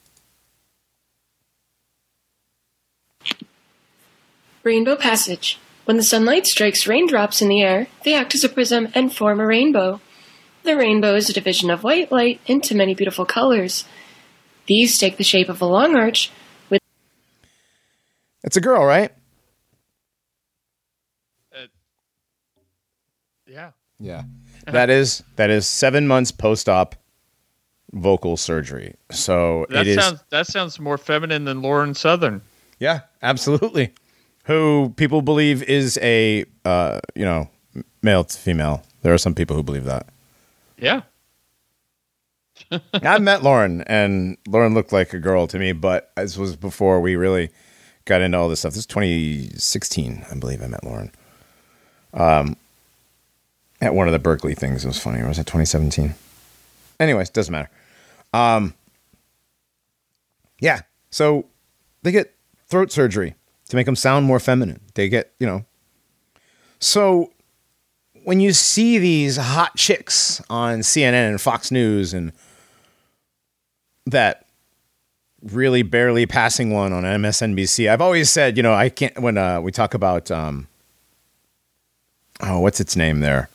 [4.62, 5.58] Rainbow Passage.
[5.86, 9.38] When the sunlight strikes raindrops in the air, they act as a prism and form
[9.38, 10.00] a rainbow.
[10.64, 13.84] The rainbow is a division of white light into many beautiful colors.
[14.66, 16.32] These take the shape of a long arch
[16.70, 16.82] with
[18.42, 19.12] It's a girl, right?
[21.54, 21.66] Uh,
[23.46, 23.70] yeah.
[24.00, 24.24] Yeah.
[24.66, 26.96] That is that is seven months post op
[27.92, 28.96] vocal surgery.
[29.12, 32.42] So That it is sounds that sounds more feminine than Lauren Southern.
[32.80, 33.94] Yeah, absolutely.
[34.46, 37.48] Who people believe is a uh, you know
[38.02, 38.82] male to female.
[39.02, 40.06] There are some people who believe that.
[40.78, 41.02] Yeah.
[42.92, 47.00] I met Lauren, and Lauren looked like a girl to me, but this was before
[47.00, 47.50] we really
[48.06, 48.72] got into all this stuff.
[48.72, 50.62] This is 2016, I believe.
[50.62, 51.12] I met Lauren.
[52.14, 52.56] Um,
[53.80, 54.84] at one of the Berkeley things.
[54.84, 55.20] It was funny.
[55.20, 56.14] Or was it 2017?
[56.98, 57.70] Anyways, doesn't matter.
[58.32, 58.74] Um,
[60.60, 60.80] yeah.
[61.10, 61.46] So
[62.02, 62.34] they get
[62.68, 63.34] throat surgery
[63.68, 64.80] to make them sound more feminine.
[64.94, 65.64] They get, you know.
[66.78, 67.32] So
[68.24, 72.32] when you see these hot chicks on CNN and Fox News and
[74.06, 74.46] that
[75.42, 79.60] really barely passing one on MSNBC, I've always said, you know, I can't when uh,
[79.60, 80.68] we talk about um,
[82.40, 83.48] oh, what's its name there,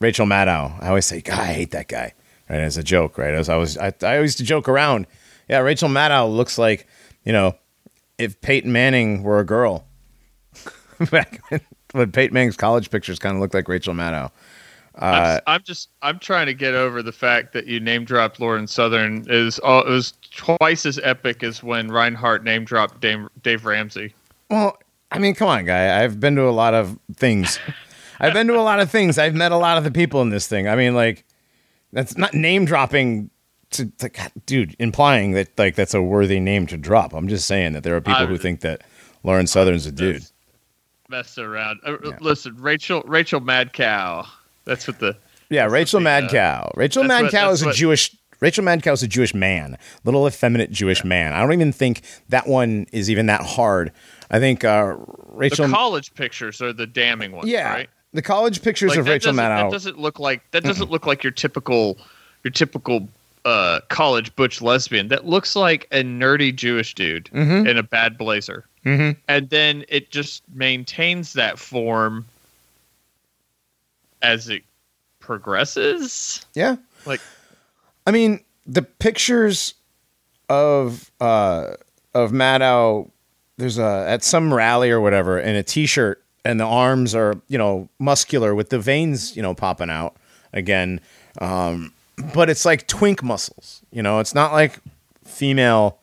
[0.00, 0.82] Rachel Maddow.
[0.82, 2.12] I always say, God, I hate that guy,
[2.48, 2.60] right?
[2.60, 3.34] As a joke, right?
[3.34, 5.06] As I was, I, I to joke around.
[5.48, 6.86] Yeah, Rachel Maddow looks like,
[7.24, 7.56] you know,
[8.20, 9.84] if Peyton Manning were a girl.
[11.10, 11.60] Back when,
[11.92, 14.30] when Peyton Manning's college pictures kind of looked like Rachel Maddow.
[14.96, 18.04] I'm, uh, s- I'm just I'm trying to get over the fact that you name
[18.04, 23.00] dropped Lauren Southern is all, it was twice as epic as when Reinhardt name dropped
[23.00, 24.12] Dave, Dave Ramsey.
[24.50, 24.76] Well,
[25.10, 26.02] I mean, come on, guy.
[26.02, 27.58] I've been to a lot of things.
[28.20, 29.16] I've been to a lot of things.
[29.16, 30.68] I've met a lot of the people in this thing.
[30.68, 31.24] I mean, like,
[31.92, 33.30] That's not name dropping.
[33.72, 37.12] To, to God, dude, implying that like that's a worthy name to drop.
[37.14, 38.82] I'm just saying that there are people I- who think that
[39.22, 40.24] Lauren Southern's a dude.
[41.08, 41.80] Mess around.
[41.84, 44.26] Uh, Listen, Rachel Rachel Mad Cow.
[44.64, 45.16] That's what the
[45.48, 46.68] Yeah, Rachel the, Mad uh.
[46.76, 48.14] Rachel that's Mad Cow is a what- Jewish.
[48.40, 51.34] Rachel Mad Cow is a Jewish man, little effeminate Jewish man.
[51.34, 53.92] I don't even think that one is even that hard.
[54.30, 54.96] I think uh,
[55.28, 55.66] Rachel.
[55.66, 57.48] the college pictures are the damning ones.
[57.50, 57.90] yeah, right?
[58.14, 59.64] the college pictures Like, of Rachel Maddow.
[59.64, 61.98] That doesn't look like that doesn't look like your typical
[62.44, 63.08] your typical
[63.44, 65.08] uh, college butch lesbian.
[65.08, 67.66] That looks like a nerdy Jewish dude Mm-hmm.
[67.66, 68.64] in a bad blazer.
[68.84, 69.18] Mm-hmm.
[69.28, 72.24] And then it just maintains that form
[74.22, 74.62] as it
[75.20, 76.44] progresses.
[76.54, 76.76] Yeah.
[77.06, 77.20] Like
[78.06, 79.74] I mean, the pictures
[80.48, 81.74] of uh
[82.14, 83.10] of Maddow
[83.56, 87.58] there's a at some rally or whatever in a t-shirt and the arms are, you
[87.58, 90.16] know, muscular with the veins, you know, popping out
[90.52, 91.00] again.
[91.40, 91.92] Um
[92.34, 94.78] but it's like twink muscles, you know, it's not like
[95.24, 95.98] female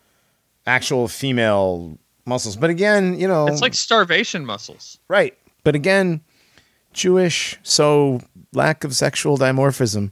[0.65, 2.55] actual female muscles.
[2.55, 4.99] But again, you know, it's like starvation muscles.
[5.07, 5.37] right.
[5.63, 6.21] But again,
[6.93, 8.21] Jewish, so
[8.53, 10.11] lack of sexual dimorphism.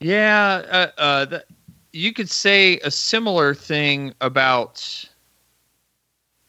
[0.00, 1.44] Yeah, uh, uh, that,
[1.92, 5.04] you could say a similar thing about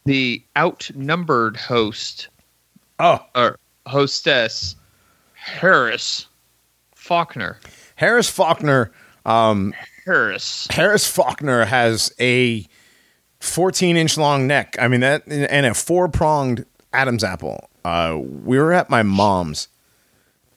[0.06, 2.30] the outnumbered host
[2.99, 4.76] Oh, or hostess
[5.34, 6.28] Harris
[7.12, 7.60] Faulkner.
[7.96, 8.92] Harris Faulkner
[9.26, 10.68] Harris.
[10.72, 12.66] Harris Faulkner has a
[13.40, 14.76] 14 inch long neck.
[14.80, 17.70] I mean that and a four pronged Adam's apple.
[17.84, 19.68] Uh, we were at my mom's,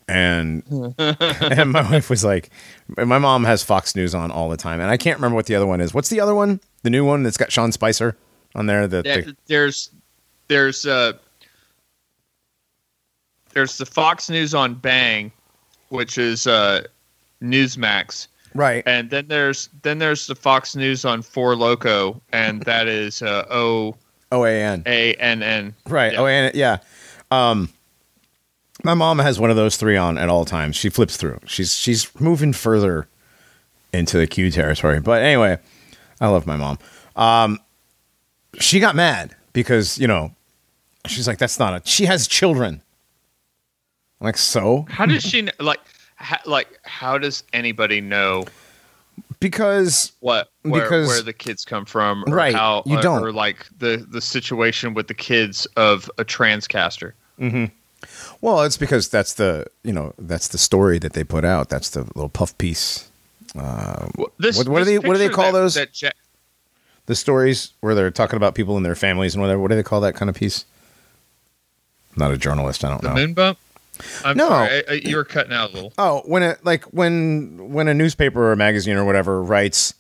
[0.07, 0.63] and
[0.99, 2.51] and my wife was like,
[2.99, 5.55] my mom has Fox News on all the time, and I can't remember what the
[5.55, 5.95] other one is.
[5.95, 6.61] What's the other one?
[6.83, 8.17] The new one that's got Sean Spicer
[8.55, 8.87] on there.
[8.87, 9.91] That the, there's
[10.49, 11.15] there's uh
[13.55, 15.33] there's the Fox News on Bang,
[15.95, 16.83] which is uh
[17.43, 18.27] Newsmax.
[18.55, 18.83] right.
[18.87, 23.45] And then there's then there's the Fox News on Four Loco, and that is uh,
[23.51, 23.97] O
[24.33, 24.83] O A N.
[24.87, 25.75] A N N.
[25.89, 26.13] Right.
[26.13, 26.21] Yeah.
[26.21, 26.79] Oh, and yeah.
[27.31, 27.71] Um,
[28.83, 30.77] my mom has one of those three on at all times.
[30.77, 31.41] She flips through.
[31.47, 33.09] She's she's moving further
[33.93, 35.01] into the Q territory.
[35.01, 35.59] But anyway,
[36.21, 36.79] I love my mom.
[37.17, 37.61] Um,
[38.59, 40.33] she got mad because you know
[41.07, 42.83] she's like, "That's not a." She has children.
[44.25, 45.81] Like, so How does she kn- like?
[46.17, 48.45] Ha, like, how does anybody know
[49.41, 52.25] because what where, Because- where the kids come from?
[52.25, 53.23] Right, How, you or, don't.
[53.23, 57.15] Or like the the situation with the kids of a transcaster.
[57.39, 57.67] mm-hmm.
[58.41, 61.69] well, it's because that's the you know that's the story that they put out.
[61.69, 63.11] That's the little puff piece.
[63.55, 65.75] Well, This, What- what do they- what do they call that- those?
[65.75, 66.11] That Ja-
[67.07, 69.61] the stories where they're talking about people and their families and whatever.
[69.61, 70.65] What do they call that kind of piece?
[72.17, 72.85] I'm not a journalist.
[72.85, 73.15] I don't the know.
[73.15, 73.59] moon bump.
[74.25, 74.49] I'm No.
[74.49, 75.93] sorry, I, I, you were cutting out a little.
[75.99, 79.95] Oh, when it like when when a newspaper or a magazine or whatever writes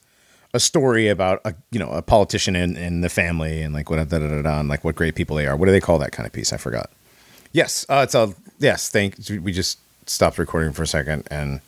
[0.52, 3.96] a story about a you know a politician and, and the family and like what
[4.08, 5.56] da, da, da, da, and like what great people they are.
[5.56, 6.52] What do they call that kind of piece?
[6.52, 6.90] I forgot.
[7.52, 8.88] Yes, uh, it's a yes.
[8.88, 9.16] Thank.
[9.28, 11.60] We just stopped recording for a second and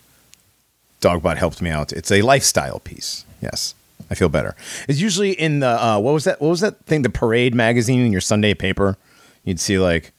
[1.00, 1.92] Dogbot helped me out.
[1.92, 3.24] It's a lifestyle piece.
[3.40, 3.74] Yes,
[4.10, 4.56] I feel better.
[4.88, 6.40] It's usually in the uh, what was that?
[6.40, 7.02] What was that thing?
[7.02, 8.96] The Parade magazine in your Sunday paper.
[9.44, 10.12] You'd see like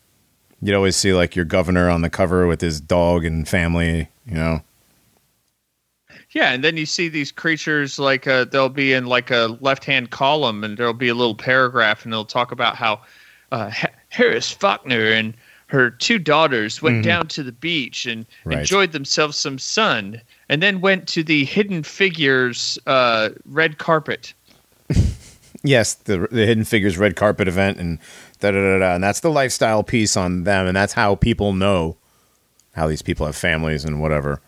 [0.61, 4.09] you'd always see like your governor on the cover with his dog and family.
[4.25, 4.61] You know.
[6.31, 10.09] Yeah, and then you see these creatures like uh, they'll be in like a left-hand
[10.11, 13.01] column, and there'll be a little paragraph, and they'll talk about how
[13.51, 13.71] uh,
[14.09, 15.33] Harris Faulkner and
[15.67, 18.49] her two daughters went down to the beach and Mm-hmm.
[18.49, 18.59] Right.
[18.59, 24.33] enjoyed themselves some sun, and then went to the Hidden Figures uh, red carpet.
[25.63, 27.97] Yes, the the Hidden Figures red carpet event and
[28.39, 31.53] da da da da, and that's the lifestyle piece on them, and that's how people
[31.53, 31.97] know
[32.73, 34.41] how these people have families and whatever.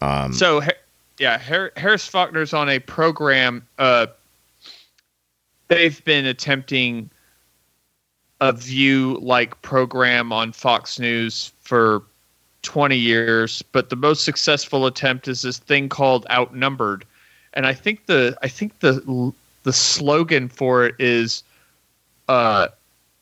[0.00, 0.62] Um, so,
[1.18, 3.66] yeah, Harris Faulkner's on a program.
[3.78, 4.06] Uh,
[5.68, 7.10] they've been attempting
[8.40, 12.02] a view like program on Fox News for
[12.62, 17.04] 20 years, but the most successful attempt is this thing called Outnumbered.
[17.54, 19.32] And I think the I think the
[19.62, 21.42] the slogan for it is
[22.28, 22.68] uh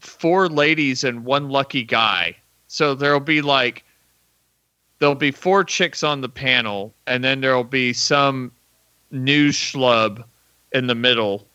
[0.01, 2.37] four ladies and one lucky guy.
[2.69, 3.85] So there'll be like
[4.99, 8.53] there'll be four chicks on the panel and then there'll be some
[9.11, 10.25] news schlub
[10.73, 11.47] in the middle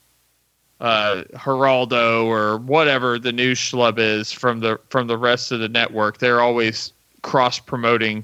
[0.80, 5.69] uh, Geraldo or whatever the news schlub is from the from the rest of the
[5.69, 6.17] network.
[6.17, 6.91] They're always
[7.22, 8.23] cross promoting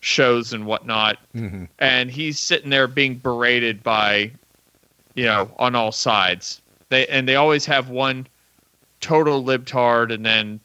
[0.00, 1.18] shows and whatnot,
[1.78, 4.30] and he's sitting there being berated by,
[5.14, 6.60] you know, on all sides.
[6.88, 8.26] They and they always have one
[9.06, 10.58] total libtard and then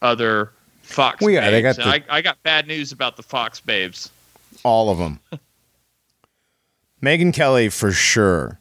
[0.00, 0.50] other
[0.82, 1.20] Fox.
[1.20, 4.10] Well, yeah, they got the- I, I got bad news about the Fox babes.
[4.62, 5.20] All of them.
[7.02, 8.58] Megyn Kelly for sure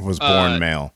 [0.00, 0.94] was born Uh, male.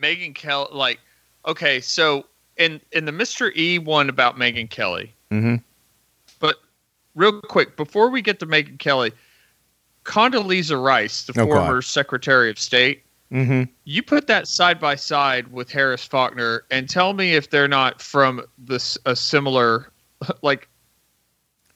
[0.00, 1.00] Megyn Kelly, like,
[1.46, 2.26] okay, so
[2.58, 3.54] in in the Mr.
[3.56, 5.56] E one about Megyn Kelly, Mm-hmm.
[6.40, 6.56] but
[7.14, 9.12] real quick before we get to Megyn Kelly,
[10.04, 11.54] Condoleezza Rice, the Oh, God.
[11.54, 13.02] former Secretary of State,
[13.32, 13.64] Mm-hmm.
[13.84, 18.00] you put that side by side with Harris Faulkner and tell me if they're not
[18.00, 19.90] from this a similar,
[20.42, 20.68] like,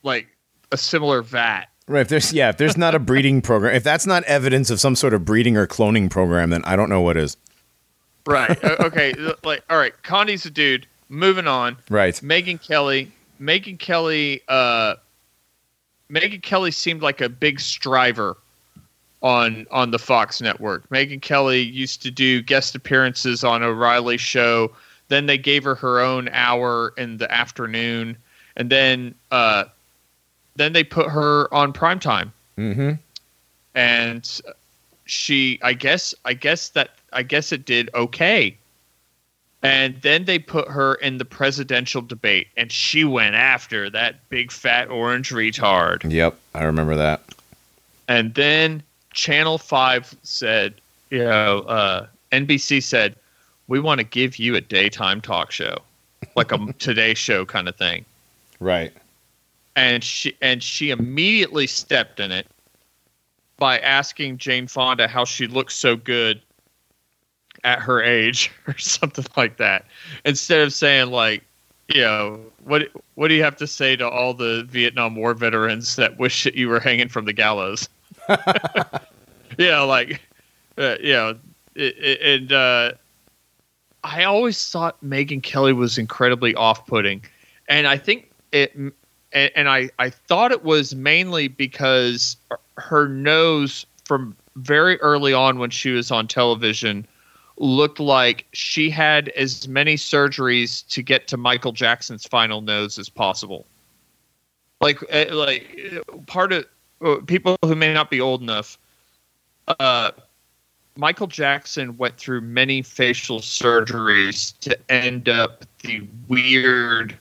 [0.03, 0.29] like
[0.70, 1.66] a similar vat.
[1.89, 2.01] Right.
[2.01, 4.97] If there's yeah, if there's not a breeding program, if that's not evidence of some
[4.97, 7.37] sort of breeding or cloning program, then I don't know what is.
[8.27, 8.59] Right.
[8.81, 9.15] Okay.
[9.45, 9.93] Like, all right.
[10.03, 10.87] Condi's a dude.
[11.09, 11.77] Moving on.
[11.91, 12.15] Right.
[12.15, 13.11] Megyn Kelly.
[13.41, 14.41] Megyn Kelly.
[14.49, 14.95] Uh,
[16.11, 18.37] Megyn Kelly seemed like a big striver
[19.23, 20.89] on on the Fox network.
[20.90, 24.73] Megyn Kelly used to do guest appearances on O'Reilly show.
[25.09, 28.16] Then they gave her her own hour in the afternoon,
[28.57, 29.65] and then uh,
[30.57, 32.93] then they put her on primetime Mm-hmm.
[33.74, 34.40] and
[35.07, 38.55] she i guess i guess that i guess it did okay
[39.62, 44.53] and then they put her in the presidential debate and she went after that big
[44.53, 47.23] fat orange retard Yep, I remember that.
[48.07, 48.82] and then
[49.12, 50.74] channel 5 said
[51.10, 53.14] you know uh, nbc said
[53.68, 55.76] we want to give you a daytime talk show
[56.36, 58.05] like a today show kind of thing
[58.60, 58.93] Right.
[59.76, 62.47] and she and she immediately stepped in it
[63.59, 66.40] by asking Jane Fonda how she looks so good
[67.64, 69.84] at her age or something like that
[70.24, 71.43] instead of saying like
[71.89, 75.97] you know what what do you have to say to all the Vietnam War veterans
[75.97, 77.89] that wish that you were hanging from the gallows
[79.59, 80.20] know like
[80.78, 81.39] uh, know
[81.74, 82.93] it, it, and uh
[84.05, 87.23] I always thought Megyn Kelly was incredibly off-putting
[87.69, 88.74] and I think it
[89.32, 92.36] and, and I, I thought it was mainly because
[92.77, 97.07] her nose from very early on when she was on television
[97.57, 103.09] looked like she had as many surgeries to get to Michael Jackson's final nose as
[103.09, 103.66] possible.
[104.81, 106.66] Like eh, like eh, part of uh,
[107.27, 108.79] people who may not be old enough
[109.81, 110.11] uh
[110.97, 117.16] Michael Jackson went through many facial surgeries to end up the weird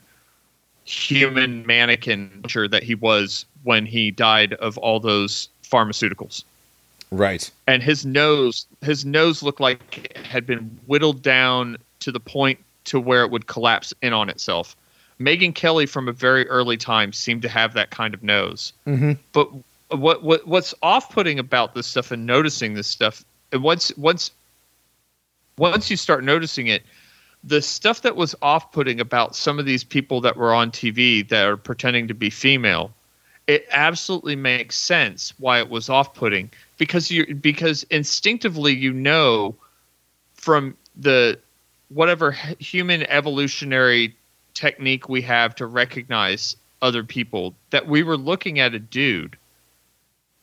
[0.84, 6.44] human mannequin that he was when he died of all those pharmaceuticals.
[7.12, 7.50] Right.
[7.68, 12.60] And his nose, his nose looked like it had been whittled down to the point
[12.86, 14.76] to where it would collapse in on itself.
[15.20, 18.74] Megyn Kelly, from a very early time, seemed to have that kind of nose.
[18.88, 19.18] Mhm.
[19.34, 19.50] But
[19.92, 24.32] what what what's off-putting about this stuff and noticing this stuff, and once once
[25.58, 26.84] once you start noticing it,
[27.44, 31.46] the stuff that was off-putting about some of these people that were on TV that
[31.46, 32.92] are pretending to be female,
[33.48, 39.56] it absolutely makes sense why it was off-putting because you because instinctively you know
[40.36, 41.38] from the
[41.90, 44.16] whatever human evolutionary
[44.54, 49.38] technique we have to recognize other people that we were looking at a dude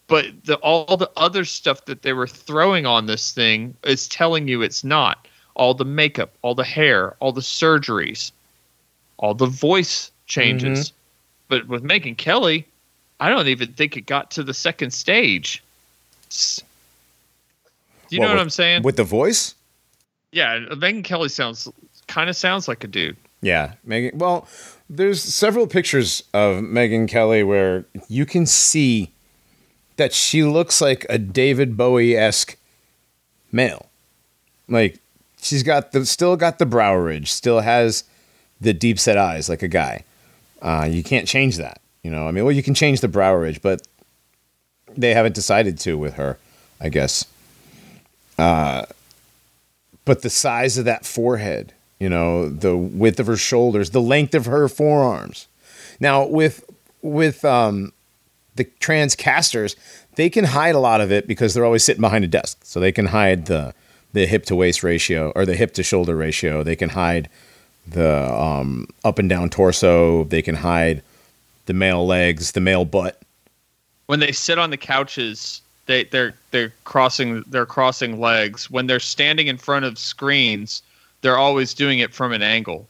[0.09, 4.49] but the all the other stuff that they were throwing on this thing is telling
[4.49, 5.29] you it's not.
[5.55, 8.33] All the makeup all the hair all the surgeries
[9.19, 10.91] all the voice changes.
[10.91, 10.95] Mm-hmm.
[11.49, 12.67] But with Megyn Kelly
[13.21, 15.63] I don't even think it got to the second stage.
[18.09, 18.83] Do you What, know what with- I'm saying?
[18.83, 19.55] With the voice?
[20.33, 21.69] yeah Megyn Kelly sounds
[22.07, 23.17] kind of sounds like a dude.
[23.41, 24.15] Yeah, Megyn.
[24.15, 24.49] Well,
[24.91, 29.13] there's several pictures of Megyn Kelly where you can see
[29.99, 32.57] that she looks like a David Bowie esque
[33.53, 33.87] male.
[34.69, 35.01] Like
[35.41, 38.05] she's got the still got the brow ridge, still has
[38.61, 40.05] the deep set eyes like a guy.
[40.63, 41.81] Uh, you can't change that.
[42.03, 43.87] You know, I mean, well, you can change the brow ridge, but
[44.97, 46.39] they haven't decided to with her,
[46.81, 47.25] I guess.
[48.39, 48.87] Uh,
[50.05, 54.35] but the size of that forehead, you know, the width of her shoulders, the length
[54.35, 55.49] of her forearms.
[56.01, 56.65] Now with
[57.03, 57.93] with um,
[58.59, 59.75] the trans casters,
[60.17, 62.79] they can hide a lot of it because they're always sitting behind a desk, so
[62.79, 63.73] they can hide the
[64.13, 66.63] the hip to waist ratio or the hip to shoulder ratio.
[66.63, 67.29] They can hide
[67.87, 70.25] the um, up and down torso.
[70.25, 71.03] They can hide
[71.67, 73.21] the male legs, the male butt.
[74.07, 79.01] when they sit on the couches they they're they're crossing they're crossing legs when they're
[79.01, 80.83] standing in front of screens
[81.23, 82.87] they're always doing it from an angle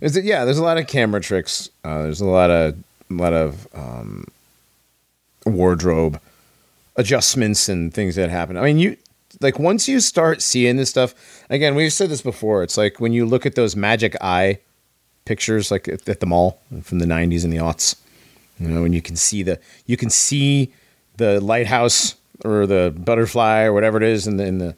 [0.00, 0.24] Is it?
[0.24, 1.70] Yeah, there's a lot of camera tricks.
[1.84, 2.76] Uh, there's a lot of
[3.10, 4.26] a lot of um,
[5.46, 6.20] wardrobe
[6.96, 8.56] adjustments and things that happen.
[8.56, 8.96] I mean, you
[9.40, 11.14] like once you start seeing this stuff.
[11.50, 12.62] Again, we've said this before.
[12.62, 14.58] It's like when you look at those magic eye
[15.24, 17.96] pictures, like at, at the mall from the '90s and the aughts.
[18.58, 20.72] You know, and you can see the you can see
[21.16, 22.14] the lighthouse
[22.44, 24.76] or the butterfly or whatever it is in the in the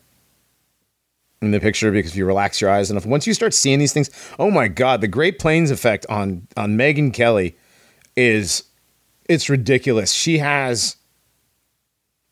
[1.43, 3.05] in the picture because if you relax your eyes enough.
[3.05, 6.77] Once you start seeing these things, oh my god, the Great Plains effect on on
[6.77, 7.57] Megyn Kelly
[8.16, 8.64] is
[9.28, 10.12] it's ridiculous.
[10.12, 10.97] She has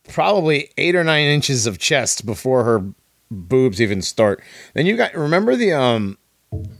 [0.08, 2.84] probably eight or nine inches of chest before her
[3.30, 4.42] boobs even start.
[4.74, 6.18] Then you got remember the um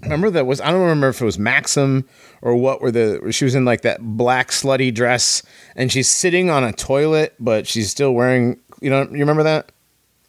[0.02, 2.06] remember that was I don't remember if it was Maxim
[2.43, 5.43] or what were the she was in like that black slutty dress
[5.74, 9.72] and she's sitting on a toilet but she's still wearing you know you remember that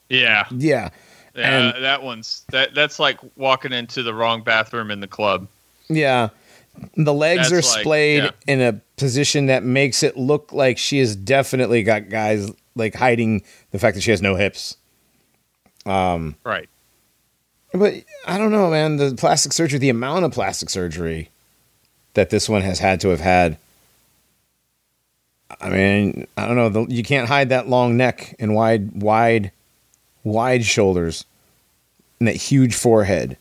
[0.10, 0.46] Yeah.
[0.52, 0.90] yeah
[1.36, 5.48] Yeah, And- that one's that that's like walking into the wrong bathroom in the club.
[5.90, 6.30] yeah
[6.96, 8.32] the legs That's are like- splayed yeah.
[8.48, 13.44] in a position that makes it look like she has definitely got guys like hiding
[13.72, 14.78] the fact that she has no hips
[15.86, 16.68] um, Right.
[17.74, 17.94] But
[18.26, 18.96] I don't know, man.
[18.98, 21.30] The plastic surgery, the amount of plastic surgery
[22.14, 23.58] that this one has had to have had.
[25.62, 26.70] I mean, I don't know.
[26.70, 29.52] The, you can't hide that long neck and wide, wide,
[30.24, 31.26] wide shoulders,
[32.20, 33.38] and that huge forehead,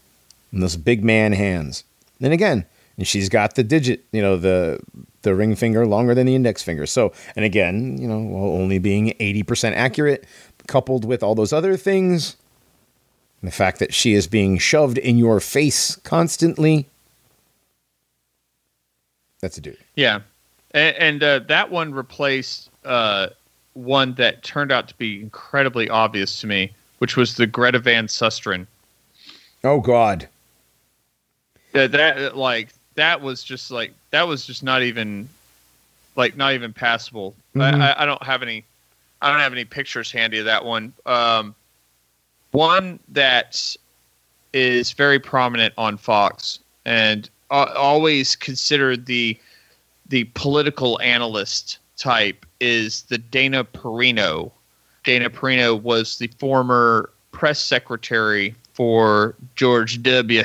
[0.53, 1.85] and those big man hands.
[2.21, 2.67] Then again,
[2.97, 4.81] and she's got the digit, you know, the
[5.23, 6.87] the ring finger longer than the index finger.
[6.87, 10.27] So, and again, you know, while only being eighty percent accurate,
[10.67, 12.37] coupled with all those other things,
[13.41, 16.89] and the fact that she is being shoved in your face constantly.
[19.41, 19.79] That's a dude.
[19.95, 20.21] Yeah,
[20.71, 23.29] and, and uh, that one replaced uh,
[23.75, 28.07] one that turned out to be incredibly obvious to me, which was the Greta Van
[28.07, 28.67] Susteren.
[29.63, 30.29] Oh God.
[31.73, 35.29] That that like that was just like that was just not even
[36.17, 37.35] like not even passable.
[37.55, 37.81] Mhm.
[37.81, 38.65] I, I, I don't have any
[39.23, 40.93] I don't have any pictures handy of that one.
[41.07, 41.55] Um,
[42.51, 43.77] one that
[44.53, 49.39] is very prominent on Fox and uh, always considered the
[50.09, 54.53] the political analyst type is the Dana Perino.
[55.05, 60.43] Dana Perino was the former press secretary for George W.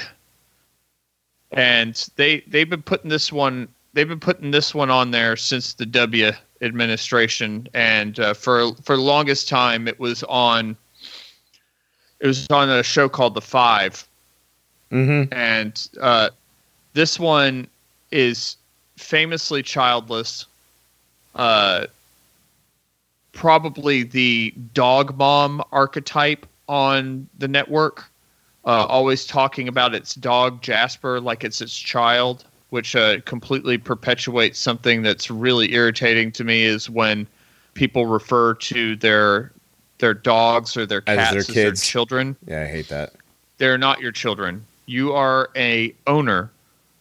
[1.52, 5.74] And they they've been putting this one they've been putting this one on there since
[5.74, 6.32] the W
[6.62, 10.78] administration, and uh, for for the longest time it was on
[12.20, 14.06] it was on a show called The Five,
[14.92, 15.32] Mm-hmm.
[15.34, 16.30] and uh,
[16.94, 17.68] this one
[18.12, 18.56] is
[18.98, 20.46] famously childless.
[21.36, 21.86] Uh,
[23.34, 28.10] probably the dog mom archetype on the network.
[28.66, 34.60] Uh, always talking about its dog Jasper like it's its child, which uh, completely perpetuates
[34.60, 36.64] something that's really irritating to me.
[36.64, 37.26] Is when
[37.74, 39.52] people refer to their
[40.00, 41.88] their dogs or their As cats their as their kids.
[41.88, 43.14] children Yeah, I hate that.
[43.58, 44.66] they're not your children.
[44.86, 46.52] You are a owner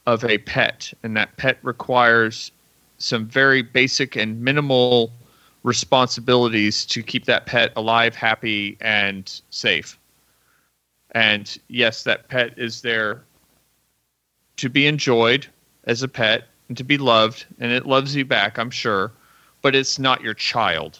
[0.06, 2.50] of a pet, and that pet requires
[2.98, 5.12] some very basic and minimal
[5.64, 9.98] responsibilities to keep that pet alive, happy, and safe.
[11.12, 13.22] And yes, that pet is there
[14.56, 15.46] to be enjoyed
[15.84, 19.10] as a pet and to be loved, and it loves you back, I'm sure,
[19.62, 20.98] but it's not your child.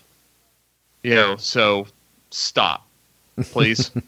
[1.02, 1.86] You know, so
[2.30, 2.86] stop,
[3.42, 3.90] please.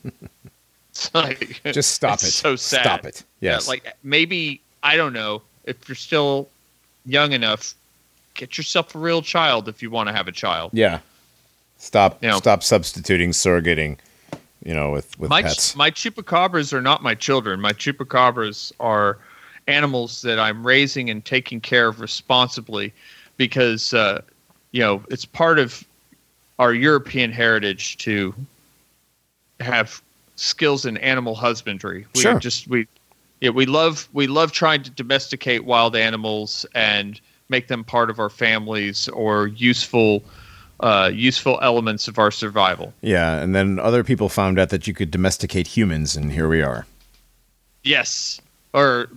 [0.93, 2.31] It's like- Just stop it's it.
[2.33, 2.83] So sad.
[2.83, 3.23] Stop it.
[3.41, 3.65] Yes.
[3.67, 6.49] Yeah, like maybe I don't know if you're still
[7.07, 7.75] young enough,
[8.35, 10.73] get yourself a real child if you want to have a child.
[10.75, 10.99] yeah.
[11.79, 12.23] Stop.
[12.23, 12.39] You know.
[12.39, 13.99] Stop substituting surrogating.
[14.65, 15.75] You know, with with my pets.
[15.75, 17.61] my chupacabras are not my children.
[17.61, 19.19] My chupacabras are
[19.67, 22.93] animals that I'm raising and taking care of responsibly
[23.37, 24.21] because uh,
[24.73, 25.83] you know it's part of
[26.59, 28.35] our European heritage to
[29.61, 30.03] have
[30.37, 32.07] skills in animal husbandry.
[32.15, 32.39] We Sure.
[32.39, 32.87] just we
[33.41, 37.19] yeah we love we love trying to domesticate wild animals and
[37.49, 40.23] make them part of our families or useful
[40.81, 42.93] uh, useful elements of our survival.
[43.03, 46.63] yeah, and then other people found out that you could domesticate humans, and here we
[46.63, 46.87] are.
[47.85, 48.41] Yes.
[48.73, 49.09] Or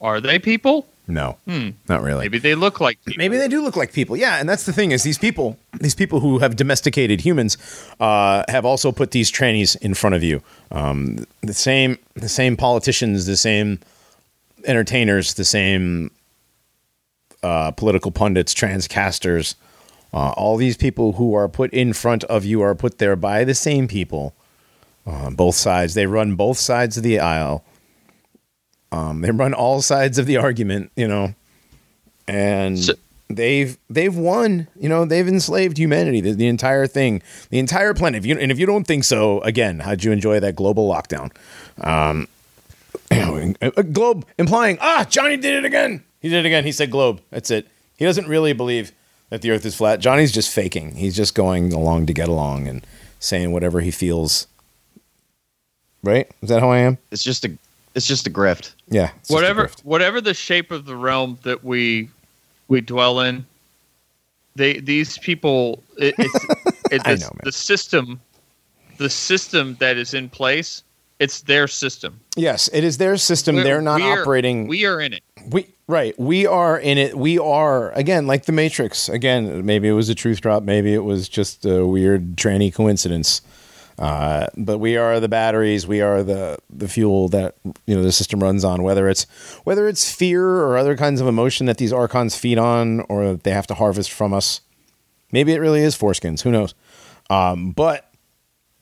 [0.00, 0.86] are they people?
[1.10, 1.70] No, Hmm.
[1.88, 2.24] not really.
[2.26, 3.18] Maybe they look like people.
[3.18, 4.14] Maybe they do look like people.
[4.14, 7.56] Yeah, and that's the thing is these people, these people who have domesticated humans,
[7.98, 10.42] uh, have also put these trannies in front of you.
[10.70, 13.78] Um, the same, the same politicians, the same
[14.66, 16.10] entertainers, the same
[17.42, 19.54] uh, political pundits, transcasters.
[20.12, 23.44] Uh, all these people who are put in front of you are put there by
[23.44, 24.34] the same people.
[25.06, 25.94] Uh, both sides.
[25.94, 27.64] They run both sides of the aisle.
[28.92, 30.90] Um, they run all sides of the argument.
[30.96, 31.34] You know
[32.26, 32.94] and So-
[33.28, 34.68] they've they've won.
[34.78, 38.18] You know, they've enslaved humanity, the, the entire thing, the entire planet.
[38.18, 41.30] If you, and if you don't think so, again, how'd you enjoy that global lockdown?
[41.82, 42.28] Um,
[43.92, 46.04] globe implying, ah, Johnny did it again.
[46.20, 46.64] He did it again.
[46.64, 47.20] He said globe.
[47.30, 47.66] That's it.
[47.96, 48.92] He doesn't really believe
[49.30, 50.00] that the Earth is flat.
[50.00, 50.96] Johnny's just faking.
[50.96, 52.86] He's just going along to get along and
[53.20, 54.46] saying whatever he feels.
[56.02, 56.30] Right?
[56.42, 56.98] Is that how I am?
[57.10, 57.56] It's just a
[57.94, 58.74] it's just a grift.
[58.88, 59.10] Yeah.
[59.16, 59.84] it's just a whatever grift.
[59.84, 62.08] whatever the shape of the realm that we
[62.68, 63.44] we dwell in
[64.58, 66.44] they these people it, it's
[66.92, 67.40] it, I know, man.
[67.44, 68.20] the system
[68.98, 70.82] the system that is in place
[71.18, 73.56] it's their system Yes, it is their system.
[73.56, 74.68] We're- They're not we're- operating.
[74.68, 76.14] we are in it We right.
[76.18, 77.16] We are in it.
[77.16, 79.08] We are again like the Matrix.
[79.08, 80.62] Again, maybe it was a truth drop.
[80.62, 83.40] Maybe it was just a weird tranny coincidence.
[83.98, 85.86] Uh, but we are the batteries.
[85.86, 88.82] We are the the fuel that you know the system runs on.
[88.84, 89.24] Whether it's
[89.64, 93.42] whether it's fear or other kinds of emotion that these archons feed on, or that
[93.42, 94.60] they have to harvest from us.
[95.32, 96.42] Maybe it really is foreskins.
[96.42, 96.74] Who knows?
[97.30, 98.07] Um, but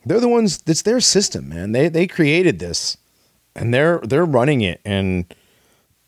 [0.07, 0.63] they're the ones.
[0.67, 1.73] It's their system, man.
[1.73, 2.97] They they created this,
[3.55, 5.27] and they're they're running it, and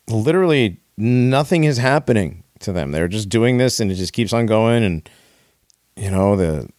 [0.07, 2.91] literally nothing is happening to them.
[2.91, 5.09] They're just doing this and it just keeps on going and
[5.95, 6.69] you know the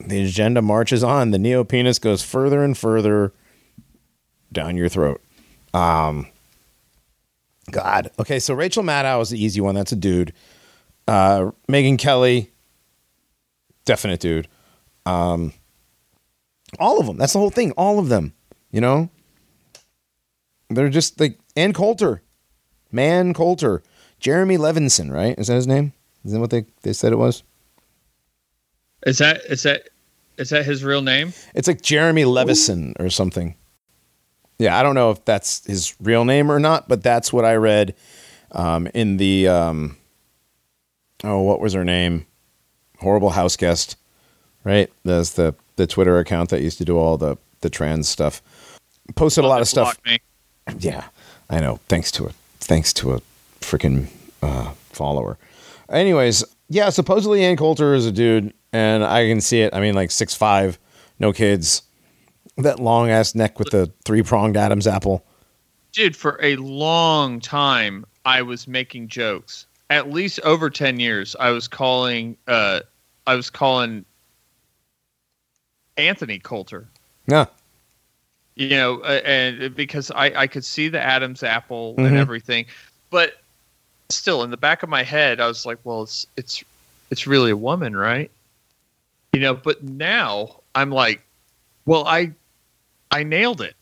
[0.00, 1.30] the agenda marches on.
[1.30, 3.32] The neo penis goes further and further
[4.52, 5.22] down your throat.
[5.74, 6.26] Um
[7.70, 8.10] God.
[8.18, 9.74] Okay, so Rachel Maddow is the easy one.
[9.74, 10.32] That's a dude.
[11.08, 12.50] Uh Megyn Kelly,
[13.84, 14.48] definite dude.
[15.06, 15.54] Um
[16.78, 17.16] all of them.
[17.16, 17.72] That's the whole thing.
[17.72, 18.34] All of them.
[18.70, 19.10] You know?
[20.70, 22.22] They're just like and Coulter.
[22.90, 23.82] Man Coulter.
[24.20, 25.38] Jeremy Levinson, right?
[25.38, 25.92] Is that his name?
[26.24, 27.42] Is that what they, they said it was?
[29.06, 29.88] is that is that
[30.38, 33.56] is that his real name It's like Jeremy Levison or something.
[34.58, 37.56] Yeah, I don't know if that's his real name or not, but that's what I
[37.56, 37.94] read
[38.52, 39.96] um, in the um,
[41.24, 42.26] oh, what was her name?
[42.98, 43.96] Horrible house guest,
[44.62, 44.90] right?
[45.04, 48.42] That's the the Twitter account that used to do all the the trans stuff.
[49.14, 49.96] Posted a lot of stuff.
[50.06, 50.18] Me.
[50.78, 51.04] Yeah,
[51.50, 51.80] I know.
[51.88, 52.30] Thanks to a
[52.60, 53.20] thanks to a
[53.60, 54.08] freaking
[54.42, 55.38] uh, follower.
[55.88, 59.74] Anyways, yeah, supposedly Ann Coulter is a dude, and I can see it.
[59.74, 60.78] I mean, like six five,
[61.18, 61.82] no kids,
[62.56, 65.24] that long ass neck with the three pronged Adam's apple.
[65.92, 71.50] dude for a long time i was making jokes at least over 10 years i
[71.50, 72.80] was calling uh
[73.26, 74.04] i was calling
[76.08, 76.86] anthony coulter
[77.26, 77.46] Yeah,
[78.54, 82.06] you know uh, and because i i could see the adam's apple Mhm.
[82.08, 82.66] and everything
[83.10, 83.34] but
[84.10, 86.62] still in the back of my head i was like well it's it's
[87.10, 88.30] it's really a woman right
[89.32, 91.22] you know but now i'm like
[91.86, 92.30] well i
[93.10, 93.74] i nailed it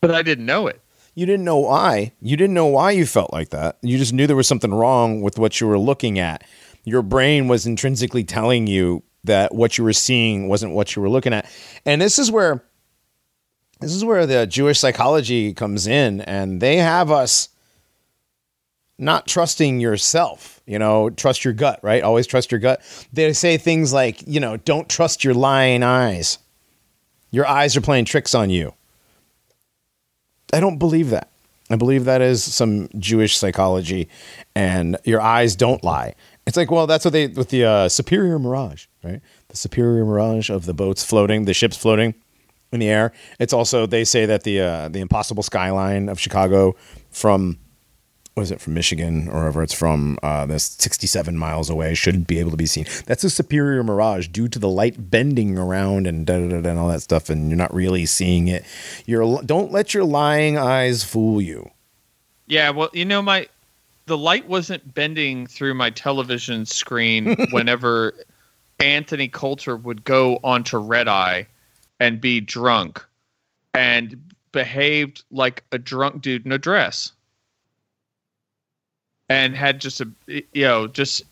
[0.00, 0.80] but i didn't know it
[1.14, 2.12] you didn't know why.
[2.22, 3.76] You didn't know why you felt like that.
[3.82, 6.42] You just knew there was something wrong with what you were looking at.
[6.84, 11.10] Your brain was intrinsically telling you that what you were seeing wasn't what you were
[11.10, 11.50] looking at.
[11.86, 12.64] And this is where
[13.80, 17.48] this is where the Jewish psychology comes in and they have us
[18.96, 22.04] not trusting yourself, you know, trust your gut, right?
[22.04, 22.80] Always trust your gut.
[23.12, 26.38] They say things like, you know, don't trust your lying eyes.
[27.32, 28.74] Your eyes are playing tricks on you.
[30.52, 31.30] I don't believe that.
[31.70, 34.08] I believe that is some Jewish psychology,
[34.54, 36.14] and your eyes don't lie.
[36.46, 39.20] It's like, well, that's what they with the uh, superior mirage, right?
[39.48, 42.14] The superior mirage of the boats floating, the ships floating
[42.72, 43.12] in the air.
[43.38, 46.74] It's also they say that the uh, the impossible skyline of Chicago
[47.10, 47.58] from
[48.34, 52.26] what is it from Michigan or wherever it's from, uh, that's 67 miles away, should
[52.26, 52.86] be able to be seen.
[53.04, 56.78] That's a superior mirage due to the light bending around and da da da and
[56.78, 58.64] all that stuff, and you're not really seeing it.
[59.04, 61.70] You're don't let your lying eyes fool you.
[62.46, 63.48] Yeah, well, you know, my
[64.06, 68.14] the light wasn't bending through my television screen whenever
[68.80, 71.46] Anthony Coulter would go onto Red Eye
[72.00, 73.04] and be drunk
[73.74, 74.20] and
[74.50, 77.12] behaved like a drunk dude in a dress.
[79.28, 81.22] And had just a you know, just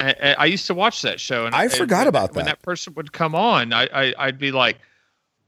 [0.00, 2.36] I, I- used to watch that show and I and forgot when about when that.
[2.36, 4.78] When that person would come on, I, I I'd be like,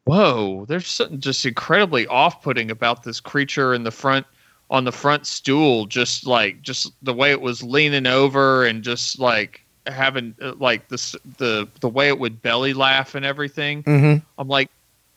[0.04, 4.26] Whoa, there's something just incredibly off putting about this creature in the front
[4.70, 9.18] on the front stool, just like just the way it was leaning over and just
[9.18, 13.82] like having uh, like this the the way it would belly laugh and everything.
[13.82, 14.24] Mm-hmm.
[14.38, 14.70] I'm like,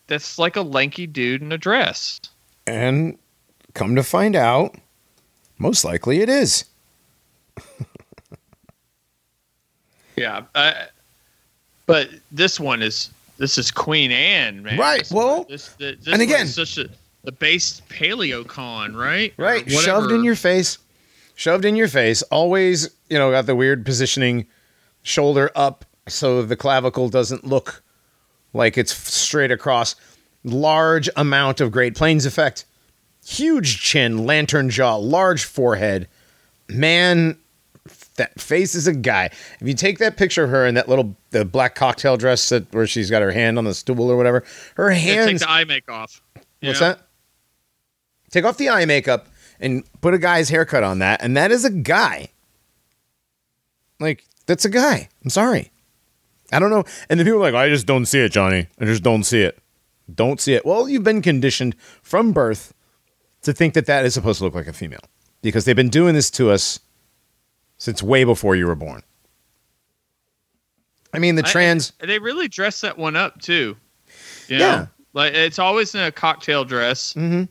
[0.07, 2.19] that's like a lanky dude in a dress.
[2.65, 3.18] And
[3.74, 4.76] come to find out,
[5.57, 6.65] most likely it is.
[10.15, 10.74] Yeah, uh,
[11.86, 14.80] but this one is this is Queen Anne, man.
[14.80, 16.90] Right, This well, this, this, this and again- such a
[17.28, 19.34] the base paleocon, right?
[19.36, 20.78] Right, shoved in your face,
[21.36, 22.22] shoved in your face.
[22.24, 24.48] Always, you know, got the weird positioning,
[25.04, 27.84] shoulder up, so the clavicle doesn't look
[28.54, 29.95] like it's straight across.
[30.45, 32.64] Large amount of Great Plains effect,
[33.26, 36.08] huge chin, lantern jaw, large forehead,
[36.70, 37.38] man,
[38.16, 39.26] that face is a guy.
[39.60, 42.74] If you take that picture of her in that little the black cocktail dress that
[42.74, 44.45] where she's got her hand on the stool or whatever,
[44.76, 45.41] her Yeah, take hands.
[45.41, 46.22] the eye make off.
[46.62, 46.88] what's know?
[46.88, 47.02] that?
[48.38, 51.66] Take off the eye makeup and put a guy's haircut on that, and that is
[51.66, 52.30] a guy.
[54.00, 55.10] Like that's a guy.
[55.24, 55.72] I'm sorry.
[56.52, 56.84] I don't know.
[57.10, 58.68] And the people are like, I just don't see it, Johnny.
[58.80, 59.58] I just don't see it.
[60.14, 60.68] Don't see it.
[60.68, 62.76] Well, you've been conditioned from birth
[63.42, 65.02] to think that that is supposed to look like a female
[65.42, 66.80] because they've been doing this to us
[67.80, 69.02] since way before you were born.
[71.12, 71.92] I mean, the trans.
[72.00, 73.76] and they really dress that one up too.
[74.48, 74.86] You Yeah.
[75.18, 77.14] Like it's always in a cocktail dress.
[77.14, 77.46] Mm-hmm.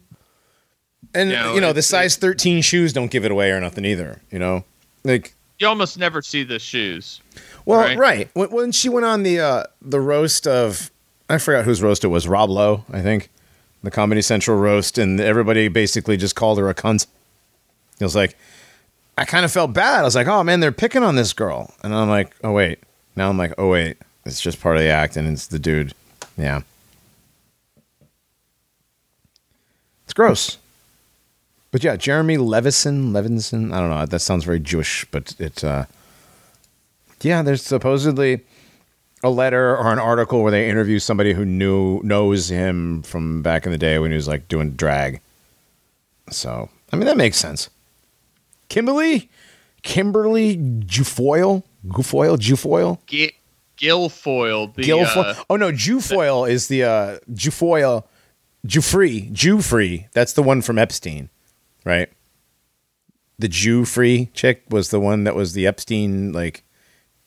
[1.15, 3.85] And you you know, know, the size 13 shoes don't give it away or nothing
[3.85, 4.21] either.
[4.31, 4.65] You know,
[5.05, 7.21] like You almost never see the shoes.
[7.65, 7.99] Well, Right.
[7.99, 8.31] right.
[8.35, 10.91] When, when she went on the uh, the roast of,
[11.29, 12.29] I forgot whose roast it was.
[12.29, 13.29] Rob Lowe, I think,
[13.83, 17.07] the Comedy Central roast, and everybody basically just called her a cunt.
[17.99, 18.37] It was like,
[19.19, 20.01] I kind of felt bad.
[20.01, 22.79] I was like, oh man, they're picking on this girl, and I'm like, oh wait.
[23.17, 23.97] Now I'm like, oh wait,
[24.27, 25.95] it's just part of the act, and it's the dude.
[26.37, 26.61] Yeah,
[30.05, 30.59] it's gross.
[31.71, 33.73] But yeah, Jeremy Levison, Levinson.
[33.73, 34.07] I don't know.
[34.07, 35.63] That sounds very Jewish, but it.
[35.63, 35.87] Uh,
[37.23, 38.43] yeah, there's supposedly
[39.25, 43.67] a letter or an article where they interview somebody who knew knows him from back
[43.67, 45.21] in the day when he was like doing drag.
[46.31, 47.71] So, I mean, that makes sense.
[48.69, 49.31] Kimberly,
[49.83, 53.33] Kimberly Jufoyle, Gufoyle, Jufoyle, Get
[53.79, 54.75] Guilfoyle.
[54.75, 55.25] The, Guilfoyle.
[55.25, 58.05] uh, oh no, Jufoyle is the uh, Jufoyle,
[58.67, 60.09] Giuffre, Giuffre.
[60.13, 61.31] That's the one from Epstein,
[61.87, 62.11] right?
[63.39, 66.65] The Jew free chick was the one that was the Epstein like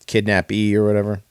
[0.06, 1.23] kidnappee or whatever.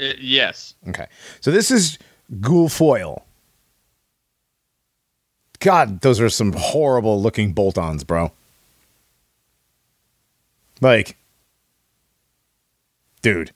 [0.00, 0.74] uh, yes.
[0.88, 1.06] Okay.
[1.40, 1.98] So this is
[2.32, 3.22] Guilfoyle.
[5.58, 8.32] God, those are some horrible looking bolt ons, bro.
[10.80, 11.16] Like,
[13.22, 13.52] dude.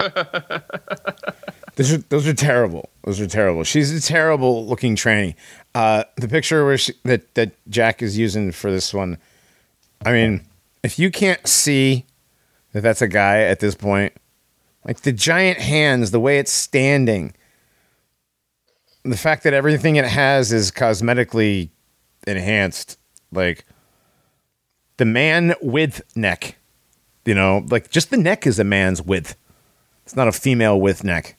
[1.76, 2.90] those are those are terrible.
[3.04, 3.64] Those are terrible.
[3.64, 5.34] She's a terrible looking tranny.
[5.74, 9.18] Uh, the picture where she, that that Jack is using for this one.
[10.04, 10.42] I mean,
[10.82, 12.06] if you can't see
[12.72, 14.12] that that's a guy at this point,
[14.84, 17.34] like the giant hands, the way it's standing,
[19.04, 21.70] the fact that everything it has is cosmetically
[22.26, 22.98] enhanced,
[23.30, 23.64] like
[24.96, 26.56] the man width neck,
[27.24, 29.36] you know, like just the neck is a man's width.
[30.04, 31.36] It's not a female width neck.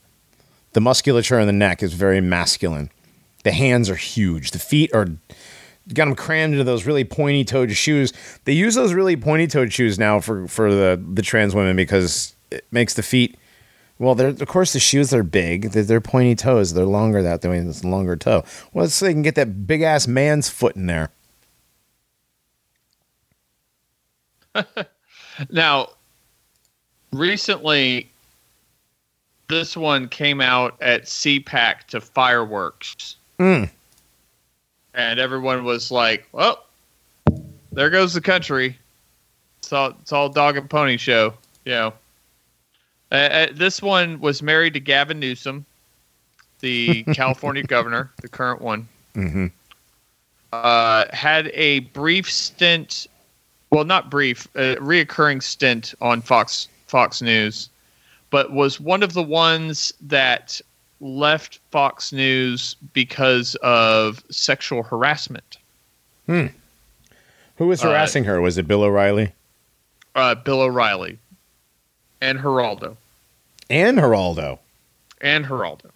[0.74, 2.90] The musculature in the neck is very masculine.
[3.44, 4.52] The hands are huge.
[4.52, 5.08] The feet are
[5.94, 8.14] got them crammed into those really pointy toed shoes.
[8.45, 12.36] They use those really pointy toed shoes now for for the the trans women because
[12.52, 13.38] it makes the feet.
[14.00, 15.72] Well, they're of course the shoes are big.
[15.72, 16.74] They're, they're pointy toes.
[16.74, 17.60] They're longer that way.
[17.60, 18.44] It's a longer toe.
[18.74, 21.12] Well, so they can get that big ass man's foot in there.
[25.50, 25.90] Now,
[27.12, 28.12] recently,
[29.48, 33.15] this one came out at CPAC to fireworks.
[33.40, 33.70] Mm.
[34.94, 36.64] And everyone was like, well,
[37.72, 38.78] there goes the country.
[39.60, 41.34] It's all, it's all dog and pony show,
[41.65, 41.94] you know.
[43.11, 45.65] Uh, uh, this one was married to Gavin Newsom,
[46.60, 48.88] the California governor, the current one.
[49.15, 49.48] Mm-hmm.
[50.52, 53.07] Uh, had a brief stint,
[53.72, 57.70] well, not brief, a reoccurring stint on Fox Fox News,
[58.34, 60.60] but was one of the ones that
[60.99, 65.57] left Fox News because of sexual harassment.
[66.26, 66.49] Who
[67.60, 68.41] was Uh, harassing her?
[68.41, 69.34] Was it Bill O'Reilly
[70.15, 71.19] Uh, Bill O'Reilly
[72.22, 72.97] and Geraldo
[73.69, 74.57] and Geraldo?
[75.22, 75.91] and Geraldo.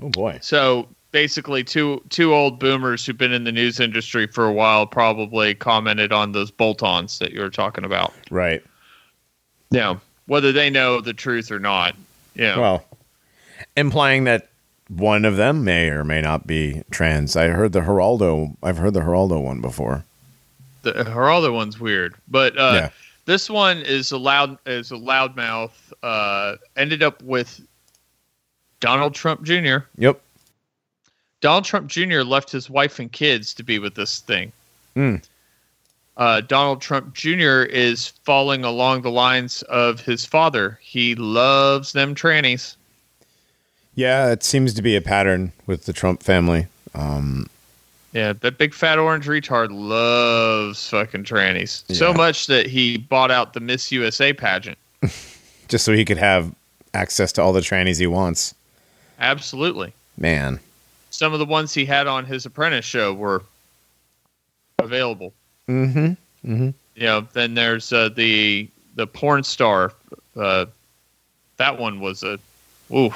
[0.00, 0.38] Oh boy.
[0.40, 4.86] So basically, two two old boomers who've been in the news industry for a while
[4.86, 8.14] probably commented on those bolt-ons that you were talking about.
[8.30, 8.62] Right.
[9.70, 9.96] Yeah,
[10.26, 11.94] whether they know the truth or not.
[12.34, 12.58] Yeah.
[12.58, 12.84] Well,
[13.76, 14.48] implying that
[14.88, 17.34] one of them may or may not be trans.
[17.36, 18.56] I heard the Geraldo.
[18.62, 20.04] I've heard the Geraldo one before.
[20.82, 22.90] the Geraldo one's weird, but uh, Yeah.
[23.24, 25.72] this one is a loud is a loudmouth.
[26.02, 27.60] Uh, ended up with
[28.80, 29.78] Donald Trump Jr.
[29.98, 30.20] Yep.
[31.40, 32.20] Donald Trump Jr.
[32.20, 34.52] left his wife and kids to be with this thing.
[34.94, 35.16] Hmm.
[36.16, 37.62] Uh, Donald Trump Jr.
[37.62, 40.78] is falling along the lines of his father.
[40.82, 42.76] He loves them trannies.
[43.94, 46.66] Yeah, it seems to be a pattern with the Trump family.
[46.94, 47.48] Um,
[48.12, 53.52] Yeah, that big fat orange retard loves fucking trannies so much that he bought out
[53.52, 54.78] the Miss USA pageant.
[55.68, 56.54] just so he could have
[56.94, 58.54] access to all the trannies he wants.
[59.18, 59.92] Absolutely.
[60.16, 60.60] Man.
[61.10, 63.42] some of the ones he had on his apprentice show were
[64.78, 65.32] available.
[65.68, 66.06] Mm-hmm.
[66.52, 66.70] Mm-hmm.
[66.94, 69.92] You know, then there's uh, the the porn star.
[70.36, 70.66] Uh,
[71.56, 72.38] that one was a,
[72.94, 73.12] ooh,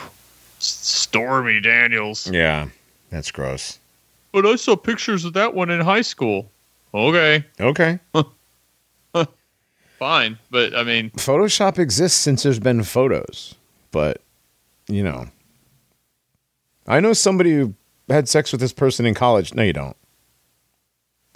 [0.58, 2.30] Stormy Daniels.
[2.30, 2.68] Yeah,
[3.10, 3.78] that's gross.
[4.32, 6.50] But I saw pictures of that one in high school.
[6.92, 7.98] Okay, Okay.
[9.98, 13.54] fine, but I mean, Photoshop exists since there's been photos,
[13.92, 14.20] but
[14.88, 15.26] you know,
[16.86, 17.74] I know somebody who
[18.08, 19.54] had sex with this person in college.
[19.54, 19.96] No, you don't.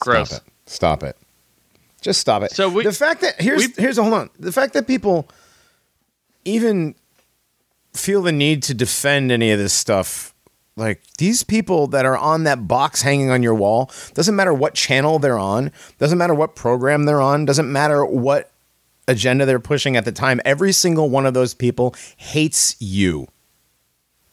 [0.01, 0.31] gross.
[0.31, 0.53] Stop it.
[0.67, 1.17] Stop it.
[2.01, 2.53] Just stop it.
[2.53, 4.31] So we- the fact that here's we- here's a, hold on.
[4.39, 5.29] The fact that people
[6.45, 6.95] even
[7.93, 10.35] feel the need to defend any of this stuff,
[10.77, 14.75] like these people that are on that box hanging on your wall, doesn't matter what
[14.75, 18.51] channel they're on, doesn't matter what program they're on, doesn't matter what
[19.07, 20.41] agenda they're pushing at the time.
[20.45, 23.29] Every single one of those people hates you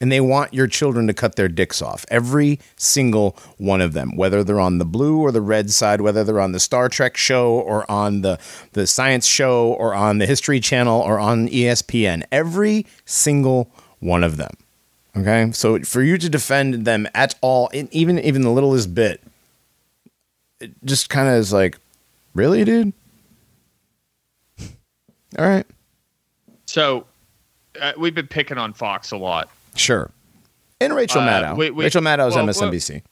[0.01, 2.05] and they want your children to cut their dicks off.
[2.09, 6.23] Every single one of them, whether they're on the blue or the red side, whether
[6.23, 8.39] they're on the Star Trek show or on the,
[8.73, 14.37] the science show or on the History Channel or on ESPN, every single one of
[14.37, 14.57] them.
[15.15, 19.21] Okay, so for you to defend them at all, even even the littlest bit,
[20.61, 21.77] it just kind of is like,
[22.33, 22.93] really, dude.
[25.37, 25.65] All right,
[26.65, 27.05] So
[27.81, 29.49] uh, we've been picking on Fox a lot.
[29.75, 30.11] Sure.
[30.79, 31.57] And Rachel Uh, Maddow.
[31.57, 33.03] we- we- Rachel Maddow's well, MSNBC.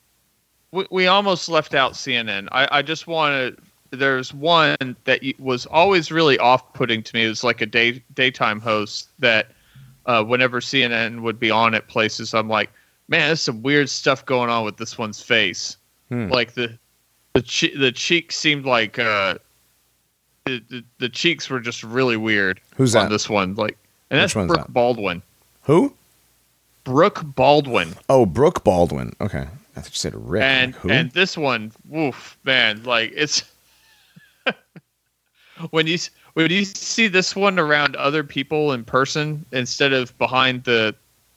[0.72, 2.48] We, we almost left out CNN.
[2.52, 3.62] I, I just want to.
[3.98, 7.26] There's one that was always really off-putting to me.
[7.26, 9.48] It was like a day daytime host that,
[10.06, 12.70] uh, whenever CNN would be on at places, I'm like,
[13.08, 15.76] man, there's some weird stuff going on with this one's face.
[16.10, 16.28] Hmm.
[16.30, 16.78] Like the
[17.34, 19.36] the che- the cheeks seemed like uh,
[20.46, 22.62] the, the the cheeks were just really weird.
[22.76, 23.10] Who's on that?
[23.10, 23.56] this one?
[23.56, 23.76] Like,
[24.12, 24.74] and that's Which one's Brooke that?
[24.74, 25.24] Baldwin.
[25.64, 25.96] Who?
[26.90, 27.94] Brooke Baldwin.
[28.10, 29.14] Oh, Brooke Baldwin.
[29.22, 29.46] Okay.
[29.76, 30.42] I thought you said Rick.
[30.44, 33.44] and Like, and this one, woof, man, like it's
[35.70, 35.98] when you
[36.34, 40.96] when you see this one around other people in person instead of behind the,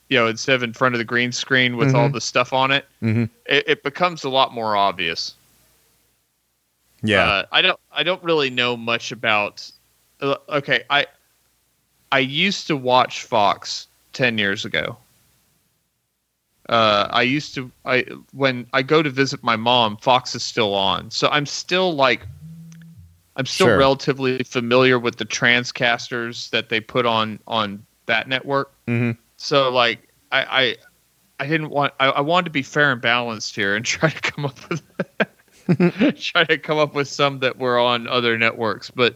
[0.09, 2.13] you know, instead of in front of the green screen with all Mhm.
[2.13, 3.29] the stuff on it, Mhm.
[3.45, 5.35] it, it becomes a lot more obvious.
[7.03, 7.23] yeah.
[7.25, 9.69] Uh, I don't I don't really know much about.
[10.19, 11.05] Uh, okay, I
[12.11, 14.97] I used to watch Fox ten years ago.
[16.69, 20.73] Uh, I used to I when I go to visit my mom, Fox is still
[20.73, 22.27] on, so I'm still like.
[23.35, 23.77] I'm still Sure.
[23.77, 28.71] relatively familiar with the transcasters that they put on on that network.
[28.87, 29.17] Mhm.
[29.37, 30.75] So like I I,
[31.39, 34.21] I didn't want I, I wanted to be fair and balanced here and try to
[34.21, 34.83] come up with
[36.21, 38.91] try to come up with some that were on other networks.
[38.91, 39.15] But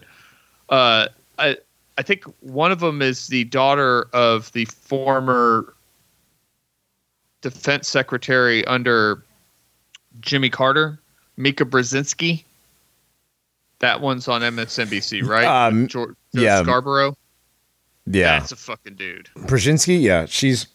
[0.70, 1.08] uh,
[1.38, 1.58] I
[1.98, 5.76] I think one of them is the daughter of the former
[7.50, 9.24] defense secretary under
[10.22, 11.00] Jimmy Carter,
[11.38, 12.44] Mika Brzezinski.
[13.80, 15.46] That one's on MSNBC, right?
[15.46, 16.64] Um, George, yeah.
[16.64, 17.16] Scarborough.
[18.06, 18.40] yeah.
[18.40, 19.30] That's a fucking dude.
[19.38, 20.68] Brzezinski, yeah, she's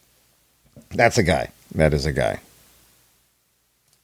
[0.90, 1.48] that's a guy.
[1.74, 2.38] That is a guy.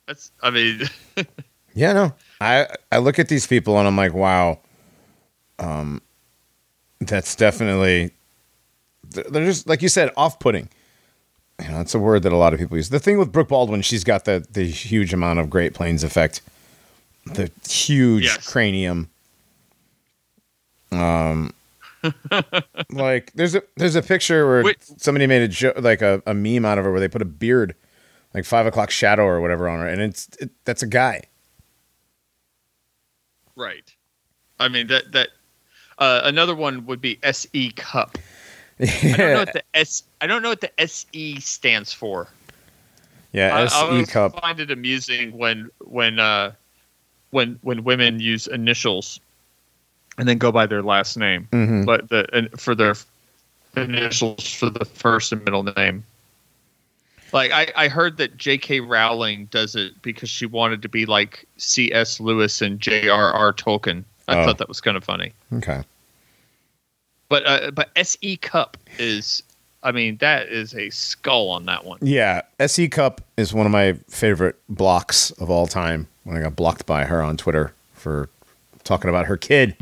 [0.07, 0.83] That's I mean
[1.75, 2.15] Yeah, no.
[2.41, 4.59] I I look at these people and I'm like, wow.
[5.59, 6.01] Um
[7.01, 8.11] that's definitely
[9.11, 10.69] they're they're just like you said, off-putting.
[11.63, 12.89] You know, it's a word that a lot of people use.
[12.89, 16.41] The thing with Brooke Baldwin, she's got the the huge amount of Great Plains effect.
[17.27, 18.47] The huge Yes.
[18.51, 19.11] cranium.
[20.93, 21.53] Um
[22.91, 24.77] like there's a there's a picture where Wait.
[24.99, 27.27] somebody made a jo- like a, a meme out of her where they put a
[27.27, 27.75] beard
[28.35, 31.23] like five o'clock shadow or whatever on her and it's it, that's a guy
[33.57, 33.93] Right.
[34.61, 35.29] I mean that that
[35.99, 38.17] uh, another one would be SE Cupp.
[38.81, 38.85] I
[39.17, 42.29] don't know what the S I don't know what the SE stands for.
[43.33, 46.53] yeah I, I SE always cup find it amusing when when uh
[47.31, 49.21] when when women use initials
[50.17, 51.87] and then go by their last name, Mhm.
[51.87, 52.95] but the and for their
[53.77, 56.05] initials for the first and middle name.
[57.33, 58.81] Like I, I heard that J.K.
[58.81, 62.19] Rowling does it because she wanted to be like C.S.
[62.21, 63.53] Lewis and J.R.R.
[63.53, 64.03] Tolkien.
[64.29, 64.45] I Oh.
[64.47, 65.33] thought that was kind of funny.
[65.53, 65.83] okay
[67.29, 68.37] But uh, but S.E.
[68.39, 69.43] Cupp is,
[69.83, 71.99] I mean, that is a skull on that one.
[72.01, 76.57] yeah SE Cupp is one of my favorite blocks of all time when I got
[76.57, 78.29] blocked by her on Twitter for
[78.85, 79.77] talking about her kid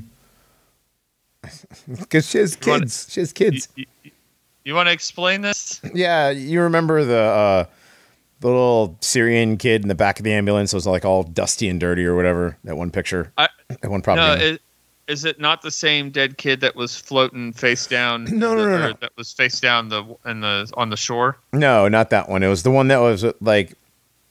[2.00, 4.10] because she has You wanna- kids she has kids You, you,
[4.64, 5.80] you want to explain this?
[5.94, 7.64] yeah you remember the uh
[8.40, 11.78] the little Syrian kid in the back of the ambulance was like all dusty and
[11.80, 14.62] dirty or whatever that one picture I- that one No, it,
[15.08, 18.24] is it not the same dead kid that was floating face down?
[18.30, 18.92] No, no, no, no.
[19.00, 21.38] That was face down the in the on the shore.
[21.52, 22.42] No, not that one.
[22.42, 23.74] It was the one that was like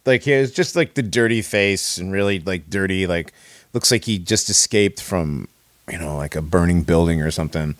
[0.05, 3.33] Like he was just like the dirty face and really like dirty, like
[3.73, 5.47] looks like he just escaped from,
[5.91, 7.75] you know, like a burning building or something.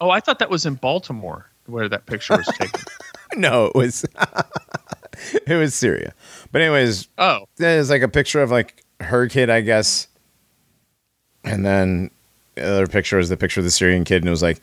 [0.00, 2.80] Oh, I thought that was in Baltimore where that picture was taken.
[3.36, 4.06] No, it was
[5.46, 6.14] it was Syria.
[6.50, 10.08] But anyways, oh, there's like a picture of like her kid, I guess.
[11.44, 12.10] And then the
[12.62, 14.60] other picture was the picture of the Syrian kid, and it was like,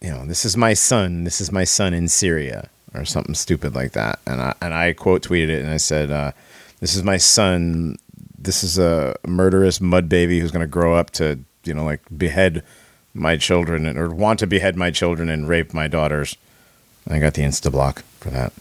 [0.00, 1.24] you know, this is my son.
[1.24, 4.18] This is my son in Syria, or something stupid like that.
[4.26, 6.32] And I and I quote tweeted it, and I said, uh,
[6.80, 7.96] "This is my son.
[8.38, 12.02] This is a murderous mud baby who's going to grow up to, you know, like
[12.16, 12.62] behead
[13.14, 16.36] my children and, or want to behead my children and rape my daughters."
[17.08, 18.52] I got the insta block for that.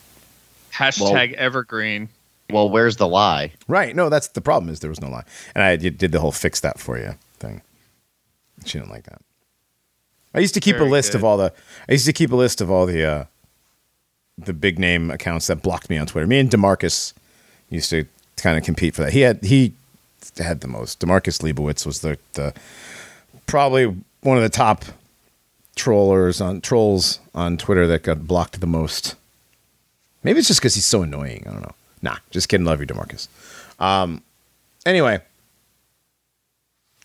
[0.74, 2.10] hashtag evergreen.
[2.50, 3.54] Well, where's the lie?
[3.68, 3.96] Right.
[3.96, 4.70] No, that's the problem.
[4.70, 5.24] Is there was no lie,
[5.56, 7.62] and I did did the whole fix that for you thing.
[8.66, 9.22] She didn't like that.
[10.34, 11.54] I used to keep a Very list of all the.
[11.88, 13.26] I used to keep a list of all the uh,
[14.38, 16.26] the big name accounts that blocked me on Twitter.
[16.28, 17.14] Me and Demarcus
[17.70, 18.06] used to
[18.38, 19.14] kind of compete for that.
[19.14, 19.74] He had he
[20.38, 21.00] had the most.
[21.00, 22.54] Demarcus Leibowitz was the the
[23.46, 23.86] probably
[24.22, 24.86] one of the top
[25.76, 29.16] trollers on trolls on Twitter that got blocked the most.
[30.24, 31.44] Maybe it's just because he's so annoying.
[31.48, 31.76] I don't know.
[32.02, 32.66] Nah, just kidding.
[32.66, 33.28] Love you, Demarcus.
[33.80, 34.22] Um,
[34.86, 35.22] anyway,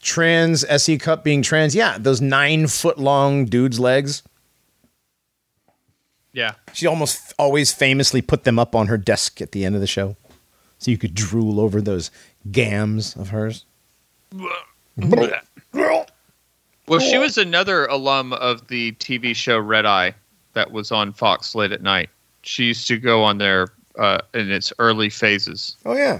[0.08, 1.74] trans SE Cupp being trans.
[1.74, 4.22] Yeah, those nine foot long dude's legs.
[6.32, 6.54] Yeah.
[6.72, 9.86] She almost always famously put them up on her desk at the end of the
[9.86, 10.16] show,
[10.78, 12.10] so you could drool over those
[12.50, 13.66] gams of hers.
[16.86, 20.14] Well, she was another alum of the TV show Red Eye
[20.54, 22.08] that was on Fox late at night.
[22.42, 23.68] She used to go on there
[23.98, 25.76] uh, in its early phases.
[25.84, 26.18] Oh yeah,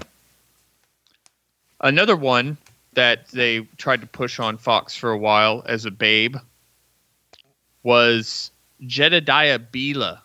[1.81, 2.57] Another one
[2.93, 6.35] that they tried to push on Fox for a while as a babe
[7.83, 8.51] was
[8.85, 10.19] Jedediah Bila.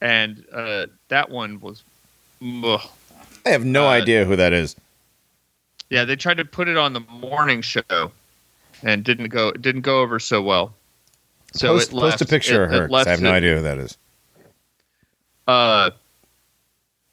[0.00, 1.82] And uh, that one was.
[2.64, 2.80] ugh.
[3.46, 4.76] I have no Uh, idea who that is.
[5.90, 8.10] Yeah, they tried to put it on the morning show
[8.82, 10.74] and didn't go it didn't go over so well.
[11.52, 12.76] So post, it left, post a picture it- of her.
[12.76, 13.96] it I have left no idea who that is.
[15.46, 15.90] Uh,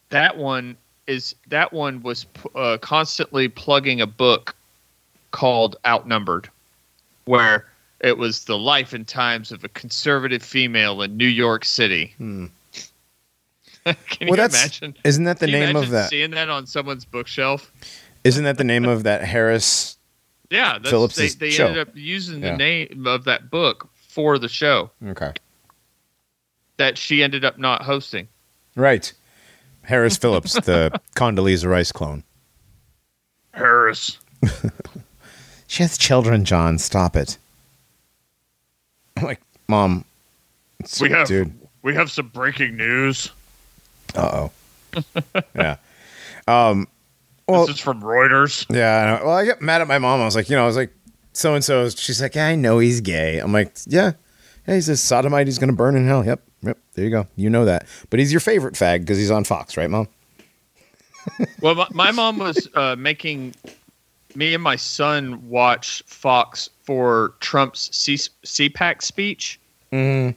[0.09, 0.77] that one
[1.09, 2.25] is that one was
[2.55, 4.55] uh, constantly plugging a book
[5.31, 6.49] called Outnumbered,
[7.25, 7.65] where
[7.99, 12.13] it was the life and times of a conservative female in New York City.
[12.19, 12.49] Can
[13.85, 14.95] Well, you that's imagine?
[15.03, 16.09] isn't that the name of that?
[16.09, 17.71] Seeing that on someone's bookshelf.
[18.23, 19.97] Isn't that the name of that Harris?
[20.51, 21.67] Yeah, that's, Phillips's they, they show.
[21.67, 22.51] ended up using Yeah.
[22.51, 25.31] the name of that book for the show Okay,
[26.77, 28.27] that she ended up not hosting.
[28.75, 29.11] right.
[29.83, 32.23] Harris Phillips, the Condoleezza Rice clone.
[33.53, 34.17] Harris.
[35.69, 36.79] She has children, John.
[36.79, 37.37] Stop it.
[39.15, 40.03] I'm like, Mom.
[40.99, 41.53] We have dude.
[41.83, 43.29] we have some breaking news.
[44.15, 44.49] Uh
[44.95, 45.03] oh.
[45.55, 45.75] yeah.
[46.47, 46.87] Um.
[47.47, 48.65] Well, this is from Reuters.
[48.75, 48.97] yeah.
[48.97, 49.25] I know.
[49.27, 50.19] Well, I get mad at my mom.
[50.21, 50.91] I was like, you know, I was like,
[51.33, 51.87] so and so.
[51.89, 53.37] She's like, yeah, I know he's gay.
[53.37, 54.13] I'm like, yeah.
[54.67, 55.45] Yeah, he's a sodomite.
[55.45, 56.25] He's gonna burn in hell.
[56.25, 56.41] Yep.
[56.63, 56.77] Yep.
[56.93, 57.27] There you go.
[57.35, 57.85] You know that.
[58.09, 60.07] But he's your favorite fag because he's on Fox, right, Mom?
[61.61, 63.53] Well, my, my mom was uh, making
[64.35, 69.59] me and my son watch Fox for Trump's C- CPAC speech,
[69.91, 70.35] God.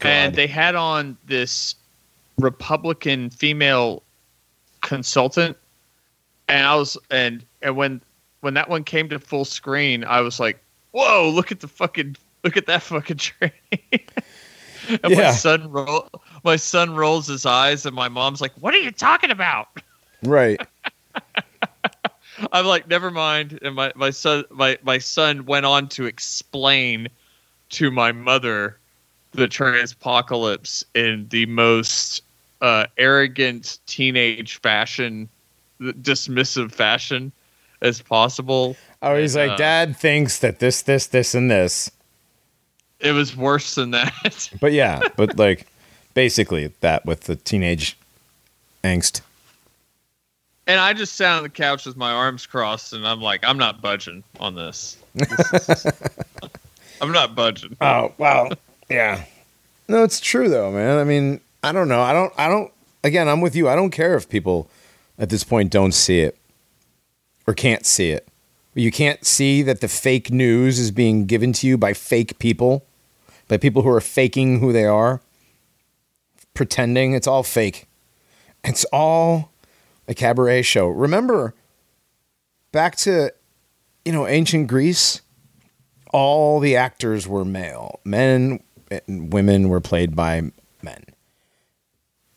[0.00, 1.74] and they had on this
[2.38, 4.02] Republican female
[4.80, 5.56] consultant,
[6.48, 8.00] and I was and and when
[8.40, 10.58] when that one came to full screen, I was like,
[10.92, 11.30] "Whoa!
[11.30, 13.52] Look at the fucking look at that fucking train."
[15.02, 15.30] and my Yeah.
[15.32, 16.08] son roll,
[16.44, 19.68] my son rolls his eyes, and my mom's like, "What are you talking about?"
[20.22, 20.60] Right.
[22.52, 23.58] I'm like, never mind.
[23.62, 27.08] And my, my son my, my son went on to explain
[27.70, 28.78] to my mother
[29.32, 32.22] the transpocalypse in the most
[32.60, 35.28] uh, arrogant teenage fashion,
[35.80, 37.32] dismissive fashion
[37.82, 38.76] as possible.
[39.02, 41.90] Oh, he's like, Uh, Dad thinks that this, this, this, and this.
[43.00, 44.12] It was worse than that.
[44.60, 45.66] But yeah, but like,
[46.14, 47.96] basically that with the teenage
[48.82, 49.20] angst.
[50.66, 53.58] and I just sat on the couch with my arms crossed, and I'm like, I'm
[53.58, 54.96] not budging on this.
[55.14, 55.86] This is-
[57.00, 57.76] I'm not budging.
[57.80, 58.50] Oh wow,
[58.88, 59.24] yeah.
[59.88, 60.98] No, it's true though, man.
[60.98, 62.00] I mean, I don't know.
[62.00, 62.32] I don't.
[62.38, 62.72] I don't.
[63.04, 63.68] Again, I'm with you.
[63.68, 64.68] I don't care if people
[65.18, 66.36] at this point don't see it
[67.46, 68.26] or can't see it.
[68.76, 72.86] You can't see that the fake news is being given to you by fake people,
[73.48, 75.22] by people who are faking who they are,
[76.52, 77.88] pretending it's all fake.
[78.62, 79.50] It's all
[80.06, 80.88] a cabaret show.
[80.88, 81.54] Remember
[82.70, 83.32] back to
[84.04, 85.22] you know ancient Greece
[86.12, 88.00] all the actors were male.
[88.04, 90.50] Men and women were played by
[90.82, 91.04] men.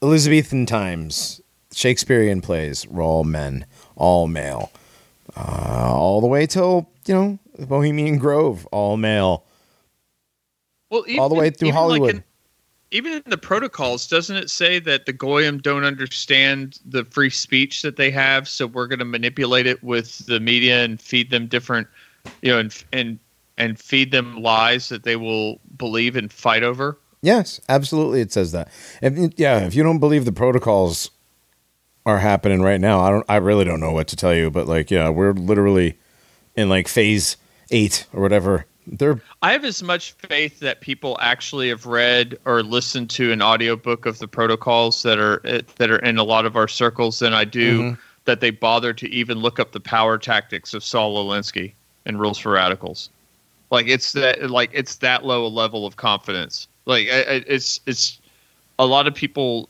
[0.02, 1.42] Elizabethan times,
[1.72, 4.72] Shakespearean plays were all men, all male,
[5.40, 9.46] uh, all the way till you know Bohemian Grove, all male.
[10.92, 12.16] Well, even, All the way through Hollywood.
[12.16, 12.24] Like
[12.92, 17.84] even in the protocols, doesn't it say that the Goyim don't understand the free speech
[17.84, 21.46] that they have, so we're going to manipulate it with the media and feed them
[21.46, 21.88] different,
[22.42, 23.20] you know, and and
[23.58, 26.98] and feed them lies that they will believe and fight over?
[27.22, 28.22] Yes, absolutely.
[28.22, 28.70] It says that.
[29.02, 31.12] If, yeah, if you don't believe the protocols
[32.06, 33.26] are happening right now, I don't.
[33.30, 34.50] I really don't know what to tell you.
[34.50, 35.98] But like, yeah, we're literally
[36.56, 37.38] in like phase
[37.72, 38.66] eight or whatever.
[38.88, 43.42] They're I have as much faith that people actually have read or listened to an
[43.42, 47.34] audiobook of the protocols that are that are in a lot of our circles than
[47.34, 48.02] I do Mm-hmm.
[48.26, 51.74] that they bother to even look up the power tactics of Saul Alinsky
[52.06, 53.12] and Rules for Radicals.
[53.70, 56.68] Like it's that like it's that low a level of confidence.
[56.86, 58.20] Like it's it's
[58.80, 59.70] a lot of people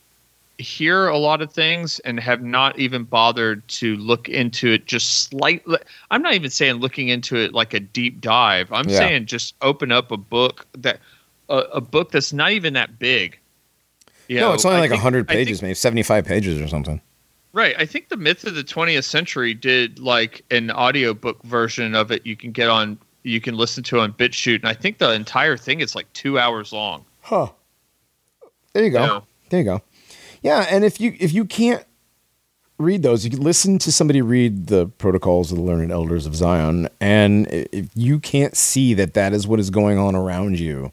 [0.60, 5.24] hear a lot of things and have not even bothered to look into it just
[5.24, 5.78] slightly
[6.12, 8.98] i'm not even saying looking into it like a deep dive i'm Yeah.
[8.98, 11.00] saying just open up a book that
[11.48, 13.40] a, a book that's not even that big
[14.28, 16.60] you no, know, it's only I like think- hundred I think- pages, maybe seventy-five pages
[16.62, 17.00] or something.
[17.54, 22.12] right i think the myth of the 20th century did like an audiobook version of
[22.12, 25.12] it you can get on you can listen to on bitchute and i think the
[25.14, 27.48] entire thing is like two hours long Huh.
[28.74, 29.04] There you go.
[29.04, 29.20] Yeah.
[29.50, 29.82] There you go.
[30.42, 31.84] Yeah, and if you if you can't
[32.78, 36.34] read those, you can listen to somebody read the protocols of the learned elders of
[36.36, 40.92] Zion, and if you can't see that that is what is going on around you,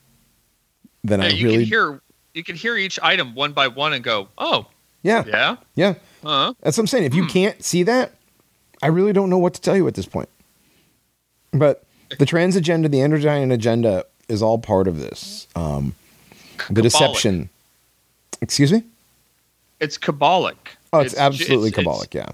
[1.04, 2.00] then Yeah, I you really can hear
[2.34, 4.66] you can hear each item one by one and go oh
[5.02, 5.94] yeah yeah yeah.
[6.24, 7.04] uh That's what I'm saying.
[7.04, 7.18] If Hmm.
[7.18, 8.12] you can't see that,
[8.82, 10.28] I really don't know what to tell you at this point.
[11.52, 11.84] But
[12.18, 15.46] the trans agenda, the androgyne agenda, is all part of this.
[15.54, 15.94] Um,
[16.68, 17.48] the deception.
[18.42, 18.82] Excuse me.
[19.80, 20.56] It's kabbalic
[20.92, 22.14] Oh, it's, ju- absolutely it's- Kabbalic.
[22.14, 22.28] yeah.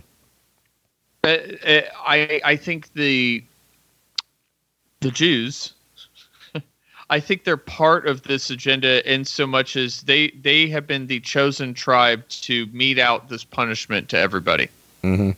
[1.25, 1.29] Uh,
[1.69, 3.43] uh, I I think the
[5.01, 5.73] the Jews,
[7.11, 11.07] I think they're part of this agenda in so much as they they have been
[11.07, 14.69] the chosen tribe to mete out this punishment to everybody
[15.03, 15.35] Mhm.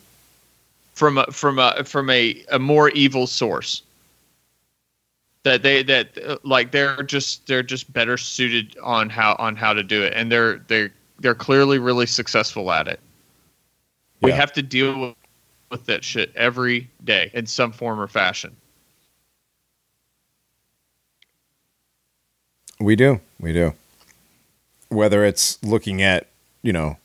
[0.95, 3.83] from a, from a from a, a more evil source.
[5.43, 9.75] That they that uh, like they're just they're just better suited on how on how
[9.75, 13.01] to do it, and they're they're they're clearly really successful at it.
[14.21, 15.17] We have to deal with,
[15.71, 18.57] with that shit every day in some form or fashion.
[22.81, 23.21] We do.
[23.39, 23.75] We do.
[24.89, 26.29] Whether it's looking at,
[26.63, 26.97] you know,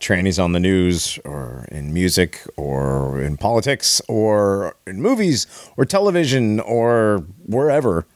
[0.00, 5.46] trannies on the news or in music or in politics or in movies
[5.76, 8.06] or television or wherever,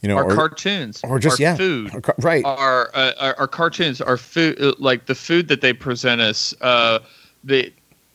[0.00, 2.44] you know, our or, cartoons, or just our yeah, food, Our right.
[2.44, 6.54] our, uh, our our cartoons, our food, uh, like the food that they present us,
[6.62, 7.00] uh,
[7.44, 7.72] the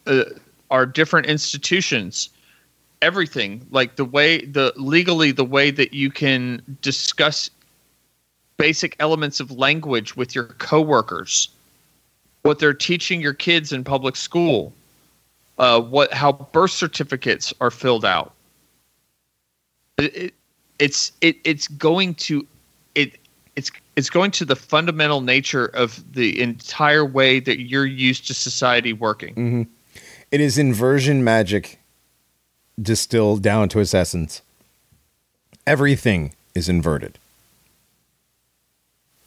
[0.08, 0.24] uh,
[0.72, 2.30] our different institutions,
[3.02, 7.52] everything, like the way the legally the way that you can discuss
[8.58, 11.50] basic elements of language with your coworkers,
[12.42, 14.74] what they're teaching your kids in public school,
[15.60, 18.34] uh, what how birth certificates are filled out.
[20.00, 20.34] It,
[20.80, 22.46] it's it, it's going to
[22.96, 23.18] it
[23.56, 28.34] it's it's going to the fundamental nature of the entire way that you're used to
[28.34, 29.36] society working.
[29.36, 29.62] Mm-hmm.
[30.32, 31.80] It is inversion magic
[32.82, 34.42] distilled down to its essence.
[35.66, 37.18] Everything is inverted.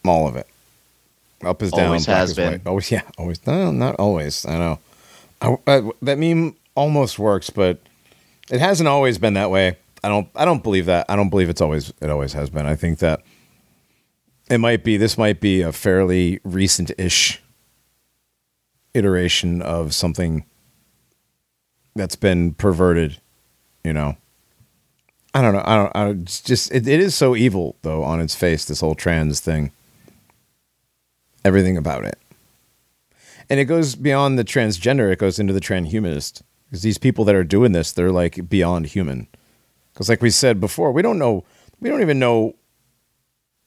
[0.04, 0.46] All of it.
[1.44, 1.86] Up is down.
[1.86, 2.52] Always has been.
[2.52, 2.66] white.
[2.66, 3.02] Always, yeah.
[3.16, 3.46] Always.
[3.46, 4.44] No, not always.
[4.44, 4.78] I know.
[5.40, 7.78] I, I- that meme almost works, but
[8.50, 9.76] it hasn't always been that way.
[10.02, 10.28] I don't.
[10.34, 11.06] I don't believe that.
[11.08, 11.92] I don't believe it's always.
[12.00, 12.66] It always has been.
[12.66, 13.22] I think that
[14.50, 14.96] it might be.
[14.96, 17.42] This might be a fairly recent-ish
[18.94, 20.44] iteration of something
[21.94, 23.20] that's been perverted.
[23.84, 24.16] You know.
[25.34, 25.62] I don't know.
[25.64, 25.92] I don't.
[25.94, 28.64] I don't it's just it, it is so evil though on its face.
[28.64, 29.72] This whole trans thing.
[31.44, 32.18] Everything about it,
[33.48, 35.12] and it goes beyond the transgender.
[35.12, 38.86] It goes into the transhumanist because these people that are doing this, they're like beyond
[38.86, 39.28] human.
[39.98, 41.42] Because like we said before, we don't know.
[41.80, 42.54] We don't even know.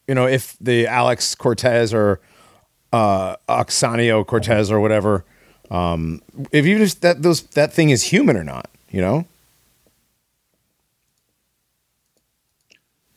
[0.08, 2.22] You know if the Alex Cortez or
[2.94, 5.26] uh, Oxanio Cortez or whatever,
[5.70, 6.22] um,
[6.54, 8.70] if you just that those that thing is human or not.
[8.92, 9.26] You know.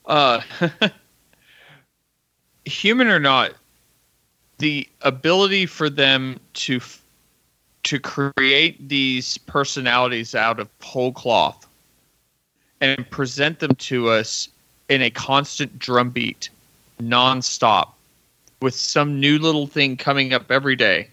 [0.06, 0.40] Uh,
[2.64, 3.52] human or not,
[4.58, 6.80] the ability for them to
[7.84, 11.68] to create these personalities out of whole cloth
[12.84, 14.50] and present them to us
[14.90, 16.50] in a constant drumbeat,
[17.00, 17.92] nonstop,
[18.60, 21.08] with some new little thing coming up every day,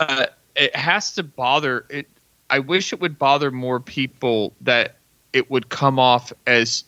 [0.00, 0.26] uh,
[0.56, 2.08] it has to bother it.
[2.48, 4.96] I wish it would bother more people that
[5.34, 6.84] it would come off as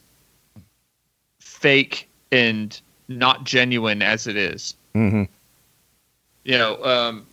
[1.40, 4.74] fake and not genuine as it is.
[4.94, 5.24] Mm-hmm.
[6.44, 7.26] You know, um,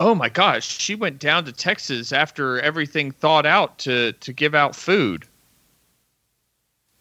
[0.00, 4.54] oh my gosh, she went down to Texas after everything thawed out to to give
[4.54, 5.26] out food.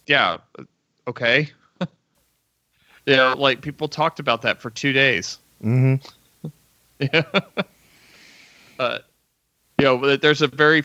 [0.06, 0.38] Yeah,
[1.07, 1.49] okay.
[3.06, 5.40] yeah, like people talked about that for two days.
[5.64, 6.06] Mm-hmm.
[6.99, 7.22] Yeah.
[8.80, 8.98] uh,
[9.78, 10.84] you know, there's a very,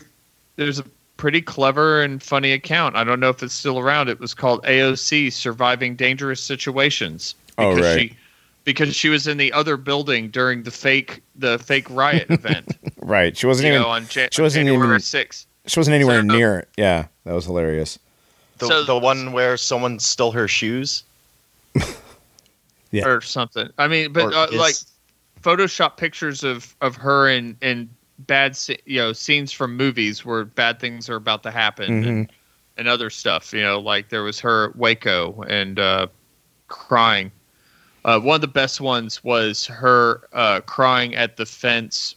[0.57, 0.83] there's a
[1.17, 2.95] pretty clever and funny account.
[2.95, 4.09] I don't know if it's still around.
[4.09, 7.33] It was called AOC Surviving Dangerous Situations.
[7.57, 7.99] Oh, right.
[7.99, 8.17] She,
[8.63, 12.77] because she was in the other building during the fake the fake riot event.
[12.97, 13.35] Right.
[13.37, 13.81] She wasn't you even.
[13.83, 15.45] know, on, Ja- she wasn't January even- 6th.
[15.67, 16.69] She wasn't anywhere So- near it.
[16.77, 17.99] Yeah, that was hilarious.
[18.59, 21.03] The, So- the one where someone stole her shoes.
[22.91, 23.07] Yeah.
[23.07, 23.69] or something.
[23.79, 24.75] I mean, but uh, his- like
[25.41, 30.79] Photoshop pictures of of her in in bad you know scenes from movies where bad
[30.79, 32.31] things are about to happen and,
[32.77, 33.51] and other stuff.
[33.51, 36.05] You know, like there was her at Waco and uh,
[36.67, 37.31] crying.
[38.05, 42.15] Uh, one of the best ones was her uh, crying at the fence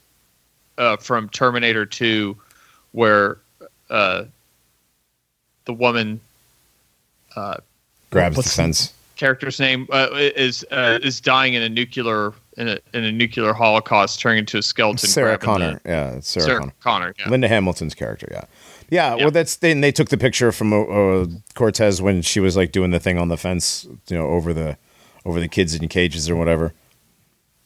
[0.78, 2.36] uh, from Terminator Two,
[2.92, 3.38] where
[3.88, 4.24] uh,
[5.64, 6.20] the woman
[7.36, 7.56] uh,
[8.10, 8.92] Grabs the fence.
[9.16, 13.52] character's name uh, is uh, is dying in a nuclear in a, in a nuclear
[13.52, 15.08] holocaust, turning into a skeleton.
[15.08, 15.80] Sarah Connor.
[15.84, 16.72] the- yeah, Sarah, Sarah, Connor.
[16.80, 17.14] Connor.
[17.18, 17.28] Yeah.
[17.28, 18.28] Linda Hamilton's character.
[18.30, 18.44] Yeah.
[18.88, 22.70] Yeah, well, that's they, they took the picture from uh, Cortez when she was like
[22.70, 24.76] doing the thing on the fence, you know, over the
[25.26, 26.72] over the kids in cages or whatever.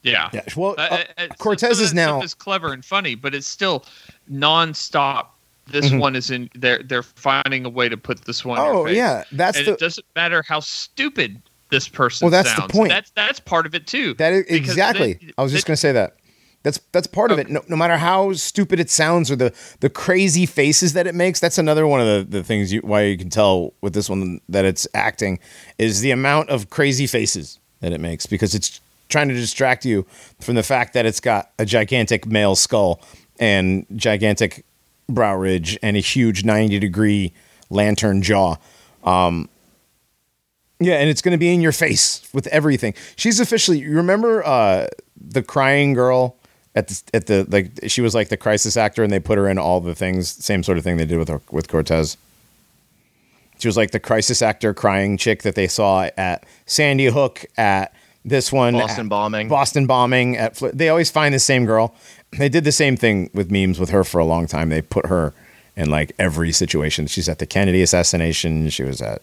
[0.03, 0.31] yeah.
[0.33, 0.85] Yeah, well, Uh, uh,
[1.19, 3.85] uh, uh, Cortez is now- is clever and funny, but it's still
[4.33, 5.27] nonstop.
[5.67, 5.99] This Mm-hmm.
[5.99, 6.51] one is in.
[6.55, 8.59] They're they're finding a way to put this one.
[8.59, 12.25] Oh yeah, that's and the it doesn't matter how stupid this person.
[12.27, 12.89] Well, that's the point.
[12.91, 14.15] That's that's part of it too.
[14.15, 15.13] that is exactly.
[15.15, 16.17] they- I was just going to say that.
[16.63, 17.49] That's that's part of it.
[17.49, 21.41] No, no matter how stupid it sounds or the the crazy faces that it makes,
[21.41, 24.41] that's another one of the, the things you why you can tell with this one
[24.49, 25.39] that it's acting
[25.79, 30.05] is the amount of crazy faces that it makes because it's trying to distract you
[30.39, 33.01] from the fact that it's got a gigantic male skull
[33.39, 34.65] and gigantic
[35.09, 37.33] brow ridge and a huge 90 degree
[37.71, 38.57] lantern jaw.
[39.03, 39.49] Um,
[40.79, 42.95] yeah, and it's going to be in your face with everything.
[43.17, 43.81] She's officially.
[43.81, 44.87] You remember uh,
[45.21, 46.37] the crying girl
[46.75, 47.71] at the at the like?
[47.89, 50.29] She was like the crisis actor, and they put her in all the things.
[50.29, 52.17] Same sort of thing they did with her, with Cortez.
[53.59, 57.93] She was like the crisis actor, crying chick that they saw at Sandy Hook at
[58.25, 59.49] this one, Boston bombing.
[59.49, 60.37] Boston bombing.
[60.37, 61.95] At they always find the same girl.
[62.39, 64.69] They did the same thing with memes with her for a long time.
[64.69, 65.35] They put her
[65.77, 67.07] in like every situation.
[67.07, 68.71] She's at the Kennedy assassination.
[68.71, 69.23] She was at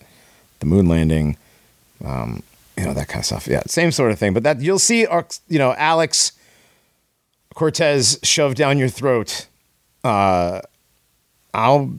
[0.60, 1.38] the moon landing
[2.04, 2.44] um,
[2.78, 3.48] you know that kind of stuff.
[3.48, 4.34] Yeah, same sort of thing.
[4.34, 6.34] But that you'll see, uh, you know, Alex
[7.58, 9.48] Cortez shoved down your throat.
[10.04, 10.62] Uh,
[11.56, 11.92] I'll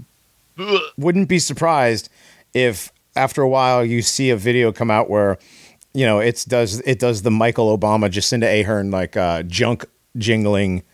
[0.96, 2.08] wouldn't be surprised
[2.54, 5.36] if after a while you see a video come out where
[5.92, 9.84] you know it's does it does the Michael Obama Jacinda Ardern like uh, junk
[10.16, 10.84] jingling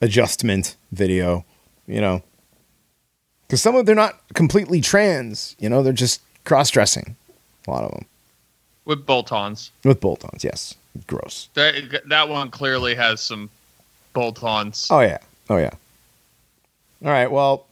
[0.00, 1.44] adjustment video.
[1.88, 2.22] You know,
[3.48, 5.56] because some of they're not completely trans.
[5.58, 7.16] You know, they're just cross dressing.
[7.66, 8.06] A lot of them.
[8.84, 9.72] with bolt-ons.
[9.82, 10.76] With bolt-ons, yes.
[11.08, 11.48] Gross.
[11.54, 13.50] That that one clearly has some
[14.14, 14.88] bolt-ons.
[14.90, 15.18] Oh yeah.
[15.50, 15.70] Oh yeah.
[17.04, 17.30] All right.
[17.30, 17.66] Well,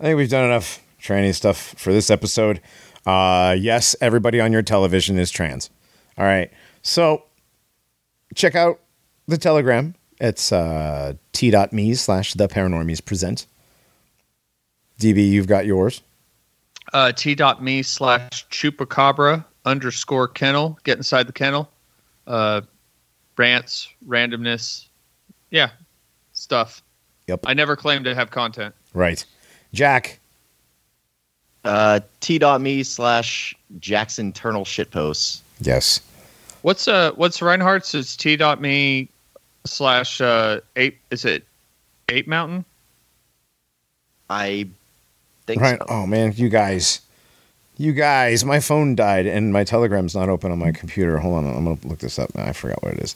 [0.00, 2.60] I think we've done enough tranny stuff for this episode.
[3.04, 5.68] Uh, yes, everybody on your television is trans.
[6.16, 6.50] All right.
[6.82, 7.24] So
[8.34, 8.80] check out
[9.28, 9.94] the Telegram.
[10.20, 13.46] It's uh, t.me slash the paranormies present.
[14.98, 16.00] DB, you've got yours.
[16.92, 20.78] uh, t.me slash chupacabra underscore kennel.
[20.84, 21.68] Get inside the kennel.
[22.26, 22.62] Uh,
[23.36, 24.86] rants, randomness.
[25.54, 25.70] Yeah,
[26.32, 26.82] stuff.
[27.28, 27.44] Yep.
[27.46, 28.74] I never claimed to have content.
[28.92, 29.24] Right.
[29.72, 30.18] Jack.
[31.64, 35.42] Uh, t.me slash Jackson Turnal shitposts.
[35.60, 36.00] Yes.
[36.62, 37.94] What's uh what's Reinhardt's?
[37.94, 39.08] It's t.me
[39.64, 40.98] slash uh eight.
[41.12, 41.44] Is it
[42.08, 42.64] eight mountain?
[44.28, 44.66] I
[45.46, 45.78] think Right.
[45.78, 45.86] so.
[45.88, 47.00] Oh man, you guys,
[47.78, 51.18] you guys, my phone died and my Telegram's not open on my computer.
[51.18, 52.30] Hold on, I'm gonna look this up.
[52.36, 53.14] I forgot what it is.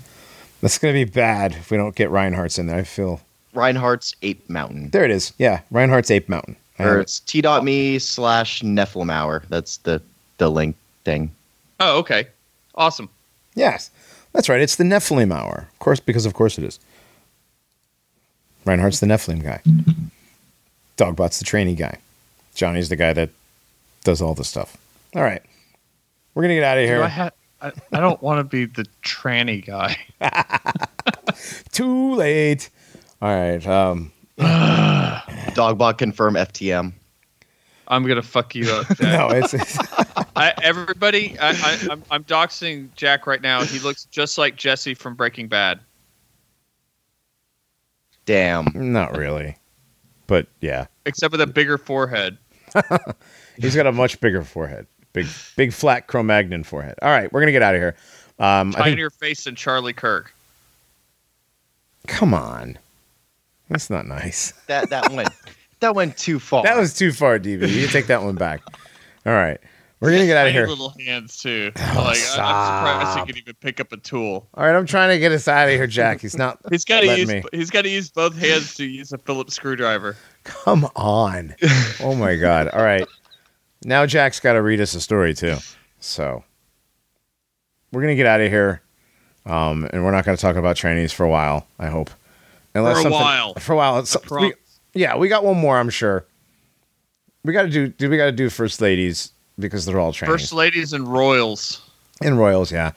[0.60, 2.78] That's gonna be bad if we don't get Reinhardt's in there.
[2.78, 3.20] I feel
[3.54, 4.90] Reinhardt's Ape Mountain.
[4.90, 5.32] there it is.
[5.38, 6.56] Yeah, Reinhardt's Ape Mountain.
[6.78, 7.02] I have Or it.
[7.02, 9.46] it's t.me slash Nephilimhour.
[9.48, 10.00] That's the,
[10.38, 11.30] the link thing.
[11.80, 12.28] Oh, okay,
[12.74, 13.08] awesome.
[13.54, 13.90] Yes,
[14.32, 14.60] that's right.
[14.60, 16.78] It's the Nephilim hour, of course, because of course it is.
[18.64, 19.62] Reinhardt's the Nephilim guy.
[20.96, 21.96] Dogbot's the trainee guy.
[22.54, 23.30] Johnny's the guy that
[24.04, 24.76] does all the stuff.
[25.14, 25.42] All right,
[26.34, 27.02] we're gonna get out of Do here.
[27.02, 29.96] I have I, I don't want to be the tranny guy.
[31.72, 32.70] Too late.
[33.20, 33.66] All right.
[33.66, 36.92] Um, Dogbot confirm FTM.
[37.90, 38.86] I'm gonna fuck you up.
[38.88, 39.00] Jack.
[39.00, 39.78] no, it's, it's
[40.36, 43.64] I, everybody, I, I, I'm, I'm doxing Jack right now.
[43.64, 45.80] He looks just like Jesse from Breaking Bad.
[48.26, 48.66] Damn.
[48.74, 49.56] not really.
[50.26, 52.36] But yeah, except with a bigger forehead.
[53.56, 54.86] he's got a much bigger forehead.
[55.12, 55.26] Big,
[55.56, 56.94] big flat Cro-Magnon forehead.
[57.02, 57.96] All right, we're gonna get out of here.
[58.38, 60.32] Um, I think, Tinier face than Charlie Kirk.
[62.06, 62.78] come on,
[63.68, 64.52] that's not nice.
[64.66, 65.30] That that went
[65.80, 66.62] that went too far.
[66.62, 67.68] That was too far, DB.
[67.68, 68.60] You can take that one back.
[69.26, 69.58] All right,
[70.00, 70.66] we're gonna get out of here.
[70.66, 71.72] little hands too.
[71.76, 72.78] Oh, like I- I'm stop.
[73.02, 74.46] surprised he could even pick up a tool.
[74.54, 76.20] All right, I'm trying to get us out of here, Jack.
[76.20, 76.58] He's not.
[76.70, 77.28] He's got to use.
[77.28, 77.42] me.
[77.52, 80.16] He's got to use both hands to use a Phillips screwdriver.
[80.44, 81.54] Come on.
[82.00, 82.68] Oh my god.
[82.68, 83.04] All right.
[83.84, 85.56] Now Jack's got to read us a story too.
[86.00, 86.44] So
[87.92, 88.82] we're gonna get out of here,
[89.46, 91.66] um, and we're not gonna talk about trainees for a while.
[91.78, 92.10] I hope.
[92.74, 93.54] Unless For a while.
[93.54, 94.04] For a while.
[94.30, 94.54] We,
[94.94, 95.78] yeah, we got one more.
[95.78, 96.24] I'm sure.
[97.44, 97.88] We got to do.
[97.88, 101.80] Do we got to do first ladies because they're all trainees First ladies and royals.
[102.22, 102.70] and royals?
[102.70, 102.92] Yeah.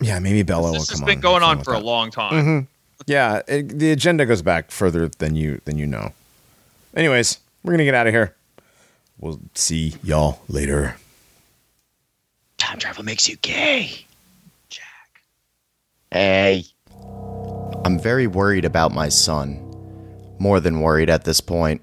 [0.00, 0.80] Yeah, maybe Bella will come on.
[0.80, 1.84] this has been going on for a that.
[1.84, 2.66] long time.
[3.06, 6.12] Yeah, it, the agenda goes back further than you than you know.
[6.94, 8.34] Anyways, we're gonna get out of here.
[9.22, 10.96] We'll see y'all later.
[12.58, 14.04] Time travel makes you gay.
[14.68, 15.22] Jack.
[16.10, 16.64] Hey.
[17.84, 19.60] I'm very worried about my son.
[20.40, 21.82] More than worried at this point.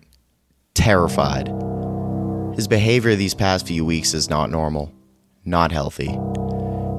[0.74, 1.48] Terrified.
[2.58, 4.92] His behavior these past few weeks is not normal,
[5.46, 6.10] not healthy.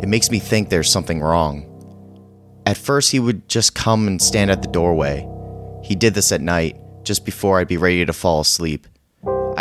[0.03, 1.67] It makes me think there's something wrong.
[2.65, 5.29] At first, he would just come and stand at the doorway.
[5.83, 8.87] He did this at night, just before I'd be ready to fall asleep.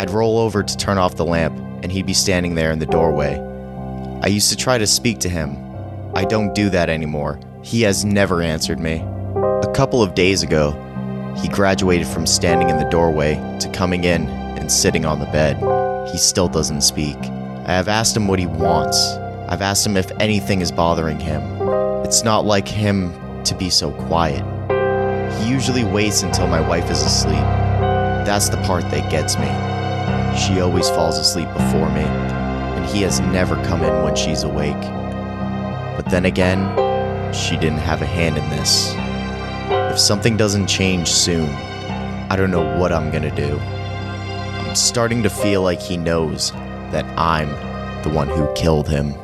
[0.00, 2.86] I'd roll over to turn off the lamp, and he'd be standing there in the
[2.86, 3.38] doorway.
[4.22, 5.58] I used to try to speak to him.
[6.14, 7.38] I don't do that anymore.
[7.62, 9.04] He has never answered me.
[9.36, 10.72] A couple of days ago,
[11.36, 15.58] he graduated from standing in the doorway to coming in and sitting on the bed.
[16.10, 17.18] He still doesn't speak.
[17.18, 19.06] I have asked him what he wants.
[19.50, 21.42] I've asked him if anything is bothering him.
[22.06, 23.12] It's not like him
[23.44, 24.42] to be so quiet.
[25.42, 27.44] He usually waits until my wife is asleep.
[28.24, 29.79] That's the part that gets me.
[30.40, 34.80] She always falls asleep before me, and he has never come in when she's awake.
[35.96, 36.64] But then again,
[37.34, 38.94] she didn't have a hand in this.
[39.92, 41.48] If something doesn't change soon,
[42.30, 43.58] I don't know what I'm gonna do.
[43.60, 46.52] I'm starting to feel like he knows
[46.90, 47.48] that I'm
[48.02, 49.14] the one who killed him.